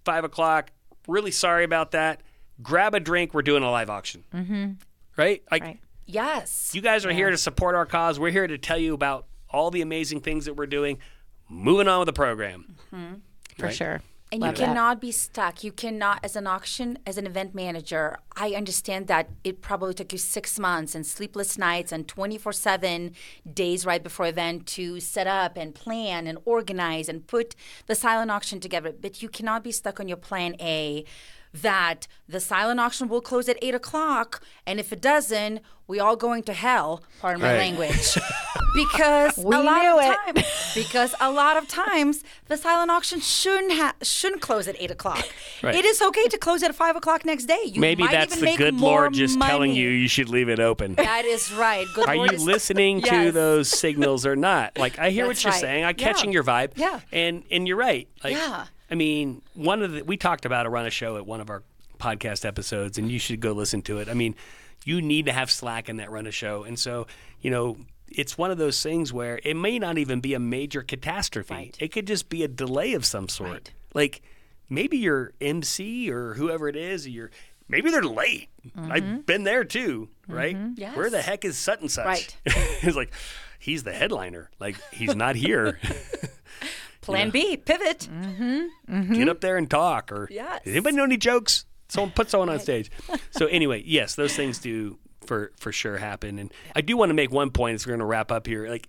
five 0.05 0.25
o'clock. 0.25 0.71
Really 1.07 1.31
sorry 1.31 1.65
about 1.65 1.91
that. 1.93 2.23
Grab 2.63 2.95
a 2.95 3.01
drink. 3.01 3.35
We're 3.35 3.43
doing 3.43 3.63
a 3.63 3.71
live 3.71 3.91
auction. 3.91 4.25
Mm-hmm. 4.35 4.73
Right? 5.17 5.43
Like 5.51 5.63
Right. 5.63 5.81
Yes. 6.07 6.73
you 6.75 6.81
guys 6.81 7.05
are 7.07 7.13
here 7.13 7.31
to 7.31 7.37
support 7.37 7.75
our 7.75 7.87
cause. 7.87 8.19
We're 8.19 8.31
here 8.33 8.47
to 8.47 8.59
tell 8.59 8.79
you 8.79 8.95
about 8.95 9.27
all 9.49 9.71
the 9.71 9.81
amazing 9.83 10.21
things 10.23 10.47
that 10.47 10.55
we're 10.55 10.67
doing. 10.67 10.99
Moving 11.49 11.89
on 11.89 11.99
with 12.01 12.07
the 12.07 12.13
program. 12.13 12.77
For 12.91 13.67
Right. 13.67 13.75
sure. 13.75 14.03
And 14.33 14.43
Love 14.43 14.51
you 14.51 14.57
that. 14.59 14.67
cannot 14.67 15.01
be 15.01 15.11
stuck. 15.11 15.65
You 15.65 15.73
cannot, 15.73 16.21
as 16.23 16.37
an 16.37 16.47
auction, 16.47 16.99
as 17.05 17.19
an 17.19 17.27
event 17.27 17.53
manager, 17.53 18.19
I 18.37 18.51
understand 18.53 19.09
that 19.09 19.29
it 19.43 19.61
probably 19.61 19.93
took 19.93 20.13
you 20.13 20.19
six 20.19 20.57
months 20.57 20.95
and 20.95 21.05
sleepless 21.05 21.59
nights 21.59 21.91
and 21.91 22.07
24 22.07 22.53
7 22.53 23.13
days 23.53 23.85
right 23.85 24.03
before 24.03 24.27
event 24.27 24.67
to 24.69 25.01
set 25.01 25.27
up 25.27 25.57
and 25.57 25.75
plan 25.75 26.29
and 26.29 26.39
organize 26.45 27.09
and 27.09 27.27
put 27.27 27.57
the 27.87 27.97
silent 27.97 28.31
auction 28.31 28.61
together. 28.61 28.93
But 28.93 29.21
you 29.21 29.29
cannot 29.29 29.65
be 29.65 29.73
stuck 29.73 29.99
on 29.99 30.07
your 30.07 30.17
plan 30.17 30.55
A 30.61 31.05
that 31.53 32.07
the 32.29 32.39
silent 32.39 32.79
auction 32.79 33.09
will 33.09 33.21
close 33.21 33.49
at 33.49 33.59
8 33.61 33.75
o'clock. 33.75 34.43
And 34.67 34.79
if 34.79 34.93
it 34.93 35.01
doesn't, 35.01 35.61
we 35.91 35.99
all 36.01 36.17
going 36.17 36.43
to 36.45 36.53
hell, 36.55 37.03
pardon 37.21 37.43
my 37.43 37.49
Right. 37.53 37.59
language. 37.59 38.17
because 38.75 39.37
We 39.37 39.57
a 39.57 39.59
lot 39.61 39.83
knew 39.83 39.99
of 39.99 40.05
it. 40.05 40.17
time, 40.37 40.45
because 40.75 41.15
a 41.21 41.31
lot 41.31 41.57
of 41.57 41.67
times 41.69 42.23
the 42.47 42.57
silent 42.57 42.91
auction 42.91 43.21
shouldn't 43.21 43.73
ha- 43.73 43.95
shouldn't 44.03 44.41
close 44.43 44.69
at 44.69 44.77
eight 44.79 44.91
o'clock. 44.93 45.27
Right. 45.63 45.75
It 45.75 45.85
is 45.85 46.01
okay 46.01 46.27
to 46.29 46.39
close 46.39 46.63
at 46.63 46.75
five 46.75 46.95
o'clock 46.97 47.25
next 47.25 47.47
day. 47.47 47.59
You 47.67 47.81
Maybe 47.81 48.05
might 48.05 48.13
that's 48.13 48.33
even 48.37 48.41
the 48.45 48.51
make 48.53 48.59
good 48.59 48.75
more 48.75 49.01
Lord 49.03 49.15
just 49.15 49.41
telling 49.41 49.71
money. 49.73 49.81
you 49.81 49.89
you 49.91 50.09
should 50.09 50.29
leave 50.29 50.49
it 50.49 50.61
open. 50.61 50.95
That 50.95 51.25
is 51.25 51.53
right. 51.53 51.87
Good 51.95 52.09
Are 52.09 52.17
Lord 52.17 52.31
you 52.31 52.37
is- 52.37 52.45
listening 52.45 53.03
to 53.03 53.07
Yes. 53.25 53.35
those 53.35 53.69
signals 53.69 54.25
or 54.25 54.37
not? 54.37 54.79
Like 54.79 54.99
I 54.99 55.11
hear 55.11 55.27
That's 55.27 55.41
what 55.41 55.45
you're 55.45 55.53
right. 55.53 55.61
saying. 55.61 55.85
I'm 55.85 55.97
Yeah. 55.99 56.07
catching 56.13 56.33
your 56.33 56.45
vibe. 56.45 56.73
Yeah. 56.77 57.01
And 57.13 57.43
and 57.51 57.67
you're 57.67 57.77
right. 57.77 58.07
Like 58.23 58.35
Yeah. 58.35 58.67
I 58.91 58.95
mean, 58.95 59.43
one 59.55 59.83
of 59.83 59.93
the 59.93 60.03
we 60.05 60.17
talked 60.17 60.45
about 60.45 60.67
a 60.67 60.71
run 60.71 60.87
of 60.87 60.93
show 60.93 61.17
at 61.17 61.27
one 61.27 61.41
of 61.41 61.51
our 61.51 61.63
podcast 61.99 62.45
episodes 62.47 62.97
and 62.99 63.11
you 63.11 63.19
should 63.19 63.41
go 63.41 63.53
listen 63.53 63.83
to 63.83 63.99
it. 63.99 64.09
I 64.09 64.15
mean, 64.15 64.35
you 64.85 65.03
need 65.03 65.27
to 65.27 65.33
have 65.33 65.51
slack 65.51 65.89
in 65.89 65.97
that 65.97 66.11
run 66.11 66.27
of 66.27 66.35
show. 66.35 66.65
And 66.65 66.79
so, 66.79 67.07
you 67.41 67.51
know, 67.51 67.77
it's 68.11 68.37
one 68.37 68.51
of 68.51 68.59
those 68.59 68.83
things 68.83 69.13
where 69.13 69.41
it 69.45 69.55
may 69.55 69.79
not 69.79 69.99
even 69.99 70.21
be 70.21 70.35
a 70.35 70.41
major 70.41 70.83
catastrophe. 70.83 71.55
Right. 71.55 71.77
It 71.79 71.89
could 71.93 72.07
just 72.07 72.29
be 72.29 72.43
a 72.43 72.49
delay 72.49 72.95
of 72.95 73.05
some 73.05 73.29
sort. 73.29 73.51
Right. 73.51 73.73
Like 73.95 74.23
maybe 74.69 74.99
your 74.99 75.33
MC 75.41 76.11
or 76.11 76.35
whoever 76.35 76.69
it 76.69 76.77
is, 76.77 77.07
you're 77.09 77.31
maybe 77.69 77.91
they're 77.91 78.03
late. 78.03 78.49
I've 78.77 79.03
mm-hmm. 79.03 79.17
been 79.19 79.45
there 79.45 79.65
too, 79.65 80.09
right? 80.27 80.57
Yes. 80.77 80.97
Where 80.97 81.11
the 81.11 81.23
heck 81.23 81.45
is 81.45 81.57
such 81.57 81.81
and 81.81 81.91
such? 81.91 82.07
Right. 82.07 82.37
it's 82.47 82.97
like 82.97 83.13
he's 83.59 83.85
the 83.85 83.93
headliner. 83.93 84.51
Like 84.59 84.77
he's 84.93 85.15
not 85.15 85.37
here. 85.37 85.79
Plan 87.01 87.31
B, 87.31 87.57
pivot. 87.57 88.09
Mm-hmm. 88.11 89.15
Get 89.15 89.29
up 89.29 89.41
there 89.41 89.57
and 89.57 89.71
talk. 89.71 90.13
Or 90.13 90.29
Yes. 90.31 90.63
does 90.65 90.73
anybody 90.73 90.97
know 90.97 91.05
any 91.05 91.17
jokes? 91.17 91.65
Someone 91.91 92.13
put 92.13 92.31
someone 92.31 92.49
on 92.49 92.61
stage. 92.61 92.91
So 93.31 93.47
anyway, 93.47 93.83
yes, 93.85 94.15
those 94.15 94.35
things 94.35 94.59
do 94.59 94.99
for 95.27 95.53
for 95.57 95.73
sure 95.73 95.99
happen. 95.99 96.39
And 96.39 96.53
I 96.75 96.81
do 96.81 96.97
want 96.97 97.11
to 97.11 97.15
make 97.15 97.31
one 97.31 97.51
point 97.51 97.75
as 97.75 97.87
we're 97.87 97.91
going 97.91 98.01
to 98.01 98.07
wrap 98.07 98.33
up 98.33 98.47
here. 98.47 98.69
Like 98.69 98.89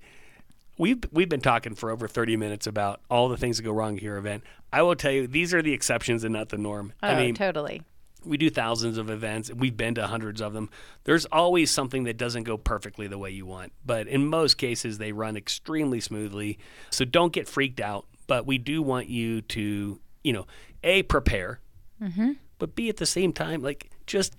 we've 0.78 1.04
we've 1.12 1.30
been 1.30 1.42
talking 1.42 1.76
for 1.76 1.92
over 1.92 2.08
30 2.08 2.38
minutes 2.38 2.68
about 2.68 3.02
all 3.10 3.30
the 3.30 3.38
things 3.38 3.58
that 3.58 3.64
go 3.64 3.72
wrong 3.72 3.98
at 3.98 4.04
your 4.04 4.18
event. 4.18 4.44
I 4.72 4.82
will 4.84 4.96
tell 4.96 5.12
you, 5.12 5.28
these 5.28 5.54
are 5.54 5.62
the 5.62 5.74
exceptions 5.74 6.24
and 6.24 6.34
not 6.34 6.50
the 6.50 6.58
norm. 6.58 6.94
Oh, 7.04 7.08
I 7.10 7.20
mean, 7.20 7.36
totally. 7.36 7.82
we 8.24 8.38
do 8.38 8.50
thousands 8.50 8.98
of 8.98 9.10
events. 9.10 9.52
We've 9.54 9.76
been 9.76 9.96
to 9.96 10.08
hundreds 10.08 10.42
of 10.42 10.54
them. 10.54 10.70
There's 11.04 11.26
always 11.26 11.72
something 11.72 12.06
that 12.06 12.18
doesn't 12.18 12.44
go 12.44 12.58
perfectly 12.58 13.08
the 13.08 13.18
way 13.18 13.32
you 13.32 13.46
want, 13.46 13.74
but 13.86 14.08
in 14.08 14.26
most 14.26 14.58
cases, 14.58 14.98
they 14.98 15.12
run 15.12 15.36
extremely 15.36 16.00
smoothly. 16.00 16.58
So 16.90 17.04
don't 17.04 17.34
get 17.34 17.48
freaked 17.50 17.82
out. 17.82 18.06
But 18.28 18.46
we 18.46 18.58
do 18.58 18.82
want 18.82 19.10
you 19.10 19.42
to, 19.42 20.00
you 20.24 20.32
know, 20.32 20.48
a 20.84 21.04
prepare, 21.04 21.60
mm-hmm. 22.02 22.32
But 22.62 22.76
b 22.76 22.88
at 22.90 22.98
the 22.98 23.06
same 23.08 23.34
time, 23.34 23.62
like 23.64 23.90
just 24.06 24.36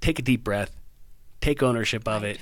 take 0.00 0.18
a 0.18 0.22
deep 0.22 0.42
breath, 0.42 0.74
take 1.40 1.62
ownership 1.62 2.08
of 2.08 2.24
it. 2.24 2.40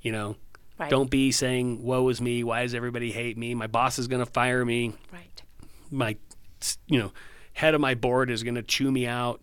You 0.00 0.12
know, 0.12 0.36
Right. 0.78 0.88
don't 0.88 1.10
be 1.10 1.30
saying, 1.30 1.82
"Woe 1.82 2.08
is 2.08 2.22
me! 2.22 2.42
Why 2.42 2.62
does 2.62 2.74
everybody 2.74 3.12
hate 3.12 3.36
me? 3.36 3.54
My 3.54 3.66
boss 3.66 3.98
is 3.98 4.08
going 4.08 4.24
to 4.24 4.30
fire 4.30 4.64
me." 4.64 4.94
Right. 5.12 5.42
my 5.90 6.16
you 6.86 6.98
know 6.98 7.12
head 7.52 7.74
of 7.74 7.80
my 7.80 7.94
board 7.94 8.30
is 8.30 8.42
going 8.42 8.54
to 8.54 8.62
chew 8.62 8.90
me 8.92 9.06
out 9.06 9.40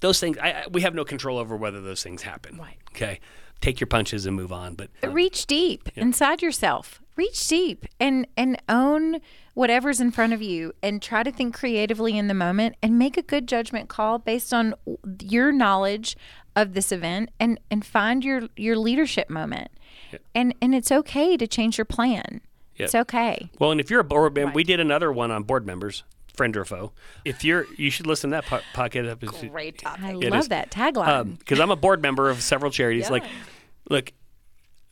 those 0.00 0.18
things 0.18 0.38
I, 0.38 0.50
I- 0.52 0.66
we 0.70 0.80
have 0.82 0.94
no 0.94 1.04
control 1.04 1.36
over 1.38 1.54
whether 1.56 1.80
those 1.80 2.02
things 2.02 2.22
happen 2.22 2.56
Right. 2.56 2.78
okay 2.94 3.20
take 3.60 3.80
your 3.80 3.86
punches 3.86 4.26
and 4.26 4.34
move 4.36 4.52
on 4.52 4.74
but 4.74 4.88
uh, 5.04 5.10
reach 5.10 5.46
deep 5.46 5.88
inside 5.96 6.42
yourself. 6.42 7.00
Reach 7.16 7.46
deep 7.48 7.86
and 7.98 8.26
and 8.36 8.60
own 8.68 9.20
whatever's 9.54 10.00
in 10.00 10.10
front 10.10 10.32
of 10.32 10.40
you 10.40 10.72
and 10.82 11.02
try 11.02 11.22
to 11.22 11.30
think 11.30 11.54
creatively 11.54 12.16
in 12.16 12.28
the 12.28 12.34
moment 12.34 12.76
and 12.82 12.98
make 12.98 13.16
a 13.16 13.22
good 13.22 13.46
judgment 13.46 13.88
call 13.88 14.18
based 14.18 14.54
on 14.54 14.74
your 15.22 15.52
knowledge 15.52 16.16
of 16.56 16.72
this 16.72 16.92
event 16.92 17.30
and 17.38 17.60
and 17.70 17.84
find 17.84 18.24
your 18.24 18.42
your 18.56 18.76
leadership 18.76 19.28
moment. 19.28 19.70
And 20.34 20.54
and 20.62 20.74
it's 20.74 20.90
okay 20.90 21.36
to 21.36 21.46
change 21.46 21.78
your 21.78 21.84
plan. 21.84 22.40
It's 22.76 22.94
okay. 22.94 23.50
Well 23.58 23.70
and 23.72 23.80
if 23.80 23.90
you're 23.90 24.00
a 24.00 24.04
board 24.04 24.34
member 24.34 24.54
we 24.54 24.64
did 24.64 24.80
another 24.80 25.12
one 25.12 25.30
on 25.30 25.42
board 25.42 25.66
members 25.66 26.04
friend 26.40 26.56
or 26.56 26.64
foe 26.64 26.90
if 27.24 27.44
you're 27.44 27.66
you 27.76 27.90
should 27.90 28.06
listen 28.06 28.30
to 28.30 28.36
that 28.36 28.46
po- 28.46 28.60
podcast 28.74 29.10
episode 29.10 29.50
Great 29.50 29.76
topic. 29.78 30.02
i 30.04 30.12
love 30.12 30.34
is. 30.40 30.48
that 30.48 30.70
tagline 30.70 31.08
um, 31.08 31.30
because 31.32 31.60
i'm 31.60 31.70
a 31.70 31.76
board 31.76 32.00
member 32.00 32.30
of 32.30 32.40
several 32.42 32.70
charities 32.70 33.10
like 33.10 33.24
look 33.90 34.10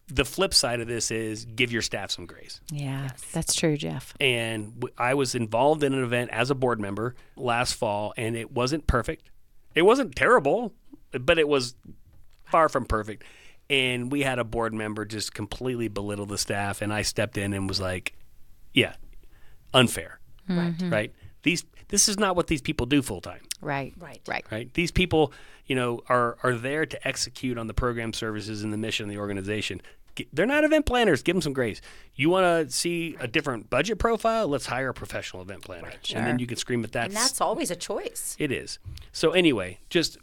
the 0.09 0.25
flip 0.27 0.53
side 0.53 0.81
of 0.81 0.89
this 0.89 1.11
is 1.11 1.45
give 1.47 1.73
your 1.73 1.81
staff 1.83 2.11
some 2.11 2.27
grace 2.27 2.61
yeah 2.71 3.09
that's 3.33 3.55
true 3.55 3.77
jeff 3.79 4.13
and 4.21 4.75
w- 4.81 4.93
I 4.99 5.15
was 5.15 5.35
involved 5.35 5.83
in 5.85 5.95
an 5.95 6.03
event 6.05 6.31
as 6.33 6.51
a 6.51 6.55
board 6.55 6.81
member 6.81 7.15
last 7.37 7.73
fall, 7.75 8.13
and 8.17 8.37
it 8.37 8.51
wasn't 8.53 8.87
perfect. 8.87 9.31
It 9.75 9.83
wasn't 9.83 10.17
terrible, 10.17 10.73
but 11.13 11.39
it 11.39 11.47
was 11.49 11.75
far 12.45 12.69
from 12.69 12.85
perfect. 12.87 13.23
And 13.71 14.11
we 14.11 14.23
had 14.23 14.39
a 14.39 14.45
board 14.45 14.73
member 14.75 15.05
just 15.05 15.35
completely 15.35 15.89
belittle 15.89 16.27
the 16.27 16.39
staff, 16.39 16.81
and 16.83 16.93
I 16.93 17.03
stepped 17.03 17.37
in 17.39 17.53
and 17.53 17.69
was 17.69 17.81
like, 17.81 18.15
"Yeah, 18.75 18.95
unfair, 19.75 20.19
Right. 20.49 20.77
Mm-hmm. 20.77 20.91
right? 20.91 21.13
These 21.43 21.65
this 21.89 22.09
is 22.09 22.19
not 22.19 22.37
what 22.37 22.47
these 22.47 22.61
people 22.61 22.87
do 22.87 23.03
full 23.03 23.21
time." 23.21 23.41
right 23.61 23.93
Right. 23.99 24.21
right 24.29 24.45
right? 24.51 24.73
These 24.75 24.93
people, 24.93 25.33
you 25.67 25.75
know, 25.75 26.03
are 26.09 26.39
are 26.43 26.55
there 26.55 26.87
to 26.87 27.09
execute 27.09 27.59
on 27.59 27.67
the 27.67 27.75
program 27.75 28.13
services 28.13 28.63
and 28.63 28.73
the 28.73 28.77
mission 28.77 29.05
of 29.05 29.11
the 29.11 29.19
organization. 29.19 29.81
They're 30.33 30.47
not 30.47 30.65
event 30.65 30.85
planners. 30.85 31.23
Give 31.23 31.37
them 31.37 31.43
some 31.43 31.53
grace. 31.53 31.81
You 32.17 32.29
want 32.29 32.69
to 32.69 32.75
see 32.75 33.17
a 33.21 33.29
different 33.29 33.71
budget 33.71 34.01
profile? 34.01 34.49
Let's 34.49 34.67
hire 34.67 34.89
a 34.89 34.95
professional 34.95 35.43
event 35.43 35.63
planner, 35.63 35.93
and 36.13 36.27
then 36.27 36.39
you 36.41 36.47
can 36.47 36.57
scream 36.57 36.83
at 36.83 36.91
that. 36.93 37.07
And 37.07 37.15
that's 37.15 37.41
always 37.41 37.71
a 37.71 37.77
choice. 37.77 38.35
It 38.39 38.51
is. 38.51 38.81
So 39.13 39.31
anyway, 39.31 39.79
just 39.91 40.19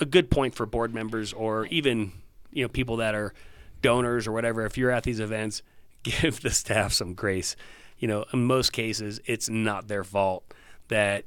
a 0.00 0.06
good 0.06 0.30
point 0.30 0.54
for 0.54 0.64
board 0.64 0.94
members 0.94 1.34
or 1.34 1.66
even 1.66 2.12
you 2.50 2.64
know 2.64 2.68
people 2.68 2.96
that 2.96 3.14
are 3.14 3.34
donors 3.82 4.26
or 4.26 4.32
whatever. 4.32 4.64
If 4.64 4.78
you're 4.78 4.90
at 4.90 5.04
these 5.04 5.20
events, 5.20 5.62
give 6.02 6.40
the 6.40 6.50
staff 6.50 6.92
some 6.92 7.14
grace. 7.14 7.56
You 8.00 8.08
know, 8.08 8.24
in 8.32 8.44
most 8.44 8.72
cases, 8.72 9.20
it's 9.26 9.48
not 9.48 9.86
their 9.86 10.02
fault 10.02 10.42
that 10.88 11.26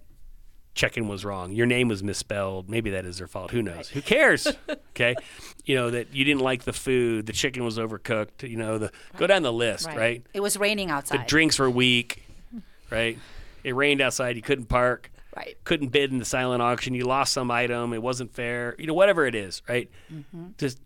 check-in 0.73 1.07
was 1.07 1.23
wrong. 1.23 1.51
Your 1.51 1.67
name 1.67 1.87
was 1.87 2.03
misspelled. 2.03 2.69
Maybe 2.69 2.89
that 2.89 3.05
is 3.05 3.19
their 3.19 3.27
fault. 3.27 3.51
Who 3.51 3.61
knows? 3.61 3.89
Who 3.89 4.01
cares? 4.01 4.47
okay, 4.89 5.15
you 5.65 5.75
know 5.75 5.91
that 5.91 6.13
you 6.13 6.25
didn't 6.25 6.41
like 6.41 6.63
the 6.63 6.73
food. 6.73 7.27
The 7.27 7.33
chicken 7.33 7.63
was 7.63 7.77
overcooked. 7.77 8.47
You 8.47 8.57
know 8.57 8.77
the 8.77 8.91
go 9.17 9.27
down 9.27 9.43
the 9.43 9.53
list, 9.53 9.87
right? 9.87 10.25
It 10.33 10.41
was 10.41 10.57
raining 10.57 10.89
outside. 10.89 11.21
The 11.21 11.25
drinks 11.25 11.59
were 11.59 11.69
weak, 11.69 12.23
right? 12.89 13.17
It 13.63 13.75
rained 13.75 14.01
outside. 14.01 14.35
You 14.35 14.41
couldn't 14.41 14.65
park. 14.65 15.09
Right. 15.35 15.57
Couldn't 15.63 15.87
bid 15.87 16.11
in 16.11 16.19
the 16.19 16.25
silent 16.25 16.61
auction. 16.61 16.93
You 16.93 17.05
lost 17.05 17.33
some 17.33 17.49
item. 17.49 17.91
It 17.93 18.03
wasn't 18.03 18.33
fair. 18.33 18.75
You 18.77 18.85
know, 18.85 18.93
whatever 18.93 19.25
it 19.25 19.33
is, 19.33 19.63
right? 19.67 19.89
Mm-hmm. 20.13 20.49
Just 20.59 20.79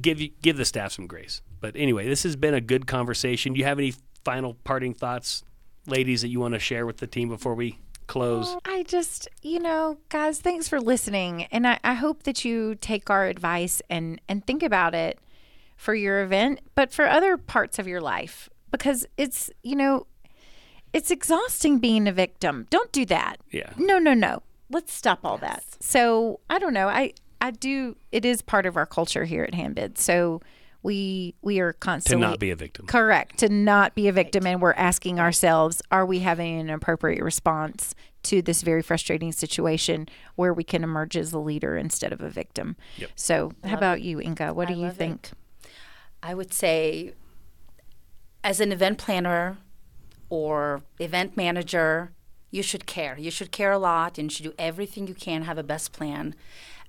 give 0.00 0.20
you 0.20 0.30
give 0.42 0.56
the 0.56 0.64
staff 0.64 0.92
some 0.92 1.06
grace. 1.06 1.42
But 1.60 1.76
anyway, 1.76 2.08
this 2.08 2.22
has 2.22 2.36
been 2.36 2.54
a 2.54 2.60
good 2.60 2.86
conversation. 2.86 3.52
Do 3.52 3.58
you 3.58 3.66
have 3.66 3.78
any 3.78 3.94
final 4.24 4.54
parting 4.64 4.94
thoughts, 4.94 5.44
ladies, 5.86 6.22
that 6.22 6.28
you 6.28 6.40
want 6.40 6.54
to 6.54 6.60
share 6.60 6.86
with 6.86 6.98
the 6.98 7.06
team 7.06 7.28
before 7.28 7.54
we 7.54 7.78
close? 8.06 8.56
I 8.64 8.82
just, 8.82 9.28
you 9.42 9.60
know, 9.60 9.98
guys, 10.08 10.40
thanks 10.40 10.68
for 10.68 10.80
listening. 10.80 11.44
And 11.44 11.66
I, 11.66 11.78
I 11.84 11.94
hope 11.94 12.24
that 12.24 12.44
you 12.44 12.74
take 12.74 13.08
our 13.08 13.26
advice 13.26 13.80
and, 13.88 14.20
and 14.28 14.44
think 14.44 14.62
about 14.62 14.94
it 14.94 15.18
for 15.76 15.94
your 15.94 16.22
event, 16.22 16.60
but 16.74 16.92
for 16.92 17.06
other 17.06 17.36
parts 17.36 17.78
of 17.78 17.86
your 17.86 18.00
life 18.00 18.48
because 18.70 19.06
it's, 19.16 19.50
you 19.62 19.76
know, 19.76 20.06
it's 20.92 21.10
exhausting 21.10 21.78
being 21.78 22.08
a 22.08 22.12
victim. 22.12 22.66
Don't 22.68 22.90
do 22.92 23.06
that. 23.06 23.36
Yeah. 23.50 23.70
No, 23.76 23.98
no, 23.98 24.12
no. 24.12 24.42
Let's 24.70 24.92
stop 24.92 25.20
all 25.24 25.38
that. 25.38 25.62
So 25.80 26.40
I 26.50 26.58
don't 26.58 26.74
know. 26.74 26.88
I, 26.88 27.14
I 27.40 27.52
do, 27.52 27.96
it 28.12 28.24
is 28.24 28.42
part 28.42 28.66
of 28.66 28.76
our 28.76 28.86
culture 28.86 29.24
here 29.24 29.44
at 29.44 29.54
Handbid. 29.54 29.98
So 29.98 30.40
we, 30.82 31.34
we 31.42 31.60
are 31.60 31.72
constantly 31.74 32.24
To 32.24 32.30
not 32.30 32.38
be 32.38 32.50
a 32.50 32.56
victim. 32.56 32.86
Correct. 32.86 33.38
To 33.38 33.48
not 33.48 33.94
be 33.94 34.08
a 34.08 34.12
victim. 34.12 34.46
And 34.46 34.62
we're 34.62 34.72
asking 34.72 35.20
ourselves, 35.20 35.82
are 35.90 36.06
we 36.06 36.20
having 36.20 36.58
an 36.58 36.70
appropriate 36.70 37.22
response 37.22 37.94
to 38.22 38.42
this 38.42 38.62
very 38.62 38.82
frustrating 38.82 39.32
situation 39.32 40.08
where 40.36 40.54
we 40.54 40.64
can 40.64 40.82
emerge 40.82 41.16
as 41.16 41.32
a 41.32 41.38
leader 41.38 41.76
instead 41.76 42.12
of 42.12 42.20
a 42.20 42.30
victim? 42.30 42.76
Yep. 42.96 43.10
So, 43.14 43.52
how 43.64 43.76
about 43.76 44.02
you, 44.02 44.20
Inga? 44.20 44.54
What 44.54 44.68
do 44.68 44.74
you 44.74 44.80
love 44.80 44.92
it. 44.92 44.98
think? 44.98 45.30
I 46.22 46.34
would 46.34 46.52
say, 46.52 47.14
as 48.42 48.60
an 48.60 48.72
event 48.72 48.98
planner 48.98 49.58
or 50.28 50.82
event 50.98 51.36
manager, 51.36 52.12
you 52.50 52.62
should 52.62 52.86
care. 52.86 53.18
You 53.18 53.30
should 53.30 53.52
care 53.52 53.72
a 53.72 53.78
lot 53.78 54.18
and 54.18 54.30
you 54.30 54.34
should 54.34 54.44
do 54.44 54.54
everything 54.58 55.06
you 55.06 55.14
can, 55.14 55.42
have 55.42 55.58
a 55.58 55.62
best 55.62 55.92
plan, 55.92 56.34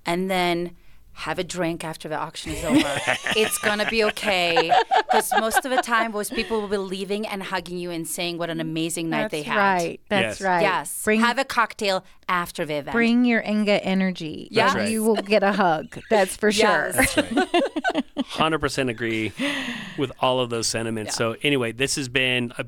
and 0.04 0.30
then 0.30 0.76
have 1.14 1.38
a 1.38 1.44
drink 1.44 1.84
after 1.84 2.08
the 2.08 2.16
auction 2.16 2.52
is 2.52 2.64
over. 2.64 2.80
it's 3.36 3.58
gonna 3.58 3.88
be 3.90 4.02
okay 4.04 4.72
because 5.10 5.30
most 5.38 5.64
of 5.64 5.70
the 5.70 5.82
time, 5.82 6.12
most 6.12 6.32
people 6.34 6.60
will 6.60 6.68
be 6.68 6.76
leaving 6.78 7.26
and 7.26 7.42
hugging 7.42 7.76
you 7.78 7.90
and 7.90 8.08
saying 8.08 8.38
what 8.38 8.48
an 8.50 8.60
amazing 8.60 9.10
night 9.10 9.30
they 9.30 9.42
had. 9.42 9.56
right. 9.56 10.00
That's 10.08 10.40
Yes. 10.40 10.46
right. 10.46 10.62
Yes. 10.62 11.02
Bring 11.04 11.20
have 11.20 11.38
a 11.38 11.44
cocktail 11.44 12.04
after 12.28 12.64
the 12.64 12.74
event. 12.76 12.92
bring 12.94 13.24
your 13.24 13.42
Inga 13.42 13.84
energy. 13.84 14.48
Yeah. 14.50 14.76
and 14.76 14.90
You 14.90 15.04
will 15.04 15.16
get 15.16 15.42
a 15.42 15.52
hug. 15.52 15.98
That's 16.08 16.34
for 16.36 16.50
sure. 16.50 16.92
Yes. 16.94 17.14
Hundred 18.26 18.60
percent 18.60 18.88
agree 18.90 19.32
with 19.98 20.12
all 20.20 20.40
of 20.40 20.48
those 20.50 20.66
sentiments. 20.66 21.14
So 21.14 21.36
anyway, 21.42 21.72
this 21.72 21.96
has 21.96 22.08
been 22.08 22.52
a, 22.58 22.64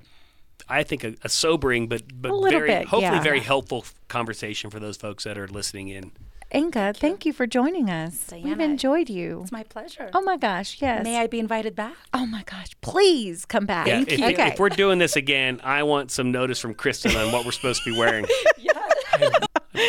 I 0.69 0.83
think 0.83 1.05
a, 1.05 1.15
a 1.23 1.29
sobering 1.29 1.89
but 1.89 2.03
but 2.21 2.31
A 2.31 2.51
very 2.51 2.69
bit, 2.69 2.89
hopefully 2.89 3.17
yeah. 3.17 3.23
very 3.23 3.41
helpful 3.41 3.85
conversation 4.09 4.71
for 4.71 4.79
those 4.81 4.97
folks 4.97 5.25
that 5.25 5.39
are 5.39 5.49
listening 5.49 5.89
in. 5.89 6.13
Inga, 6.55 6.93
thank 6.95 7.27
you 7.27 7.33
for 7.33 7.47
joining 7.49 7.91
us. 7.91 8.31
We've 8.33 8.61
enjoyed 8.61 9.11
you. 9.11 9.41
It's 9.43 9.51
my 9.51 9.65
pleasure. 9.65 10.09
Oh 10.15 10.21
my 10.21 10.37
gosh, 10.37 10.81
yes. 10.81 11.03
May 11.03 11.19
I 11.19 11.27
be 11.27 11.41
invited 11.41 11.75
back? 11.75 11.95
oh 12.13 12.27
my 12.27 12.45
gosh, 12.45 12.69
please 12.81 13.45
come 13.45 13.67
back. 13.67 13.89
Yeah, 13.89 14.05
if, 14.07 14.21
Okay. 14.21 14.49
if 14.53 14.59
we're 14.61 14.69
doing 14.69 14.99
this 15.01 15.17
again, 15.17 15.61
I 15.65 15.83
want 15.83 16.13
some 16.13 16.31
notice 16.31 16.61
from 16.61 16.75
Kristen 16.75 17.17
on 17.17 17.33
what 17.33 17.45
we're 17.45 17.51
supposed 17.51 17.83
to 17.85 17.93
be 17.93 17.99
wearing. 17.99 18.25
I'm 19.15 19.33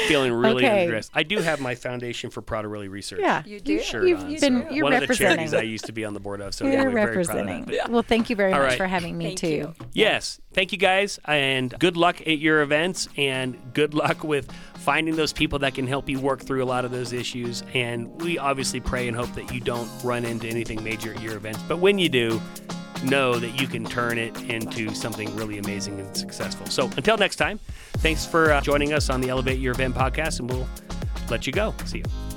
feeling 0.08 0.34
really 0.34 0.66
Okay. 0.66 0.88
underdressed. 0.88 1.10
I 1.14 1.24
do 1.24 1.38
have 1.40 1.60
my 1.60 1.76
Foundation 1.76 2.30
for 2.30 2.42
Prader-Willi 2.42 2.88
Research. 2.88 3.20
yeah, 3.22 3.44
You 3.46 3.60
do. 3.60 3.80
shirt 3.80 4.08
You've 4.08 4.20
on, 4.22 4.30
been 4.30 4.40
so 4.40 4.48
you're 4.72 4.84
one 4.84 4.94
of 4.94 5.00
the 5.00 5.04
representing. 5.04 5.36
charities 5.38 5.54
I 5.54 5.62
used 5.62 5.86
to 5.86 5.92
be 5.92 6.06
on 6.06 6.14
the 6.14 6.20
board 6.20 6.42
of. 6.42 6.54
So 6.56 6.66
You're 6.66 6.74
anyway, 6.78 6.94
very 6.94 6.94
proud 6.94 7.10
of 7.12 7.16
representing. 7.36 7.66
that. 7.66 7.82
But 7.84 7.92
Well, 7.92 8.02
thank 8.02 8.30
you 8.30 8.36
very 8.36 8.52
All 8.54 8.60
much 8.60 8.70
right. 8.70 8.78
for 8.78 8.88
having 8.88 9.18
me 9.18 9.26
Thank 9.28 9.40
too. 9.40 9.48
you. 9.48 9.76
Yes. 9.94 10.40
Thank 10.54 10.72
you 10.72 10.78
guys 10.78 11.20
and 11.26 11.74
good 11.80 11.98
luck 11.98 12.22
at 12.22 12.40
your 12.40 12.62
events 12.62 13.10
and 13.18 13.58
good 13.74 13.94
luck 13.94 14.24
with 14.24 14.50
finding 14.78 15.16
those 15.16 15.34
people 15.34 15.60
that 15.60 15.76
can 15.76 15.86
help 15.88 16.08
you 16.10 16.20
work 16.20 16.42
through 16.42 16.64
a 16.64 16.66
lot 16.66 16.86
of 16.86 16.92
those 16.92 17.12
issues. 17.14 17.64
And 17.74 18.10
we 18.22 18.38
obviously 18.38 18.80
pray 18.80 19.08
and 19.08 19.16
hope 19.18 19.34
that 19.34 19.54
you 19.54 19.60
don't 19.60 19.90
run 20.04 20.26
into 20.26 20.48
anything 20.48 20.84
major 20.84 21.14
at 21.14 21.22
your 21.22 21.36
events. 21.36 21.60
But 21.68 21.78
when 21.80 22.00
you 22.00 22.10
do, 22.10 22.42
know 23.04 23.38
that 23.40 23.60
you 23.60 23.68
can 23.68 23.86
turn 23.86 24.18
it 24.18 24.36
into 24.44 24.94
something 24.94 25.34
really 25.36 25.58
amazing 25.58 26.00
and 26.00 26.16
successful. 26.16 26.66
So 26.68 26.86
until 26.98 27.18
next 27.18 27.38
time, 27.38 27.60
thanks 27.98 28.26
for 28.26 28.52
uh, 28.52 28.62
joining 28.62 28.94
us 28.94 29.10
on 29.10 29.22
the 29.22 29.30
Elevate 29.30 29.60
Your 29.60 29.74
Event 29.74 29.96
podcast 29.96 30.40
and 30.40 30.50
we'll 30.50 30.68
let 31.30 31.46
you 31.48 31.54
go. 31.54 31.74
See 31.86 32.00
you. 32.00 32.35